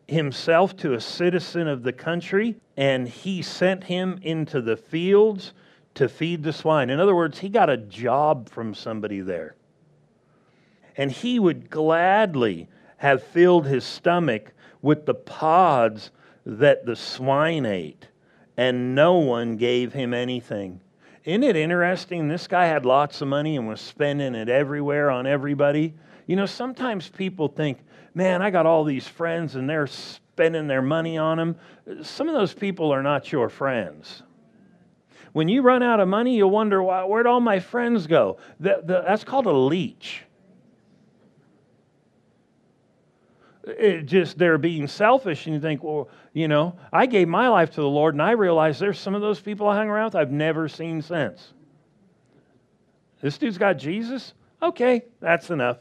himself 0.06 0.76
to 0.76 0.92
a 0.92 1.00
citizen 1.00 1.66
of 1.66 1.84
the 1.84 1.92
country, 1.94 2.56
and 2.76 3.08
he 3.08 3.40
sent 3.40 3.84
him 3.84 4.18
into 4.20 4.60
the 4.60 4.76
fields 4.76 5.54
to 5.94 6.10
feed 6.10 6.42
the 6.42 6.52
swine. 6.52 6.90
In 6.90 7.00
other 7.00 7.14
words, 7.14 7.38
he 7.38 7.48
got 7.48 7.70
a 7.70 7.78
job 7.78 8.50
from 8.50 8.74
somebody 8.74 9.20
there. 9.20 9.56
And 10.98 11.10
he 11.10 11.38
would 11.38 11.70
gladly 11.70 12.68
have 12.98 13.22
filled 13.22 13.66
his 13.66 13.82
stomach 13.82 14.52
with 14.82 15.06
the 15.06 15.14
pods 15.14 16.10
that 16.44 16.84
the 16.84 16.94
swine 16.94 17.64
ate, 17.64 18.08
and 18.58 18.94
no 18.94 19.14
one 19.14 19.56
gave 19.56 19.94
him 19.94 20.12
anything. 20.12 20.82
Isn't 21.24 21.44
it 21.44 21.54
interesting? 21.54 22.26
This 22.26 22.48
guy 22.48 22.66
had 22.66 22.84
lots 22.84 23.20
of 23.20 23.28
money 23.28 23.56
and 23.56 23.68
was 23.68 23.80
spending 23.80 24.34
it 24.34 24.48
everywhere 24.48 25.10
on 25.10 25.26
everybody. 25.26 25.94
You 26.26 26.34
know, 26.34 26.46
sometimes 26.46 27.08
people 27.08 27.46
think, 27.46 27.78
man, 28.12 28.42
I 28.42 28.50
got 28.50 28.66
all 28.66 28.82
these 28.82 29.06
friends 29.06 29.54
and 29.54 29.70
they're 29.70 29.86
spending 29.86 30.66
their 30.66 30.82
money 30.82 31.18
on 31.18 31.36
them. 31.36 31.56
Some 32.02 32.28
of 32.28 32.34
those 32.34 32.52
people 32.52 32.92
are 32.92 33.04
not 33.04 33.30
your 33.30 33.48
friends. 33.48 34.24
When 35.32 35.48
you 35.48 35.62
run 35.62 35.82
out 35.82 36.00
of 36.00 36.08
money, 36.08 36.36
you'll 36.36 36.50
wonder, 36.50 36.82
why, 36.82 37.04
where'd 37.04 37.26
all 37.26 37.40
my 37.40 37.60
friends 37.60 38.06
go? 38.06 38.38
The, 38.58 38.82
the, 38.84 39.02
that's 39.02 39.24
called 39.24 39.46
a 39.46 39.52
leech. 39.52 40.24
It 43.64 44.06
just 44.06 44.38
they're 44.38 44.58
being 44.58 44.88
selfish, 44.88 45.46
and 45.46 45.54
you 45.54 45.60
think, 45.60 45.84
well, 45.84 46.08
you 46.32 46.48
know, 46.48 46.76
I 46.92 47.06
gave 47.06 47.28
my 47.28 47.48
life 47.48 47.70
to 47.72 47.80
the 47.80 47.88
Lord, 47.88 48.14
and 48.14 48.22
I 48.22 48.32
realized 48.32 48.80
there's 48.80 48.98
some 48.98 49.14
of 49.14 49.20
those 49.20 49.40
people 49.40 49.68
I 49.68 49.76
hang 49.76 49.88
around 49.88 50.06
with 50.06 50.16
I've 50.16 50.32
never 50.32 50.68
seen 50.68 51.00
since. 51.00 51.52
This 53.20 53.38
dude's 53.38 53.58
got 53.58 53.74
Jesus? 53.74 54.34
Okay, 54.60 55.04
that's 55.20 55.50
enough. 55.50 55.78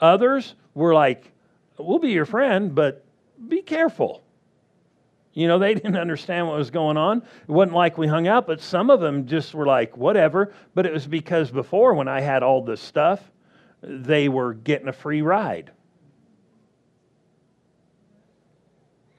Others 0.00 0.54
were 0.74 0.94
like, 0.94 1.32
we'll 1.78 1.98
be 1.98 2.10
your 2.10 2.24
friend, 2.24 2.74
but 2.74 3.04
be 3.48 3.62
careful. 3.62 4.22
You 5.34 5.48
know, 5.48 5.58
they 5.58 5.74
didn't 5.74 5.96
understand 5.96 6.48
what 6.48 6.56
was 6.56 6.70
going 6.70 6.96
on. 6.96 7.18
It 7.18 7.50
wasn't 7.50 7.76
like 7.76 7.98
we 7.98 8.06
hung 8.06 8.26
out, 8.26 8.46
but 8.46 8.60
some 8.60 8.90
of 8.90 9.00
them 9.00 9.26
just 9.26 9.54
were 9.54 9.66
like, 9.66 9.96
whatever. 9.96 10.52
But 10.74 10.86
it 10.86 10.92
was 10.92 11.06
because 11.06 11.50
before, 11.50 11.94
when 11.94 12.08
I 12.08 12.22
had 12.22 12.42
all 12.42 12.64
this 12.64 12.80
stuff, 12.80 13.20
they 13.82 14.28
were 14.28 14.54
getting 14.54 14.88
a 14.88 14.92
free 14.92 15.22
ride. 15.22 15.70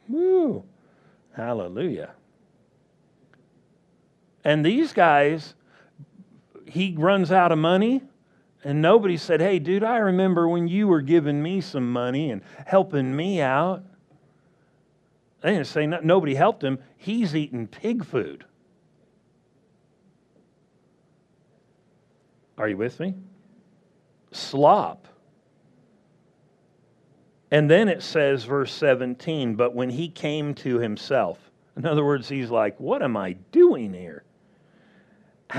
Woo! 0.08 0.64
Hallelujah. 1.34 2.12
And 4.44 4.66
these 4.66 4.94
guys, 4.94 5.56
he 6.66 6.96
runs 6.98 7.32
out 7.32 7.52
of 7.52 7.58
money 7.58 8.02
and 8.64 8.82
nobody 8.82 9.18
said, 9.18 9.42
Hey, 9.42 9.60
dude, 9.60 9.84
I 9.84 9.98
remember 9.98 10.48
when 10.48 10.68
you 10.68 10.88
were 10.88 11.02
giving 11.02 11.42
me 11.42 11.62
some 11.62 11.92
money 11.92 12.32
and 12.32 12.42
helping 12.66 13.16
me 13.16 13.42
out. 13.42 13.84
They 15.42 15.52
didn't 15.52 15.68
say 15.68 15.86
no, 15.86 16.00
nobody 16.02 16.36
helped 16.36 16.64
him. 16.64 16.80
He's 16.98 17.36
eating 17.36 17.68
pig 17.68 18.04
food. 18.04 18.46
Are 22.58 22.68
you 22.68 22.78
with 22.78 23.00
me? 23.00 23.14
Slop. 24.32 25.08
And 27.52 27.70
then 27.70 27.88
it 27.88 28.04
says, 28.04 28.44
verse 28.44 28.74
17, 28.74 29.56
but 29.56 29.74
when 29.74 29.90
he 29.90 30.10
came 30.10 30.54
to 30.56 30.80
himself, 30.80 31.52
in 31.78 31.86
other 31.86 32.04
words, 32.04 32.28
he's 32.28 32.50
like, 32.50 32.80
What 32.80 33.02
am 33.02 33.16
I 33.16 33.34
doing 33.52 33.94
here? 33.94 34.24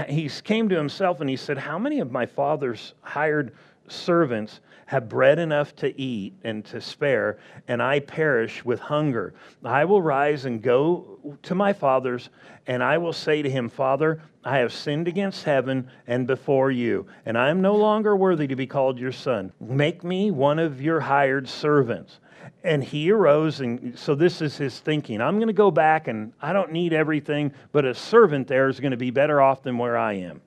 he 0.08 0.28
came 0.28 0.68
to 0.68 0.76
himself 0.76 1.20
and 1.20 1.30
he 1.30 1.36
said, 1.36 1.56
How 1.56 1.78
many 1.78 2.00
of 2.00 2.12
my 2.12 2.26
father's 2.26 2.94
hired 3.00 3.52
servants 3.88 4.60
have 4.88 5.06
bread 5.06 5.38
enough 5.38 5.76
to 5.76 6.00
eat 6.00 6.32
and 6.44 6.64
to 6.64 6.80
spare, 6.80 7.38
and 7.68 7.82
I 7.82 8.00
perish 8.00 8.64
with 8.64 8.80
hunger? 8.80 9.34
I 9.62 9.84
will 9.84 10.00
rise 10.00 10.46
and 10.46 10.62
go 10.62 11.36
to 11.42 11.54
my 11.54 11.74
father's, 11.74 12.30
and 12.66 12.82
I 12.82 12.96
will 12.96 13.12
say 13.12 13.42
to 13.42 13.50
him, 13.50 13.68
Father, 13.68 14.22
I 14.44 14.58
have 14.58 14.72
sinned 14.72 15.06
against 15.06 15.44
heaven 15.44 15.90
and 16.06 16.26
before 16.26 16.70
you, 16.70 17.06
and 17.26 17.36
I 17.36 17.50
am 17.50 17.60
no 17.60 17.76
longer 17.76 18.16
worthy 18.16 18.46
to 18.46 18.56
be 18.56 18.66
called 18.66 18.98
your 18.98 19.12
son. 19.12 19.52
Make 19.60 20.04
me 20.04 20.30
one 20.30 20.58
of 20.58 20.80
your 20.80 21.00
hired 21.00 21.46
servants. 21.46 22.20
And 22.64 22.82
he 22.82 23.10
arose, 23.10 23.60
and 23.60 23.96
so 23.98 24.14
this 24.14 24.40
is 24.40 24.56
his 24.56 24.80
thinking. 24.80 25.20
I'm 25.20 25.36
going 25.36 25.48
to 25.48 25.52
go 25.52 25.70
back, 25.70 26.08
and 26.08 26.32
I 26.40 26.54
don't 26.54 26.72
need 26.72 26.94
everything, 26.94 27.52
but 27.72 27.84
a 27.84 27.94
servant 27.94 28.48
there 28.48 28.70
is 28.70 28.80
going 28.80 28.92
to 28.92 28.96
be 28.96 29.10
better 29.10 29.42
off 29.42 29.62
than 29.62 29.76
where 29.76 29.98
I 29.98 30.14
am. 30.14 30.40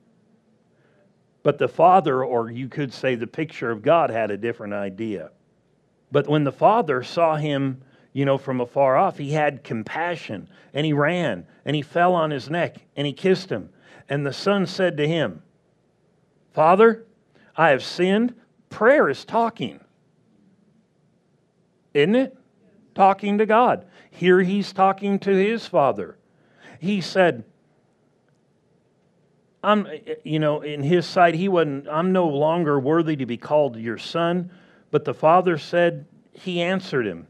But 1.43 1.57
the 1.57 1.67
father, 1.67 2.23
or 2.23 2.51
you 2.51 2.67
could 2.67 2.93
say 2.93 3.15
the 3.15 3.27
picture 3.27 3.71
of 3.71 3.81
God, 3.81 4.09
had 4.09 4.31
a 4.31 4.37
different 4.37 4.73
idea. 4.73 5.31
But 6.11 6.27
when 6.27 6.43
the 6.43 6.51
father 6.51 7.03
saw 7.03 7.35
him, 7.35 7.81
you 8.13 8.25
know, 8.25 8.37
from 8.37 8.61
afar 8.61 8.97
off, 8.97 9.17
he 9.17 9.31
had 9.31 9.63
compassion, 9.63 10.49
and 10.73 10.85
he 10.85 10.93
ran, 10.93 11.47
and 11.65 11.75
he 11.75 11.81
fell 11.81 12.13
on 12.13 12.31
his 12.31 12.49
neck, 12.49 12.75
and 12.95 13.07
he 13.07 13.13
kissed 13.13 13.49
him. 13.49 13.69
And 14.09 14.25
the 14.25 14.33
son 14.33 14.65
said 14.65 14.97
to 14.97 15.07
him, 15.07 15.41
Father, 16.53 17.05
I 17.55 17.69
have 17.69 17.83
sinned. 17.83 18.35
Prayer 18.69 19.09
is 19.09 19.23
talking. 19.25 19.79
Isn't 21.93 22.15
it? 22.15 22.37
Talking 22.93 23.37
to 23.37 23.45
God. 23.45 23.85
Here 24.09 24.41
he's 24.41 24.73
talking 24.73 25.17
to 25.19 25.31
his 25.31 25.65
father. 25.65 26.17
He 26.79 26.99
said, 26.99 27.45
I'm, 29.63 29.85
eh, 29.85 29.99
eh, 30.07 30.15
you 30.23 30.39
know, 30.39 30.61
in 30.61 30.81
his 30.81 31.05
sight, 31.05 31.35
he 31.35 31.47
wasn't, 31.47 31.87
I'm 31.87 32.11
no 32.11 32.27
longer 32.27 32.79
worthy 32.79 33.15
to 33.17 33.25
be 33.25 33.37
called 33.37 33.77
your 33.77 33.97
son. 33.97 34.51
But 34.89 35.05
the 35.05 35.13
father 35.13 35.57
said, 35.57 36.05
he 36.31 36.61
answered 36.61 37.05
him 37.05 37.27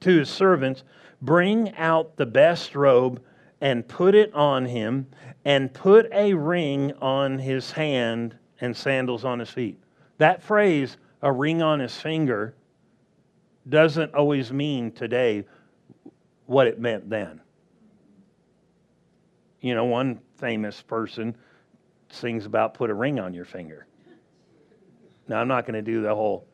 to 0.00 0.18
his 0.18 0.28
servants, 0.28 0.84
Bring 1.20 1.74
out 1.76 2.16
the 2.16 2.26
best 2.26 2.74
robe 2.74 3.22
and 3.60 3.86
put 3.88 4.14
it 4.14 4.32
on 4.34 4.66
him, 4.66 5.06
and 5.44 5.72
put 5.72 6.12
a 6.12 6.34
ring 6.34 6.92
on 7.00 7.38
his 7.38 7.70
hand 7.72 8.36
and 8.60 8.76
sandals 8.76 9.24
on 9.24 9.38
his 9.38 9.48
feet. 9.48 9.78
That 10.18 10.42
phrase, 10.42 10.98
a 11.22 11.32
ring 11.32 11.62
on 11.62 11.80
his 11.80 11.98
finger, 11.98 12.54
doesn't 13.68 14.14
always 14.14 14.52
mean 14.52 14.92
today 14.92 15.44
what 16.46 16.66
it 16.66 16.78
meant 16.78 17.08
then. 17.08 17.40
You 19.60 19.74
know, 19.74 19.86
one 19.86 20.20
famous 20.36 20.82
person 20.82 21.34
sings 22.14 22.46
about 22.46 22.74
put 22.74 22.90
a 22.90 22.94
ring 22.94 23.18
on 23.18 23.34
your 23.34 23.44
finger. 23.44 23.86
Now, 25.28 25.40
I'm 25.40 25.48
not 25.48 25.66
going 25.66 25.74
to 25.74 25.82
do 25.82 26.02
the 26.02 26.14
whole 26.14 26.46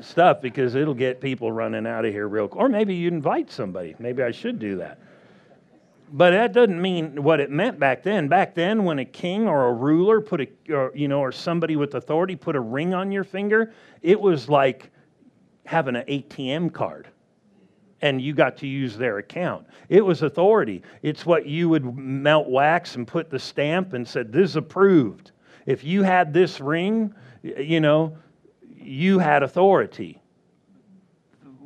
stuff 0.00 0.40
because 0.40 0.74
it'll 0.74 0.94
get 0.94 1.20
people 1.20 1.52
running 1.52 1.86
out 1.86 2.04
of 2.04 2.12
here 2.12 2.28
real 2.28 2.48
quick. 2.48 2.60
Or 2.60 2.68
maybe 2.68 2.94
you 2.94 3.08
invite 3.08 3.50
somebody. 3.50 3.94
Maybe 3.98 4.22
I 4.22 4.30
should 4.30 4.58
do 4.58 4.76
that. 4.76 5.00
But 6.12 6.30
that 6.30 6.52
doesn't 6.52 6.80
mean 6.80 7.22
what 7.22 7.38
it 7.38 7.50
meant 7.50 7.78
back 7.78 8.02
then. 8.02 8.26
Back 8.26 8.54
then, 8.54 8.84
when 8.84 8.98
a 8.98 9.04
king 9.04 9.46
or 9.46 9.68
a 9.68 9.72
ruler 9.72 10.20
put 10.20 10.40
a, 10.40 10.48
or, 10.72 10.90
you 10.94 11.06
know, 11.06 11.20
or 11.20 11.30
somebody 11.30 11.76
with 11.76 11.94
authority 11.94 12.34
put 12.34 12.56
a 12.56 12.60
ring 12.60 12.94
on 12.94 13.12
your 13.12 13.22
finger, 13.22 13.72
it 14.02 14.20
was 14.20 14.48
like 14.48 14.90
having 15.66 15.94
an 15.94 16.04
ATM 16.06 16.72
card 16.72 17.08
and 18.02 18.20
you 18.20 18.32
got 18.32 18.56
to 18.58 18.66
use 18.66 18.96
their 18.96 19.18
account. 19.18 19.66
It 19.88 20.04
was 20.04 20.22
authority. 20.22 20.82
It's 21.02 21.26
what 21.26 21.46
you 21.46 21.68
would 21.68 21.96
melt 21.96 22.48
wax 22.48 22.96
and 22.96 23.06
put 23.06 23.30
the 23.30 23.38
stamp 23.38 23.92
and 23.92 24.06
said, 24.06 24.32
This 24.32 24.50
is 24.50 24.56
approved. 24.56 25.32
If 25.66 25.84
you 25.84 26.02
had 26.02 26.32
this 26.32 26.60
ring, 26.60 27.14
you 27.42 27.80
know, 27.80 28.16
you 28.76 29.18
had 29.18 29.42
authority 29.42 30.20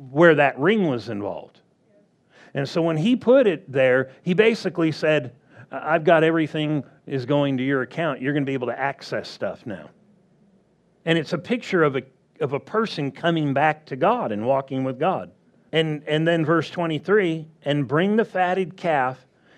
where 0.09 0.35
that 0.35 0.59
ring 0.59 0.87
was 0.87 1.09
involved. 1.09 1.61
And 2.53 2.67
so 2.67 2.81
when 2.81 2.97
he 2.97 3.15
put 3.15 3.47
it 3.47 3.69
there, 3.71 4.11
he 4.23 4.33
basically 4.33 4.91
said, 4.91 5.35
I've 5.71 6.03
got 6.03 6.23
everything 6.23 6.83
is 7.05 7.25
going 7.25 7.57
to 7.57 7.63
your 7.63 7.81
account. 7.81 8.21
You're 8.21 8.33
going 8.33 8.45
to 8.45 8.49
be 8.49 8.53
able 8.53 8.67
to 8.67 8.79
access 8.79 9.29
stuff 9.29 9.65
now. 9.65 9.89
And 11.05 11.17
it's 11.17 11.33
a 11.33 11.37
picture 11.37 11.83
of 11.83 11.97
a, 11.97 12.03
of 12.39 12.53
a 12.53 12.59
person 12.59 13.11
coming 13.11 13.53
back 13.53 13.85
to 13.87 13.95
God 13.95 14.31
and 14.31 14.45
walking 14.45 14.83
with 14.83 14.99
God. 14.99 15.31
And, 15.75 16.03
and 16.07 16.25
then 16.25 16.45
verse 16.45 16.69
23 16.69 17.45
and 17.65 17.85
bring 17.85 18.15
the 18.15 18.23
fatted 18.23 18.77
calf 18.77 19.17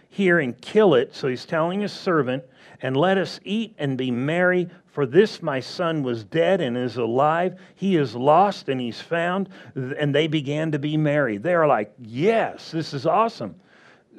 here 0.09 0.39
and 0.39 0.59
kill 0.59 0.95
it. 0.95 1.13
So 1.13 1.27
he's 1.27 1.45
telling 1.45 1.81
his 1.81 1.91
servant, 1.91 2.43
and 2.81 2.97
let 2.97 3.19
us 3.19 3.39
eat 3.43 3.75
and 3.77 3.99
be 3.99 4.09
merry. 4.09 4.67
For 4.87 5.05
this 5.05 5.43
my 5.43 5.59
son 5.59 6.01
was 6.01 6.23
dead 6.23 6.59
and 6.59 6.75
is 6.75 6.97
alive. 6.97 7.59
He 7.75 7.97
is 7.97 8.15
lost 8.15 8.67
and 8.67 8.81
he's 8.81 8.99
found. 8.99 9.49
And 9.75 10.13
they 10.13 10.25
began 10.25 10.71
to 10.71 10.79
be 10.79 10.97
merry. 10.97 11.37
They're 11.37 11.67
like, 11.67 11.93
yes, 11.99 12.71
this 12.71 12.95
is 12.95 13.05
awesome. 13.05 13.53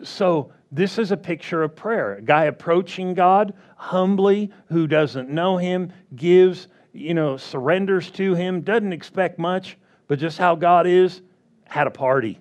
So, 0.04 0.52
this 0.70 0.98
is 0.98 1.10
a 1.10 1.16
picture 1.16 1.64
of 1.64 1.74
prayer. 1.74 2.14
A 2.14 2.22
guy 2.22 2.44
approaching 2.44 3.14
God 3.14 3.54
humbly, 3.76 4.52
who 4.68 4.86
doesn't 4.86 5.30
know 5.30 5.56
him, 5.56 5.92
gives, 6.14 6.68
you 6.92 7.14
know, 7.14 7.36
surrenders 7.38 8.12
to 8.12 8.34
him, 8.34 8.60
doesn't 8.60 8.92
expect 8.92 9.40
much, 9.40 9.78
but 10.06 10.20
just 10.20 10.38
how 10.38 10.54
God 10.54 10.86
is, 10.86 11.22
had 11.68 11.86
a 11.86 11.90
party. 11.90 12.40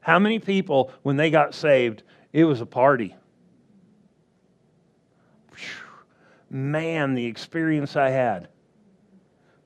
How 0.00 0.18
many 0.18 0.38
people, 0.38 0.92
when 1.02 1.16
they 1.16 1.30
got 1.30 1.54
saved, 1.54 2.02
it 2.32 2.44
was 2.44 2.60
a 2.60 2.66
party? 2.66 3.16
Man, 6.50 7.14
the 7.14 7.24
experience 7.24 7.96
I 7.96 8.10
had. 8.10 8.48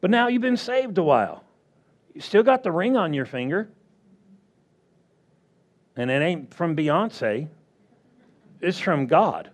But 0.00 0.10
now 0.10 0.28
you've 0.28 0.42
been 0.42 0.56
saved 0.56 0.98
a 0.98 1.02
while. 1.02 1.42
You 2.14 2.20
still 2.20 2.42
got 2.42 2.62
the 2.62 2.70
ring 2.70 2.96
on 2.96 3.14
your 3.14 3.24
finger. 3.24 3.70
And 5.96 6.10
it 6.10 6.22
ain't 6.22 6.52
from 6.52 6.76
Beyonce, 6.76 7.48
it's 8.60 8.78
from 8.78 9.06
God. 9.06 9.50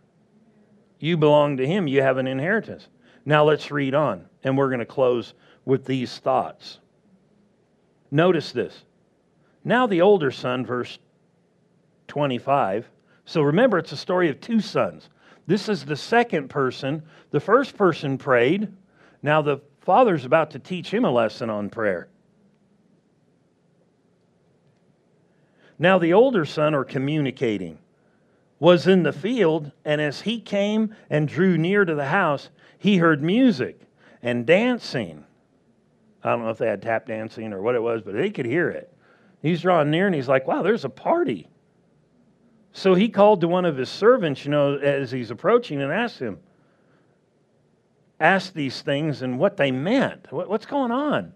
You 0.98 1.16
belong 1.16 1.56
to 1.58 1.66
Him, 1.66 1.86
you 1.86 2.02
have 2.02 2.16
an 2.16 2.26
inheritance. 2.26 2.88
Now 3.24 3.44
let's 3.44 3.70
read 3.70 3.94
on, 3.94 4.26
and 4.42 4.56
we're 4.58 4.68
going 4.68 4.80
to 4.80 4.86
close 4.86 5.34
with 5.64 5.84
these 5.84 6.18
thoughts. 6.18 6.78
Notice 8.10 8.52
this. 8.52 8.84
Now 9.64 9.86
the 9.86 10.00
older 10.00 10.30
son, 10.30 10.64
verse 10.64 10.98
25. 12.08 12.88
So 13.24 13.42
remember, 13.42 13.78
it's 13.78 13.92
a 13.92 13.96
story 13.96 14.28
of 14.28 14.40
two 14.40 14.60
sons. 14.60 15.08
This 15.46 15.68
is 15.68 15.84
the 15.84 15.96
second 15.96 16.48
person. 16.48 17.02
The 17.30 17.40
first 17.40 17.76
person 17.76 18.18
prayed. 18.18 18.68
Now 19.22 19.42
the 19.42 19.60
father's 19.80 20.24
about 20.24 20.50
to 20.52 20.58
teach 20.58 20.92
him 20.92 21.04
a 21.04 21.10
lesson 21.10 21.50
on 21.50 21.70
prayer. 21.70 22.08
Now 25.78 25.98
the 25.98 26.12
older 26.12 26.44
son, 26.44 26.74
or 26.74 26.84
communicating, 26.84 27.78
was 28.58 28.86
in 28.86 29.02
the 29.02 29.12
field, 29.12 29.72
and 29.84 30.00
as 30.00 30.20
he 30.20 30.38
came 30.38 30.94
and 31.08 31.26
drew 31.26 31.56
near 31.56 31.84
to 31.84 31.94
the 31.94 32.06
house, 32.06 32.50
he 32.78 32.98
heard 32.98 33.22
music 33.22 33.80
and 34.22 34.44
dancing. 34.46 35.24
I 36.22 36.30
don't 36.30 36.42
know 36.42 36.50
if 36.50 36.58
they 36.58 36.66
had 36.66 36.82
tap 36.82 37.06
dancing 37.06 37.52
or 37.54 37.62
what 37.62 37.74
it 37.74 37.82
was, 37.82 38.02
but 38.02 38.14
he 38.14 38.30
could 38.30 38.44
hear 38.44 38.68
it. 38.68 38.92
He's 39.42 39.62
drawing 39.62 39.90
near 39.90 40.06
and 40.06 40.14
he's 40.14 40.28
like, 40.28 40.46
wow, 40.46 40.62
there's 40.62 40.84
a 40.84 40.90
party. 40.90 41.48
So 42.72 42.94
he 42.94 43.08
called 43.08 43.40
to 43.40 43.48
one 43.48 43.64
of 43.64 43.76
his 43.76 43.88
servants, 43.88 44.44
you 44.44 44.50
know, 44.50 44.76
as 44.76 45.10
he's 45.10 45.30
approaching 45.30 45.80
and 45.80 45.92
asked 45.92 46.18
him, 46.18 46.38
asked 48.20 48.54
these 48.54 48.82
things 48.82 49.22
and 49.22 49.38
what 49.38 49.56
they 49.56 49.70
meant. 49.70 50.26
What's 50.30 50.66
going 50.66 50.92
on? 50.92 51.32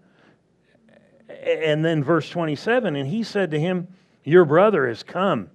And 1.27 1.83
then 1.83 2.03
verse 2.03 2.29
27 2.29 2.95
and 2.95 3.07
he 3.07 3.23
said 3.23 3.51
to 3.51 3.59
him, 3.59 3.87
Your 4.23 4.45
brother 4.45 4.87
has 4.87 5.03
come, 5.03 5.49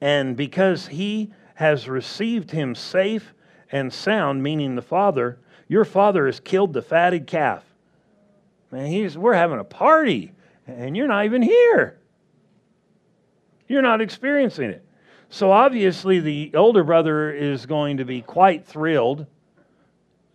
and 0.00 0.36
because 0.36 0.86
he 0.86 1.32
has 1.54 1.88
received 1.88 2.50
him 2.50 2.74
safe 2.74 3.32
and 3.72 3.92
sound, 3.92 4.42
meaning 4.42 4.74
the 4.74 4.82
father, 4.82 5.38
your 5.68 5.84
father 5.84 6.26
has 6.26 6.38
killed 6.38 6.74
the 6.74 6.82
fatted 6.82 7.26
calf. 7.26 7.64
Man, 8.70 8.86
he's, 8.86 9.16
we're 9.16 9.32
having 9.32 9.58
a 9.58 9.64
party 9.64 10.32
and 10.66 10.96
you're 10.96 11.08
not 11.08 11.24
even 11.24 11.42
here. 11.42 11.98
You're 13.68 13.82
not 13.82 14.00
experiencing 14.00 14.70
it. 14.70 14.84
So 15.28 15.50
obviously, 15.50 16.20
the 16.20 16.52
older 16.54 16.84
brother 16.84 17.32
is 17.32 17.66
going 17.66 17.96
to 17.96 18.04
be 18.04 18.22
quite 18.22 18.64
thrilled 18.64 19.26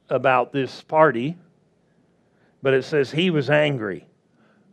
about 0.10 0.52
this 0.52 0.82
party, 0.84 1.38
but 2.62 2.74
it 2.74 2.84
says 2.84 3.12
he 3.12 3.30
was 3.30 3.50
angry. 3.50 4.06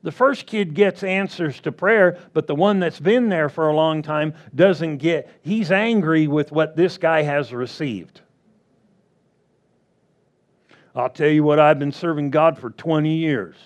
The 0.03 0.13
first 0.13 0.47
kid 0.47 0.75
gets 0.75 1.03
answers 1.03 1.61
to 1.61 1.73
prayer, 1.73 2.19
but 2.33 2.47
the 2.47 2.55
one 2.55 2.81
that's 2.81 3.01
been 3.01 3.29
there 3.29 3.49
for 3.49 3.69
a 3.69 3.75
long 3.75 4.03
time 4.03 4.35
doesn't 4.55 4.99
get, 4.99 5.29
he's 5.43 5.71
angry 5.73 6.27
with 6.27 6.53
what 6.53 6.77
this 6.77 6.99
guy 6.99 7.23
has 7.23 7.53
received. 7.53 8.21
I'll 10.95 11.11
tell 11.11 11.29
you 11.29 11.45
what, 11.45 11.61
I've 11.61 11.79
been 11.79 11.93
serving 11.93 12.31
God 12.31 12.59
for 12.59 12.71
20 12.71 13.15
years 13.15 13.57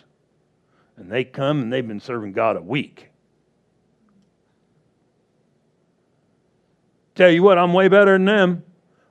and 0.97 1.11
they 1.11 1.25
come 1.25 1.63
and 1.63 1.73
they've 1.73 1.87
been 1.87 2.01
serving 2.01 2.33
God 2.33 2.57
a 2.57 2.63
week. 2.63 3.09
Tell 7.15 7.31
you 7.31 7.43
what, 7.43 7.59
I'm 7.59 7.73
way 7.73 7.89
better 7.89 8.13
than 8.13 8.25
them. 8.25 8.65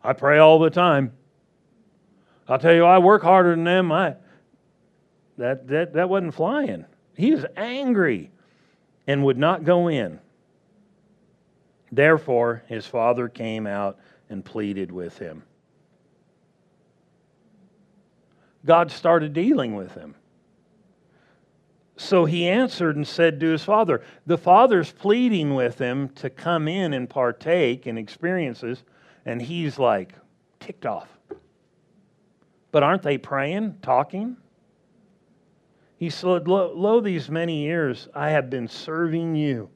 I 0.04 0.14
pray 0.14 0.40
all 0.40 0.60
the 0.60 0.70
time. 0.70 1.14
I'll 2.48 2.60
tell 2.60 2.74
you, 2.74 2.84
I 2.84 2.98
work 2.98 3.22
harder 3.22 3.52
than 3.52 3.64
them. 3.64 3.92
I 3.92 4.16
that 5.38 5.68
that 5.68 5.94
that 5.94 6.10
wasn't 6.10 6.34
flying. 6.34 6.86
He 7.16 7.32
was 7.32 7.46
angry 7.56 8.32
and 9.08 9.24
would 9.24 9.38
not 9.38 9.64
go 9.64 9.88
in. 9.88 10.20
Therefore, 11.92 12.64
his 12.68 12.86
father 12.86 13.28
came 13.28 13.68
out 13.68 14.00
and 14.30 14.44
pleaded 14.44 14.92
with 14.92 15.18
him. 15.18 15.44
God 18.66 18.92
started 18.92 19.34
dealing 19.34 19.76
with 19.76 19.94
him. 19.94 20.16
So 21.98 22.26
he 22.26 22.48
answered 22.48 22.96
and 22.96 23.08
said 23.08 23.40
to 23.40 23.48
his 23.48 23.64
father, 23.64 24.02
The 24.26 24.38
father's 24.38 24.92
pleading 24.92 25.54
with 25.54 25.78
him 25.78 26.10
to 26.16 26.30
come 26.30 26.68
in 26.68 26.94
and 26.94 27.10
partake 27.10 27.86
in 27.86 27.98
experiences, 27.98 28.84
and 29.26 29.42
he's 29.42 29.78
like 29.78 30.14
ticked 30.60 30.86
off. 30.86 31.10
But 32.72 32.84
aren't 32.84 33.04
they 33.04 33.18
praying, 33.18 33.78
talking? 33.82 34.38
He 35.98 36.10
said, 36.10 36.48
Lo, 36.48 36.74
lo 36.74 37.02
these 37.02 37.30
many 37.30 37.62
years 37.64 38.08
I 38.16 38.30
have 38.30 38.50
been 38.50 38.68
serving 38.68 39.36
you. 39.36 39.70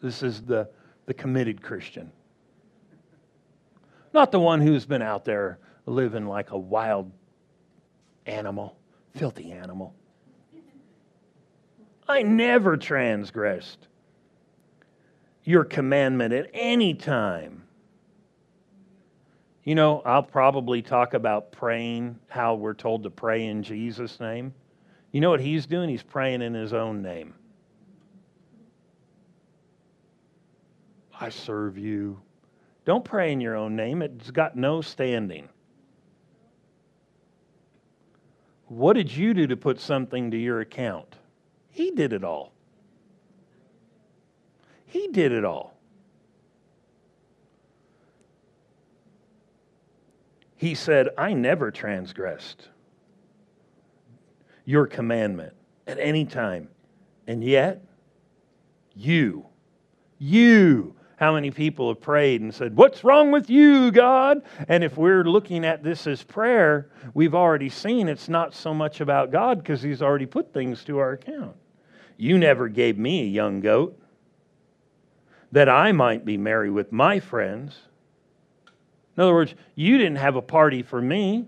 This 0.00 0.22
is 0.22 0.42
the, 0.42 0.68
the 1.06 1.14
committed 1.14 1.62
Christian. 1.62 2.12
Not 4.12 4.32
the 4.32 4.40
one 4.40 4.60
who's 4.60 4.84
been 4.84 5.02
out 5.02 5.24
there 5.24 5.58
living 5.86 6.26
like 6.26 6.50
a 6.50 6.58
wild 6.58 7.10
animal, 8.26 8.76
filthy 9.14 9.52
animal. 9.52 9.94
I 12.08 12.22
never 12.22 12.76
transgressed 12.76 13.88
your 15.44 15.64
commandment 15.64 16.32
at 16.32 16.50
any 16.52 16.94
time. 16.94 17.62
You 19.64 19.74
know, 19.74 20.02
I'll 20.04 20.22
probably 20.22 20.82
talk 20.82 21.14
about 21.14 21.50
praying, 21.50 22.18
how 22.28 22.54
we're 22.54 22.74
told 22.74 23.02
to 23.02 23.10
pray 23.10 23.46
in 23.46 23.62
Jesus' 23.62 24.20
name. 24.20 24.54
You 25.10 25.20
know 25.20 25.30
what 25.30 25.40
he's 25.40 25.66
doing? 25.66 25.88
He's 25.88 26.02
praying 26.02 26.42
in 26.42 26.54
his 26.54 26.72
own 26.72 27.02
name. 27.02 27.34
I 31.18 31.30
serve 31.30 31.78
you. 31.78 32.20
Don't 32.84 33.04
pray 33.04 33.32
in 33.32 33.40
your 33.40 33.56
own 33.56 33.74
name, 33.74 34.02
it's 34.02 34.30
got 34.30 34.54
no 34.56 34.80
standing. 34.80 35.48
What 38.68 38.92
did 38.94 39.14
you 39.14 39.34
do 39.34 39.46
to 39.46 39.56
put 39.56 39.80
something 39.80 40.30
to 40.30 40.36
your 40.36 40.60
account? 40.60 41.16
He 41.76 41.90
did 41.90 42.14
it 42.14 42.24
all. 42.24 42.54
He 44.86 45.08
did 45.08 45.30
it 45.30 45.44
all. 45.44 45.76
He 50.56 50.74
said, 50.74 51.10
I 51.18 51.34
never 51.34 51.70
transgressed 51.70 52.70
your 54.64 54.86
commandment 54.86 55.52
at 55.86 55.98
any 55.98 56.24
time. 56.24 56.68
And 57.26 57.44
yet, 57.44 57.84
you, 58.94 59.44
you, 60.16 60.96
how 61.16 61.34
many 61.34 61.50
people 61.50 61.88
have 61.88 62.00
prayed 62.00 62.40
and 62.40 62.54
said, 62.54 62.74
What's 62.74 63.04
wrong 63.04 63.32
with 63.32 63.50
you, 63.50 63.90
God? 63.90 64.40
And 64.66 64.82
if 64.82 64.96
we're 64.96 65.24
looking 65.24 65.66
at 65.66 65.82
this 65.82 66.06
as 66.06 66.22
prayer, 66.22 66.88
we've 67.12 67.34
already 67.34 67.68
seen 67.68 68.08
it's 68.08 68.30
not 68.30 68.54
so 68.54 68.72
much 68.72 69.02
about 69.02 69.30
God 69.30 69.58
because 69.58 69.82
He's 69.82 70.00
already 70.00 70.24
put 70.24 70.54
things 70.54 70.82
to 70.84 70.96
our 70.96 71.12
account. 71.12 71.54
You 72.16 72.38
never 72.38 72.68
gave 72.68 72.98
me 72.98 73.22
a 73.22 73.26
young 73.26 73.60
goat 73.60 74.00
that 75.52 75.68
I 75.68 75.92
might 75.92 76.24
be 76.24 76.36
merry 76.36 76.70
with 76.70 76.92
my 76.92 77.20
friends. 77.20 77.78
In 79.16 79.22
other 79.22 79.34
words, 79.34 79.54
you 79.74 79.96
didn't 79.98 80.16
have 80.16 80.36
a 80.36 80.42
party 80.42 80.82
for 80.82 81.00
me. 81.00 81.46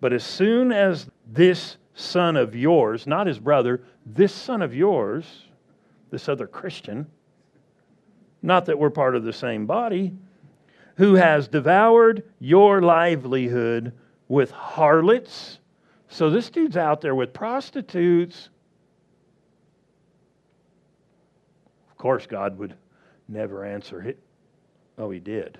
But 0.00 0.12
as 0.12 0.24
soon 0.24 0.72
as 0.72 1.08
this 1.26 1.78
son 1.94 2.36
of 2.36 2.54
yours, 2.54 3.06
not 3.06 3.26
his 3.26 3.38
brother, 3.38 3.82
this 4.04 4.32
son 4.32 4.62
of 4.62 4.74
yours, 4.74 5.46
this 6.10 6.28
other 6.28 6.46
Christian, 6.46 7.06
not 8.42 8.66
that 8.66 8.78
we're 8.78 8.90
part 8.90 9.16
of 9.16 9.24
the 9.24 9.32
same 9.32 9.66
body, 9.66 10.12
who 10.96 11.14
has 11.14 11.48
devoured 11.48 12.22
your 12.38 12.82
livelihood 12.82 13.92
with 14.28 14.50
harlots. 14.50 15.58
So 16.08 16.30
this 16.30 16.50
dude's 16.50 16.76
out 16.76 17.00
there 17.00 17.14
with 17.14 17.32
prostitutes 17.32 18.50
Of 21.96 21.98
course, 21.98 22.26
God 22.26 22.58
would 22.58 22.74
never 23.26 23.64
answer 23.64 24.02
it. 24.02 24.18
Oh, 24.98 25.08
he 25.08 25.18
did. 25.18 25.58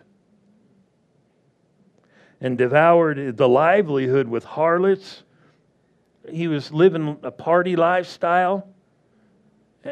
And 2.43 2.59
devoured 2.59 3.39
the 3.39 3.49
livelihood 3.49 4.29
with 4.29 4.45
harlots. 4.45 5.23
He 6.31 6.47
was 6.47 6.71
living 6.71 7.19
a 7.23 7.31
party 7.31 7.75
lifestyle. 7.75 8.69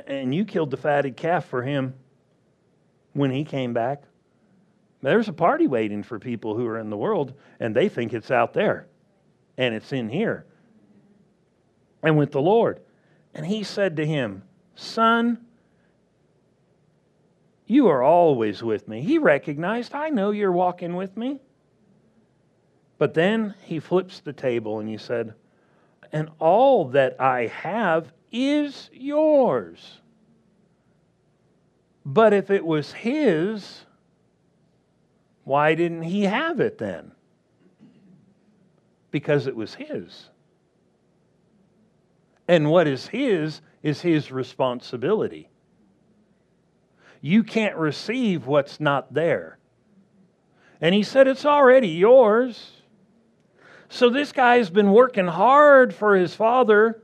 And 0.06 0.34
you 0.34 0.44
killed 0.44 0.70
the 0.70 0.76
fatted 0.76 1.16
calf 1.16 1.46
for 1.46 1.62
him. 1.62 1.94
when 3.14 3.30
he 3.30 3.44
came 3.44 3.72
back. 3.72 4.02
There's 5.00 5.28
a 5.28 5.32
party 5.32 5.66
waiting 5.66 6.02
for 6.02 6.18
people 6.18 6.56
who 6.56 6.66
are 6.66 6.78
in 6.78 6.90
the 6.90 6.96
world, 6.96 7.32
and 7.58 7.74
they 7.74 7.88
think 7.88 8.12
it's 8.12 8.30
out 8.30 8.52
there, 8.52 8.86
and 9.56 9.74
it's 9.74 9.92
in 9.92 10.08
here, 10.08 10.46
and 12.02 12.18
with 12.18 12.32
the 12.32 12.40
Lord. 12.40 12.80
And 13.34 13.46
he 13.46 13.62
said 13.62 13.96
to 13.96 14.06
him, 14.06 14.42
Son, 14.74 15.44
you 17.66 17.88
are 17.88 18.02
always 18.02 18.62
with 18.62 18.88
me. 18.88 19.00
He 19.00 19.18
recognized, 19.18 19.94
I 19.94 20.10
know 20.10 20.30
you're 20.30 20.52
walking 20.52 20.96
with 20.96 21.16
me. 21.16 21.38
But 22.98 23.14
then 23.14 23.54
he 23.62 23.80
flips 23.80 24.20
the 24.20 24.32
table 24.32 24.78
and 24.78 24.88
he 24.88 24.98
said, 24.98 25.34
And 26.12 26.30
all 26.38 26.88
that 26.88 27.20
I 27.20 27.46
have 27.46 28.12
is 28.30 28.90
yours. 28.92 30.00
But 32.04 32.32
if 32.34 32.50
it 32.50 32.64
was 32.64 32.92
his, 32.92 33.86
why 35.44 35.74
didn't 35.74 36.02
he 36.02 36.24
have 36.24 36.60
it 36.60 36.78
then? 36.78 37.12
Because 39.10 39.46
it 39.46 39.56
was 39.56 39.74
his. 39.74 40.28
And 42.46 42.70
what 42.70 42.86
is 42.86 43.06
his 43.06 43.62
is 43.82 44.02
his 44.02 44.30
responsibility. 44.30 45.48
You 47.24 47.42
can't 47.42 47.76
receive 47.76 48.46
what's 48.46 48.80
not 48.80 49.14
there. 49.14 49.56
And 50.82 50.94
he 50.94 51.02
said, 51.02 51.26
It's 51.26 51.46
already 51.46 51.88
yours. 51.88 52.82
So 53.88 54.10
this 54.10 54.30
guy's 54.30 54.68
been 54.68 54.92
working 54.92 55.26
hard 55.26 55.94
for 55.94 56.16
his 56.16 56.34
father, 56.34 57.02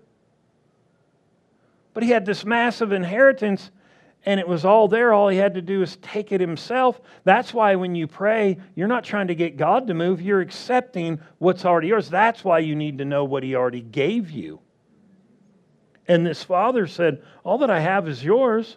but 1.94 2.02
he 2.02 2.10
had 2.10 2.26
this 2.26 2.44
massive 2.44 2.92
inheritance 2.92 3.70
and 4.26 4.38
it 4.38 4.46
was 4.46 4.66
all 4.66 4.88
there. 4.88 5.14
All 5.14 5.28
he 5.28 5.38
had 5.38 5.54
to 5.54 5.62
do 5.62 5.80
is 5.80 5.96
take 6.02 6.32
it 6.32 6.40
himself. 6.42 7.00
That's 7.24 7.54
why 7.54 7.76
when 7.76 7.94
you 7.94 8.06
pray, 8.06 8.58
you're 8.74 8.88
not 8.88 9.04
trying 9.04 9.28
to 9.28 9.34
get 9.34 9.56
God 9.56 9.86
to 9.86 9.94
move, 9.94 10.20
you're 10.20 10.42
accepting 10.42 11.18
what's 11.38 11.64
already 11.64 11.88
yours. 11.88 12.10
That's 12.10 12.44
why 12.44 12.58
you 12.58 12.76
need 12.76 12.98
to 12.98 13.06
know 13.06 13.24
what 13.24 13.42
he 13.42 13.54
already 13.54 13.80
gave 13.80 14.30
you. 14.30 14.60
And 16.06 16.26
this 16.26 16.44
father 16.44 16.86
said, 16.86 17.22
All 17.42 17.56
that 17.56 17.70
I 17.70 17.80
have 17.80 18.06
is 18.06 18.22
yours. 18.22 18.76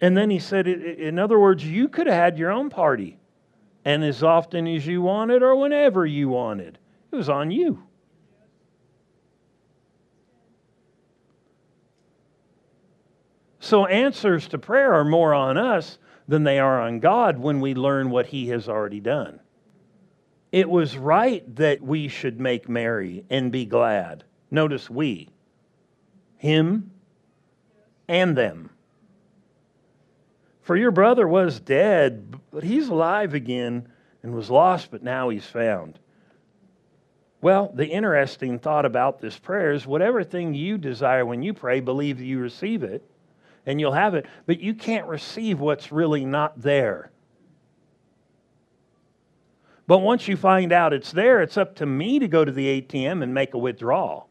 And 0.00 0.16
then 0.16 0.30
he 0.30 0.38
said, 0.38 0.66
In 0.66 1.18
other 1.18 1.38
words, 1.38 1.64
you 1.64 1.88
could 1.88 2.06
have 2.06 2.16
had 2.16 2.38
your 2.38 2.50
own 2.50 2.70
party. 2.70 3.18
And 3.84 4.04
as 4.04 4.22
often 4.22 4.66
as 4.66 4.86
you 4.86 5.02
wanted 5.02 5.42
or 5.42 5.56
whenever 5.56 6.06
you 6.06 6.28
wanted, 6.28 6.78
it 7.12 7.16
was 7.16 7.28
on 7.28 7.50
you. 7.50 7.82
So, 13.58 13.86
answers 13.86 14.48
to 14.48 14.58
prayer 14.58 14.94
are 14.94 15.04
more 15.04 15.34
on 15.34 15.58
us 15.58 15.98
than 16.26 16.44
they 16.44 16.58
are 16.58 16.80
on 16.80 17.00
God 17.00 17.38
when 17.38 17.60
we 17.60 17.74
learn 17.74 18.10
what 18.10 18.26
He 18.26 18.48
has 18.48 18.68
already 18.68 19.00
done. 19.00 19.40
It 20.50 20.68
was 20.68 20.96
right 20.96 21.44
that 21.56 21.82
we 21.82 22.08
should 22.08 22.40
make 22.40 22.68
merry 22.68 23.24
and 23.30 23.52
be 23.52 23.66
glad. 23.66 24.24
Notice 24.50 24.88
we, 24.88 25.28
Him, 26.36 26.90
and 28.08 28.36
them. 28.36 28.70
For 30.70 30.76
your 30.76 30.92
brother 30.92 31.26
was 31.26 31.58
dead, 31.58 32.38
but 32.52 32.62
he's 32.62 32.86
alive 32.86 33.34
again, 33.34 33.88
and 34.22 34.32
was 34.32 34.50
lost, 34.50 34.92
but 34.92 35.02
now 35.02 35.28
he's 35.28 35.44
found. 35.44 35.98
Well, 37.40 37.72
the 37.74 37.88
interesting 37.88 38.60
thought 38.60 38.84
about 38.84 39.18
this 39.18 39.36
prayer 39.36 39.72
is 39.72 39.84
whatever 39.84 40.22
thing 40.22 40.54
you 40.54 40.78
desire 40.78 41.26
when 41.26 41.42
you 41.42 41.54
pray, 41.54 41.80
believe 41.80 42.18
that 42.18 42.24
you 42.24 42.38
receive 42.38 42.84
it, 42.84 43.02
and 43.66 43.80
you'll 43.80 43.90
have 43.90 44.14
it, 44.14 44.26
but 44.46 44.60
you 44.60 44.74
can't 44.74 45.08
receive 45.08 45.58
what's 45.58 45.90
really 45.90 46.24
not 46.24 46.62
there. 46.62 47.10
But 49.88 50.02
once 50.02 50.28
you 50.28 50.36
find 50.36 50.72
out 50.72 50.92
it's 50.92 51.10
there, 51.10 51.42
it's 51.42 51.56
up 51.56 51.74
to 51.78 51.86
me 51.86 52.20
to 52.20 52.28
go 52.28 52.44
to 52.44 52.52
the 52.52 52.80
ATM 52.80 53.24
and 53.24 53.34
make 53.34 53.54
a 53.54 53.58
withdrawal. 53.58 54.28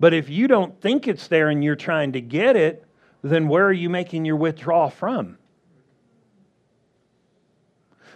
But 0.00 0.14
if 0.14 0.28
you 0.28 0.48
don't 0.48 0.80
think 0.80 1.06
it's 1.06 1.28
there 1.28 1.48
and 1.48 1.62
you're 1.62 1.76
trying 1.76 2.10
to 2.14 2.20
get 2.20 2.56
it, 2.56 2.84
then 3.22 3.48
where 3.48 3.66
are 3.66 3.72
you 3.72 3.90
making 3.90 4.24
your 4.24 4.36
withdrawal 4.36 4.90
from? 4.90 5.38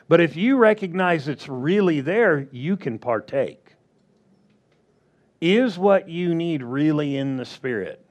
But 0.09 0.21
if 0.21 0.37
you 0.37 0.57
recognize 0.57 1.29
it's 1.29 1.49
really 1.49 2.01
there, 2.01 2.47
you 2.51 2.77
can 2.77 2.99
partake. 2.99 3.75
Is 5.41 5.79
what 5.79 6.09
you 6.09 6.35
need 6.35 6.63
really 6.63 7.17
in 7.17 7.37
the 7.37 7.45
Spirit? 7.45 8.05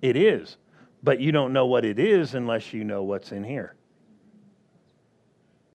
It 0.00 0.16
is. 0.16 0.56
But 1.02 1.20
you 1.20 1.32
don't 1.32 1.52
know 1.52 1.66
what 1.66 1.84
it 1.84 1.98
is 1.98 2.34
unless 2.34 2.72
you 2.72 2.84
know 2.84 3.02
what's 3.02 3.32
in 3.32 3.44
here. 3.44 3.74